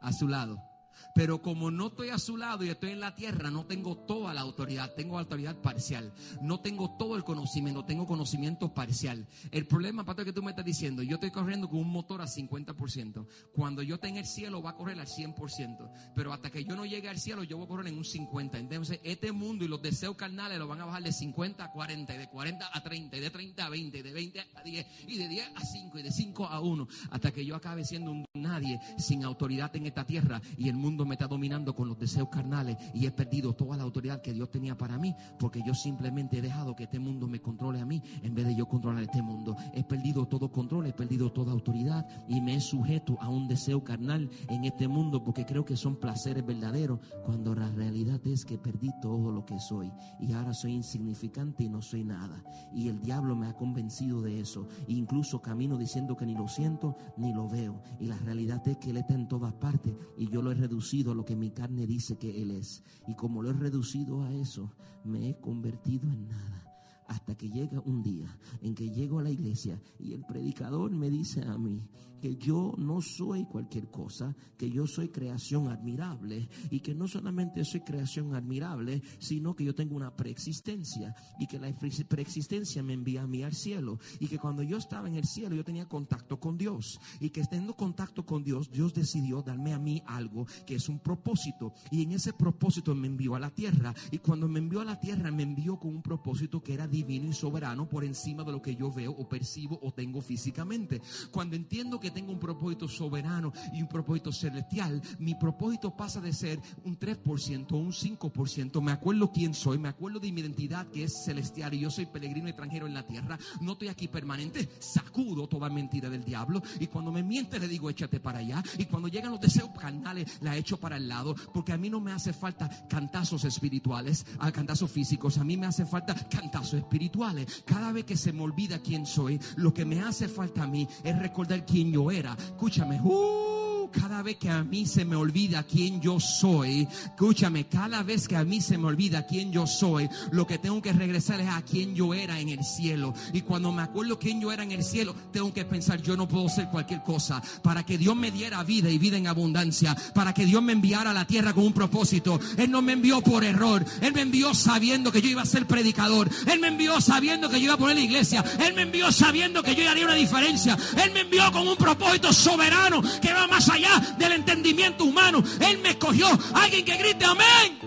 A 0.00 0.12
su 0.12 0.28
lado. 0.28 0.69
Pero 1.14 1.42
como 1.42 1.70
no 1.70 1.88
estoy 1.88 2.10
a 2.10 2.18
su 2.18 2.36
lado 2.36 2.64
y 2.64 2.70
estoy 2.70 2.90
en 2.90 3.00
la 3.00 3.14
tierra, 3.14 3.50
no 3.50 3.66
tengo 3.66 3.96
toda 3.96 4.34
la 4.34 4.40
autoridad, 4.40 4.94
tengo 4.94 5.18
autoridad 5.18 5.56
parcial. 5.56 6.12
No 6.40 6.60
tengo 6.60 6.96
todo 6.96 7.16
el 7.16 7.24
conocimiento, 7.24 7.84
tengo 7.84 8.06
conocimiento 8.06 8.72
parcial. 8.72 9.26
El 9.50 9.66
problema, 9.66 10.04
Pastor, 10.04 10.24
que 10.24 10.32
tú 10.32 10.42
me 10.42 10.50
estás 10.50 10.64
diciendo, 10.64 11.02
yo 11.02 11.14
estoy 11.14 11.30
corriendo 11.30 11.68
con 11.68 11.80
un 11.80 11.90
motor 11.90 12.22
a 12.22 12.26
50%. 12.26 13.26
Cuando 13.52 13.82
yo 13.82 13.96
esté 13.96 14.08
en 14.08 14.16
el 14.18 14.26
cielo, 14.26 14.62
va 14.62 14.70
a 14.70 14.76
correr 14.76 14.98
al 15.00 15.06
100%. 15.06 15.90
Pero 16.14 16.32
hasta 16.32 16.50
que 16.50 16.64
yo 16.64 16.76
no 16.76 16.84
llegue 16.84 17.08
al 17.08 17.18
cielo, 17.18 17.42
yo 17.42 17.56
voy 17.56 17.66
a 17.66 17.68
correr 17.68 17.86
en 17.88 17.98
un 17.98 18.04
50%. 18.04 18.56
Entonces, 18.56 19.00
este 19.02 19.32
mundo 19.32 19.64
y 19.64 19.68
los 19.68 19.82
deseos 19.82 20.16
carnales 20.16 20.58
lo 20.58 20.68
van 20.68 20.80
a 20.80 20.84
bajar 20.84 21.02
de 21.02 21.12
50 21.12 21.64
a 21.64 21.70
40, 21.70 22.14
y 22.14 22.18
de 22.18 22.28
40 22.28 22.70
a 22.72 22.82
30, 22.82 23.16
y 23.16 23.20
de 23.20 23.30
30 23.30 23.66
a 23.66 23.68
20, 23.68 23.98
y 23.98 24.02
de 24.02 24.12
20 24.12 24.40
a 24.40 24.62
10, 24.62 24.86
y 25.08 25.18
de 25.18 25.28
10 25.28 25.50
a 25.54 25.64
5, 25.64 25.98
y 25.98 26.02
de 26.02 26.12
5 26.12 26.46
a 26.46 26.60
1. 26.60 26.88
Hasta 27.10 27.32
que 27.32 27.44
yo 27.44 27.56
acabe 27.56 27.84
siendo 27.84 28.12
un 28.12 28.24
nadie 28.34 28.80
sin 28.98 29.24
autoridad 29.24 29.74
en 29.76 29.86
esta 29.86 30.04
tierra 30.04 30.40
y 30.56 30.68
el 30.68 30.76
mundo 30.76 30.89
me 30.90 31.14
está 31.14 31.26
dominando 31.26 31.74
con 31.74 31.88
los 31.88 31.98
deseos 31.98 32.28
carnales 32.28 32.76
y 32.94 33.06
he 33.06 33.10
perdido 33.10 33.54
toda 33.54 33.76
la 33.76 33.84
autoridad 33.84 34.20
que 34.20 34.32
Dios 34.32 34.50
tenía 34.50 34.76
para 34.76 34.98
mí 34.98 35.14
porque 35.38 35.62
yo 35.64 35.74
simplemente 35.74 36.38
he 36.38 36.42
dejado 36.42 36.74
que 36.74 36.84
este 36.84 36.98
mundo 36.98 37.26
me 37.26 37.40
controle 37.40 37.80
a 37.80 37.86
mí 37.86 38.02
en 38.22 38.34
vez 38.34 38.46
de 38.46 38.54
yo 38.54 38.66
controlar 38.66 39.02
este 39.02 39.22
mundo. 39.22 39.56
He 39.74 39.84
perdido 39.84 40.26
todo 40.26 40.50
control, 40.50 40.86
he 40.86 40.92
perdido 40.92 41.32
toda 41.32 41.52
autoridad 41.52 42.06
y 42.28 42.40
me 42.40 42.54
he 42.54 42.60
sujeto 42.60 43.16
a 43.20 43.28
un 43.28 43.48
deseo 43.48 43.82
carnal 43.84 44.30
en 44.48 44.64
este 44.64 44.88
mundo 44.88 45.22
porque 45.24 45.46
creo 45.46 45.64
que 45.64 45.76
son 45.76 45.96
placeres 45.96 46.44
verdaderos 46.44 47.00
cuando 47.24 47.54
la 47.54 47.68
realidad 47.70 48.20
es 48.26 48.44
que 48.44 48.58
perdí 48.58 48.90
todo 49.00 49.32
lo 49.32 49.44
que 49.44 49.58
soy 49.60 49.90
y 50.18 50.32
ahora 50.32 50.52
soy 50.54 50.72
insignificante 50.72 51.64
y 51.64 51.68
no 51.68 51.82
soy 51.82 52.04
nada. 52.04 52.42
Y 52.74 52.88
el 52.88 53.00
diablo 53.00 53.36
me 53.36 53.46
ha 53.46 53.54
convencido 53.54 54.22
de 54.22 54.40
eso. 54.40 54.66
E 54.88 54.92
incluso 54.92 55.40
camino 55.40 55.76
diciendo 55.76 56.16
que 56.16 56.26
ni 56.26 56.34
lo 56.34 56.48
siento 56.48 56.96
ni 57.16 57.32
lo 57.32 57.48
veo. 57.48 57.82
Y 57.98 58.06
la 58.06 58.16
realidad 58.18 58.66
es 58.66 58.76
que 58.78 58.90
Él 58.90 58.98
está 58.98 59.14
en 59.14 59.28
todas 59.28 59.52
partes 59.54 59.94
y 60.16 60.28
yo 60.30 60.42
lo 60.42 60.52
he 60.52 60.54
a 60.70 61.14
lo 61.14 61.24
que 61.24 61.34
mi 61.34 61.50
carne 61.50 61.86
dice 61.86 62.16
que 62.16 62.42
Él 62.42 62.52
es. 62.52 62.82
Y 63.08 63.14
como 63.14 63.42
lo 63.42 63.50
he 63.50 63.52
reducido 63.52 64.22
a 64.22 64.32
eso, 64.32 64.72
me 65.04 65.28
he 65.28 65.40
convertido 65.40 66.10
en 66.10 66.28
nada. 66.28 66.64
Hasta 67.08 67.34
que 67.34 67.50
llega 67.50 67.82
un 67.84 68.02
día 68.04 68.38
en 68.62 68.74
que 68.74 68.88
llego 68.88 69.18
a 69.18 69.24
la 69.24 69.30
iglesia 69.30 69.82
y 69.98 70.12
el 70.12 70.24
predicador 70.24 70.92
me 70.92 71.10
dice 71.10 71.42
a 71.42 71.58
mí, 71.58 71.82
que 72.20 72.36
yo 72.36 72.74
no 72.78 73.00
soy 73.00 73.44
cualquier 73.44 73.90
cosa, 73.90 74.34
que 74.56 74.70
yo 74.70 74.86
soy 74.86 75.08
creación 75.08 75.68
admirable 75.68 76.48
y 76.70 76.80
que 76.80 76.94
no 76.94 77.08
solamente 77.08 77.64
soy 77.64 77.80
creación 77.80 78.34
admirable, 78.34 79.02
sino 79.18 79.56
que 79.56 79.64
yo 79.64 79.74
tengo 79.74 79.96
una 79.96 80.14
preexistencia 80.14 81.14
y 81.38 81.46
que 81.46 81.58
la 81.58 81.72
preexistencia 82.08 82.82
me 82.82 82.92
envía 82.92 83.22
a 83.22 83.26
mí 83.26 83.42
al 83.42 83.54
cielo. 83.54 83.98
Y 84.18 84.28
que 84.28 84.38
cuando 84.38 84.62
yo 84.62 84.76
estaba 84.76 85.08
en 85.08 85.16
el 85.16 85.24
cielo 85.24 85.56
yo 85.56 85.64
tenía 85.64 85.88
contacto 85.88 86.38
con 86.38 86.58
Dios. 86.58 86.98
Y 87.20 87.30
que 87.30 87.42
teniendo 87.44 87.74
contacto 87.74 88.24
con 88.24 88.44
Dios, 88.44 88.70
Dios 88.70 88.92
decidió 88.94 89.42
darme 89.42 89.72
a 89.72 89.78
mí 89.78 90.02
algo 90.06 90.46
que 90.66 90.76
es 90.76 90.88
un 90.88 90.98
propósito. 90.98 91.72
Y 91.90 92.02
en 92.02 92.12
ese 92.12 92.32
propósito 92.32 92.94
me 92.94 93.06
envió 93.06 93.34
a 93.34 93.40
la 93.40 93.50
tierra. 93.50 93.94
Y 94.10 94.18
cuando 94.18 94.48
me 94.48 94.58
envió 94.58 94.80
a 94.80 94.84
la 94.84 95.00
tierra 95.00 95.30
me 95.30 95.42
envió 95.42 95.78
con 95.78 95.94
un 95.94 96.02
propósito 96.02 96.62
que 96.62 96.74
era 96.74 96.86
divino 96.86 97.28
y 97.28 97.32
soberano 97.32 97.88
por 97.88 98.04
encima 98.04 98.44
de 98.44 98.52
lo 98.52 98.62
que 98.62 98.76
yo 98.76 98.92
veo 98.92 99.12
o 99.12 99.28
percibo 99.28 99.78
o 99.82 99.92
tengo 99.92 100.20
físicamente. 100.20 101.00
Cuando 101.30 101.56
entiendo 101.56 101.98
que 101.98 102.09
tengo 102.10 102.32
un 102.32 102.38
propósito 102.38 102.88
soberano 102.88 103.52
y 103.72 103.82
un 103.82 103.88
propósito 103.88 104.32
celestial, 104.32 105.00
mi 105.18 105.34
propósito 105.34 105.96
pasa 105.96 106.20
de 106.20 106.32
ser 106.32 106.60
un 106.84 106.98
3% 106.98 107.72
un 107.72 107.92
5%. 107.92 108.80
Me 108.80 108.92
acuerdo 108.92 109.30
quién 109.32 109.54
soy, 109.54 109.78
me 109.78 109.88
acuerdo 109.88 110.20
de 110.20 110.32
mi 110.32 110.40
identidad 110.40 110.86
que 110.88 111.04
es 111.04 111.24
celestial 111.24 111.74
y 111.74 111.80
yo 111.80 111.90
soy 111.90 112.06
peregrino 112.06 112.48
extranjero 112.48 112.86
en 112.86 112.94
la 112.94 113.06
tierra. 113.06 113.38
No 113.60 113.72
estoy 113.72 113.88
aquí 113.88 114.08
permanente, 114.08 114.68
sacudo 114.78 115.48
toda 115.48 115.68
mentira 115.68 116.10
del 116.10 116.24
diablo 116.24 116.62
y 116.78 116.86
cuando 116.86 117.12
me 117.12 117.22
miente 117.22 117.58
le 117.58 117.68
digo 117.68 117.90
échate 117.90 118.20
para 118.20 118.38
allá 118.38 118.62
y 118.78 118.86
cuando 118.86 119.08
llegan 119.08 119.32
los 119.32 119.40
deseos 119.40 119.70
carnales 119.78 120.38
la 120.40 120.56
echo 120.56 120.78
para 120.78 120.96
el 120.96 121.08
lado 121.08 121.34
porque 121.52 121.72
a 121.72 121.78
mí 121.78 121.90
no 121.90 122.00
me 122.00 122.12
hace 122.12 122.32
falta 122.32 122.68
cantazos 122.88 123.44
espirituales, 123.44 124.24
a 124.38 124.50
cantazos 124.52 124.90
físicos, 124.90 125.38
a 125.38 125.44
mí 125.44 125.56
me 125.56 125.66
hace 125.66 125.86
falta 125.86 126.14
cantazos 126.28 126.74
espirituales. 126.74 127.62
Cada 127.64 127.92
vez 127.92 128.04
que 128.04 128.16
se 128.16 128.32
me 128.32 128.42
olvida 128.42 128.78
quién 128.78 129.06
soy, 129.06 129.40
lo 129.56 129.72
que 129.72 129.84
me 129.84 130.00
hace 130.00 130.28
falta 130.28 130.64
a 130.64 130.66
mí 130.66 130.88
es 131.04 131.18
recordar 131.18 131.64
quién 131.64 131.92
yo 131.92 131.99
era. 132.08 132.36
Escúchame, 132.38 133.00
uh, 133.02 133.69
Cada 133.92 134.22
vez 134.22 134.36
que 134.36 134.48
a 134.48 134.62
mí 134.62 134.86
se 134.86 135.04
me 135.04 135.16
olvida 135.16 135.62
quién 135.64 136.00
yo 136.00 136.20
soy, 136.20 136.86
escúchame, 137.04 137.66
cada 137.66 138.02
vez 138.02 138.28
que 138.28 138.36
a 138.36 138.44
mí 138.44 138.60
se 138.60 138.78
me 138.78 138.86
olvida 138.86 139.26
quién 139.26 139.52
yo 139.52 139.66
soy, 139.66 140.08
lo 140.30 140.46
que 140.46 140.58
tengo 140.58 140.80
que 140.80 140.92
regresar 140.92 141.40
es 141.40 141.48
a 141.48 141.62
quién 141.62 141.94
yo 141.94 142.14
era 142.14 142.38
en 142.38 142.50
el 142.50 142.64
cielo. 142.64 143.14
Y 143.32 143.42
cuando 143.42 143.72
me 143.72 143.82
acuerdo 143.82 144.18
quién 144.18 144.40
yo 144.40 144.52
era 144.52 144.62
en 144.62 144.72
el 144.72 144.84
cielo, 144.84 145.14
tengo 145.32 145.52
que 145.52 145.64
pensar, 145.64 146.00
yo 146.02 146.16
no 146.16 146.28
puedo 146.28 146.48
ser 146.48 146.68
cualquier 146.68 147.02
cosa. 147.02 147.42
Para 147.62 147.84
que 147.84 147.98
Dios 147.98 148.14
me 148.14 148.30
diera 148.30 148.62
vida 148.62 148.90
y 148.90 148.98
vida 148.98 149.16
en 149.16 149.26
abundancia, 149.26 149.96
para 150.14 150.32
que 150.34 150.46
Dios 150.46 150.62
me 150.62 150.72
enviara 150.72 151.10
a 151.10 151.14
la 151.14 151.26
tierra 151.26 151.52
con 151.52 151.64
un 151.64 151.72
propósito. 151.72 152.38
Él 152.56 152.70
no 152.70 152.82
me 152.82 152.92
envió 152.92 153.20
por 153.20 153.44
error, 153.44 153.84
Él 154.00 154.12
me 154.12 154.22
envió 154.22 154.54
sabiendo 154.54 155.10
que 155.10 155.22
yo 155.22 155.28
iba 155.28 155.42
a 155.42 155.46
ser 155.46 155.66
predicador, 155.66 156.30
Él 156.46 156.60
me 156.60 156.68
envió 156.68 157.00
sabiendo 157.00 157.48
que 157.48 157.58
yo 157.58 157.64
iba 157.64 157.74
a 157.74 157.78
poner 157.78 157.96
la 157.96 158.02
iglesia, 158.02 158.44
Él 158.64 158.74
me 158.74 158.82
envió 158.82 159.10
sabiendo 159.10 159.62
que 159.62 159.74
yo 159.74 159.88
haría 159.88 160.04
una 160.04 160.14
diferencia, 160.14 160.76
Él 161.02 161.12
me 161.12 161.20
envió 161.20 161.50
con 161.52 161.66
un 161.66 161.76
propósito 161.76 162.32
soberano 162.32 163.02
que 163.20 163.32
va 163.32 163.46
más 163.46 163.68
allá 163.68 163.79
del 164.18 164.32
entendimiento 164.32 165.04
humano. 165.04 165.42
Él 165.60 165.78
me 165.82 165.90
escogió. 165.90 166.26
Alguien 166.54 166.84
que 166.84 166.96
grite 166.96 167.24
amén. 167.24 167.78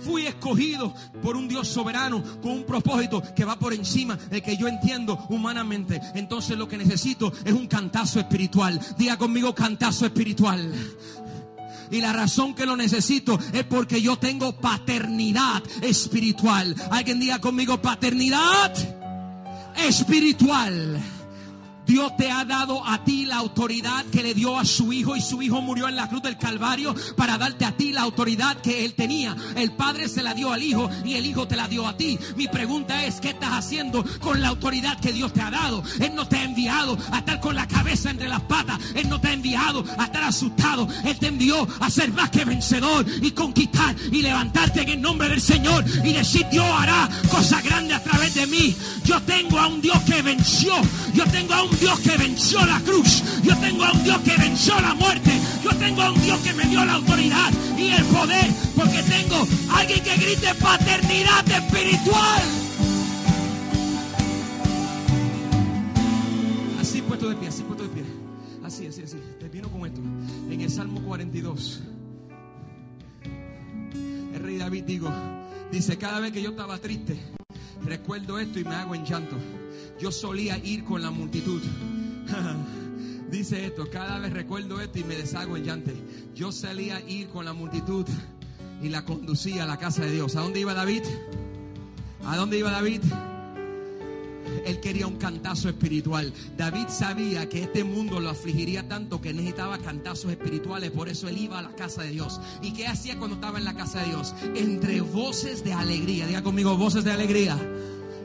Fui 0.00 0.26
escogido 0.26 0.94
por 1.22 1.36
un 1.36 1.48
Dios 1.48 1.68
soberano 1.68 2.22
con 2.40 2.52
un 2.52 2.64
propósito 2.64 3.22
que 3.34 3.44
va 3.44 3.58
por 3.58 3.74
encima 3.74 4.16
de 4.16 4.40
que 4.40 4.56
yo 4.56 4.68
entiendo 4.68 5.26
humanamente. 5.28 6.00
Entonces 6.14 6.56
lo 6.56 6.68
que 6.68 6.78
necesito 6.78 7.32
es 7.44 7.52
un 7.52 7.66
cantazo 7.66 8.18
espiritual. 8.20 8.80
Diga 8.96 9.18
conmigo 9.18 9.54
cantazo 9.54 10.06
espiritual. 10.06 10.72
Y 11.90 12.00
la 12.00 12.12
razón 12.12 12.54
que 12.54 12.66
lo 12.66 12.76
necesito 12.76 13.38
es 13.52 13.64
porque 13.64 14.00
yo 14.00 14.18
tengo 14.18 14.52
paternidad 14.52 15.62
espiritual. 15.82 16.74
Alguien 16.90 17.20
diga 17.20 17.40
conmigo 17.40 17.80
paternidad 17.80 18.72
espiritual. 19.76 21.00
Dios 21.88 22.14
te 22.18 22.30
ha 22.30 22.44
dado 22.44 22.86
a 22.86 23.02
ti 23.02 23.24
la 23.24 23.36
autoridad 23.36 24.04
que 24.12 24.22
le 24.22 24.34
dio 24.34 24.58
a 24.58 24.66
su 24.66 24.92
hijo 24.92 25.16
y 25.16 25.22
su 25.22 25.40
hijo 25.40 25.62
murió 25.62 25.88
en 25.88 25.96
la 25.96 26.06
cruz 26.06 26.22
del 26.22 26.36
Calvario 26.36 26.94
para 27.16 27.38
darte 27.38 27.64
a 27.64 27.72
ti 27.72 27.92
la 27.92 28.02
autoridad 28.02 28.58
que 28.58 28.84
él 28.84 28.92
tenía. 28.92 29.34
El 29.56 29.72
padre 29.72 30.06
se 30.06 30.22
la 30.22 30.34
dio 30.34 30.52
al 30.52 30.62
hijo 30.62 30.90
y 31.02 31.14
el 31.14 31.24
hijo 31.24 31.48
te 31.48 31.56
la 31.56 31.66
dio 31.66 31.86
a 31.88 31.96
ti. 31.96 32.18
Mi 32.36 32.46
pregunta 32.46 33.06
es, 33.06 33.22
¿qué 33.22 33.30
estás 33.30 33.52
haciendo 33.52 34.04
con 34.20 34.42
la 34.42 34.48
autoridad 34.48 35.00
que 35.00 35.14
Dios 35.14 35.32
te 35.32 35.40
ha 35.40 35.50
dado? 35.50 35.82
Él 35.98 36.14
no 36.14 36.28
te 36.28 36.36
ha 36.36 36.44
enviado 36.44 36.98
a 37.10 37.20
estar 37.20 37.40
con 37.40 37.56
la 37.56 37.66
cabeza 37.66 38.10
entre 38.10 38.28
las 38.28 38.42
patas. 38.42 38.78
Él 38.94 39.08
no 39.08 39.18
te 39.18 39.28
ha 39.28 39.32
enviado 39.32 39.82
a 39.96 40.04
estar 40.04 40.24
asustado. 40.24 40.86
Él 41.06 41.18
te 41.18 41.28
envió 41.28 41.66
a 41.80 41.88
ser 41.88 42.12
más 42.12 42.28
que 42.28 42.44
vencedor 42.44 43.06
y 43.22 43.30
conquistar 43.30 43.96
y 44.12 44.20
levantarte 44.20 44.82
en 44.82 44.90
el 44.90 45.00
nombre 45.00 45.30
del 45.30 45.40
Señor 45.40 45.86
y 46.04 46.12
decir, 46.12 46.46
Dios 46.50 46.66
hará 46.70 47.08
cosas 47.30 47.64
grandes 47.64 47.96
a 47.96 48.02
través 48.02 48.34
de 48.34 48.46
mí. 48.46 48.76
Yo 49.06 49.22
tengo 49.22 49.58
a 49.58 49.68
un 49.68 49.80
Dios 49.80 49.98
que 50.02 50.20
venció. 50.20 50.74
Yo 51.14 51.24
tengo 51.24 51.54
a 51.54 51.62
un 51.62 51.77
Dios 51.78 52.00
que 52.00 52.16
venció 52.16 52.64
la 52.66 52.80
cruz. 52.80 53.22
Yo 53.42 53.56
tengo 53.58 53.84
a 53.84 53.92
un 53.92 54.02
Dios 54.02 54.18
que 54.18 54.36
venció 54.36 54.80
la 54.80 54.94
muerte. 54.94 55.30
Yo 55.62 55.70
tengo 55.76 56.02
a 56.02 56.12
un 56.12 56.20
Dios 56.22 56.38
que 56.40 56.52
me 56.52 56.64
dio 56.64 56.84
la 56.84 56.94
autoridad 56.94 57.52
y 57.76 57.88
el 57.88 58.04
poder. 58.04 58.46
Porque 58.74 59.02
tengo 59.02 59.46
a 59.70 59.78
alguien 59.78 60.02
que 60.02 60.16
grite 60.16 60.54
paternidad 60.54 61.48
espiritual. 61.50 62.42
Así 66.80 67.02
puesto 67.02 67.28
de 67.28 67.36
pie, 67.36 67.48
así 67.48 67.62
puesto 67.62 67.84
de 67.84 67.90
pie. 67.90 68.04
Así, 68.64 68.86
así, 68.86 69.02
así. 69.02 69.16
Termino 69.40 69.70
con 69.70 69.86
esto. 69.86 70.00
En 70.50 70.60
el 70.60 70.70
Salmo 70.70 71.00
42. 71.02 71.82
El 74.34 74.40
rey 74.42 74.58
David 74.58 74.84
digo, 74.84 75.10
dice, 75.72 75.96
cada 75.96 76.20
vez 76.20 76.32
que 76.32 76.42
yo 76.42 76.50
estaba 76.50 76.78
triste, 76.78 77.18
recuerdo 77.84 78.38
esto 78.38 78.58
y 78.58 78.64
me 78.64 78.74
hago 78.74 78.94
en 78.94 79.04
llanto. 79.04 79.36
Yo 79.98 80.12
solía 80.12 80.58
ir 80.58 80.84
con 80.84 81.02
la 81.02 81.10
multitud. 81.10 81.60
Dice 83.30 83.66
esto, 83.66 83.90
cada 83.90 84.18
vez 84.18 84.32
recuerdo 84.32 84.80
esto 84.80 84.98
y 84.98 85.04
me 85.04 85.16
deshago 85.16 85.56
en 85.56 85.64
llanto. 85.64 85.90
Yo 86.34 86.52
solía 86.52 87.00
ir 87.08 87.28
con 87.28 87.44
la 87.44 87.52
multitud 87.52 88.06
y 88.80 88.88
la 88.88 89.04
conducía 89.04 89.64
a 89.64 89.66
la 89.66 89.76
casa 89.76 90.04
de 90.04 90.12
Dios. 90.12 90.36
¿A 90.36 90.40
dónde 90.40 90.60
iba 90.60 90.72
David? 90.72 91.02
¿A 92.24 92.36
dónde 92.36 92.58
iba 92.58 92.70
David? 92.70 93.02
Él 94.64 94.80
quería 94.80 95.06
un 95.06 95.16
cantazo 95.16 95.68
espiritual. 95.68 96.32
David 96.56 96.88
sabía 96.88 97.48
que 97.48 97.62
este 97.62 97.84
mundo 97.84 98.20
lo 98.20 98.30
afligiría 98.30 98.88
tanto 98.88 99.20
que 99.20 99.32
necesitaba 99.32 99.78
cantazos 99.78 100.30
espirituales. 100.30 100.90
Por 100.90 101.08
eso 101.08 101.28
él 101.28 101.38
iba 101.38 101.58
a 101.58 101.62
la 101.62 101.74
casa 101.74 102.02
de 102.02 102.10
Dios. 102.10 102.40
¿Y 102.62 102.72
qué 102.72 102.86
hacía 102.86 103.18
cuando 103.18 103.36
estaba 103.36 103.58
en 103.58 103.64
la 103.64 103.74
casa 103.74 104.00
de 104.00 104.06
Dios? 104.06 104.34
Entre 104.54 105.00
voces 105.00 105.64
de 105.64 105.72
alegría. 105.72 106.26
Diga 106.26 106.42
conmigo, 106.42 106.76
voces 106.76 107.04
de 107.04 107.12
alegría. 107.12 107.58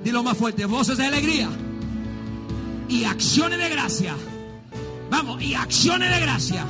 Dilo 0.04 0.22
más 0.22 0.38
fuerte, 0.38 0.66
voces 0.66 0.98
de 0.98 1.06
alegría. 1.06 1.50
Y 2.90 3.06
acciones 3.06 3.58
de 3.58 3.70
gracia. 3.70 4.16
Vamos, 5.10 5.42
y 5.42 5.54
acciones 5.54 6.10
de 6.14 6.20
gracia. 6.20 6.66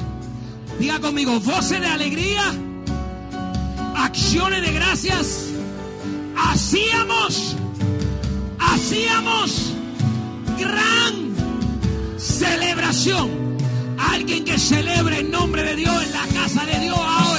Diga 0.79 0.99
conmigo, 0.99 1.39
voces 1.39 1.81
de 1.81 1.87
alegría. 1.87 2.43
Acciones 3.95 4.61
de 4.61 4.71
gracias. 4.71 5.49
Hacíamos, 6.37 7.55
hacíamos 8.59 9.73
gran 10.59 11.33
celebración. 12.17 13.57
Alguien 13.97 14.45
que 14.45 14.59
celebre 14.59 15.21
el 15.21 15.31
nombre 15.31 15.63
de 15.63 15.75
Dios 15.75 16.03
en 16.03 16.11
la 16.11 16.27
casa 16.39 16.65
de 16.65 16.79
Dios 16.79 16.97
ahora 16.97 17.32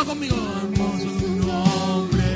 el 0.00 1.40
nombre 1.44 2.28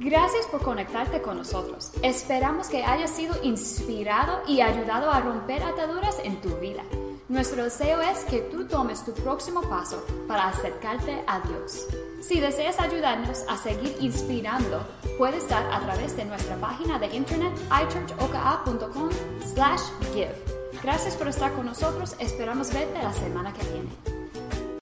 Gracias 0.00 0.46
por 0.46 0.62
conectarte 0.62 1.20
con 1.20 1.36
nosotros. 1.36 1.90
Esperamos 2.02 2.68
que 2.68 2.82
hayas 2.82 3.10
sido 3.10 3.34
inspirado 3.42 4.40
y 4.48 4.62
ayudado 4.62 5.10
a 5.10 5.20
romper 5.20 5.62
ataduras 5.62 6.18
en 6.24 6.40
tu 6.40 6.56
vida. 6.60 6.82
Nuestro 7.28 7.64
deseo 7.64 8.00
es 8.02 8.24
que 8.24 8.42
tú 8.42 8.66
tomes 8.66 9.02
tu 9.02 9.14
próximo 9.14 9.62
paso 9.62 10.04
para 10.28 10.48
acercarte 10.48 11.24
a 11.26 11.40
Dios. 11.40 11.86
Si 12.20 12.38
deseas 12.38 12.78
ayudarnos 12.78 13.46
a 13.48 13.56
seguir 13.56 13.96
inspirando, 14.00 14.86
puedes 15.16 15.48
dar 15.48 15.64
a 15.72 15.80
través 15.80 16.14
de 16.18 16.26
nuestra 16.26 16.56
página 16.56 16.98
de 16.98 17.16
internet 17.16 17.54
ichurchoka.com/give. 17.70 20.34
Gracias 20.82 21.16
por 21.16 21.28
estar 21.28 21.54
con 21.54 21.64
nosotros. 21.64 22.14
Esperamos 22.18 22.74
verte 22.74 23.02
la 23.02 23.14
semana 23.14 23.54
que 23.54 23.62
viene. 23.70 24.23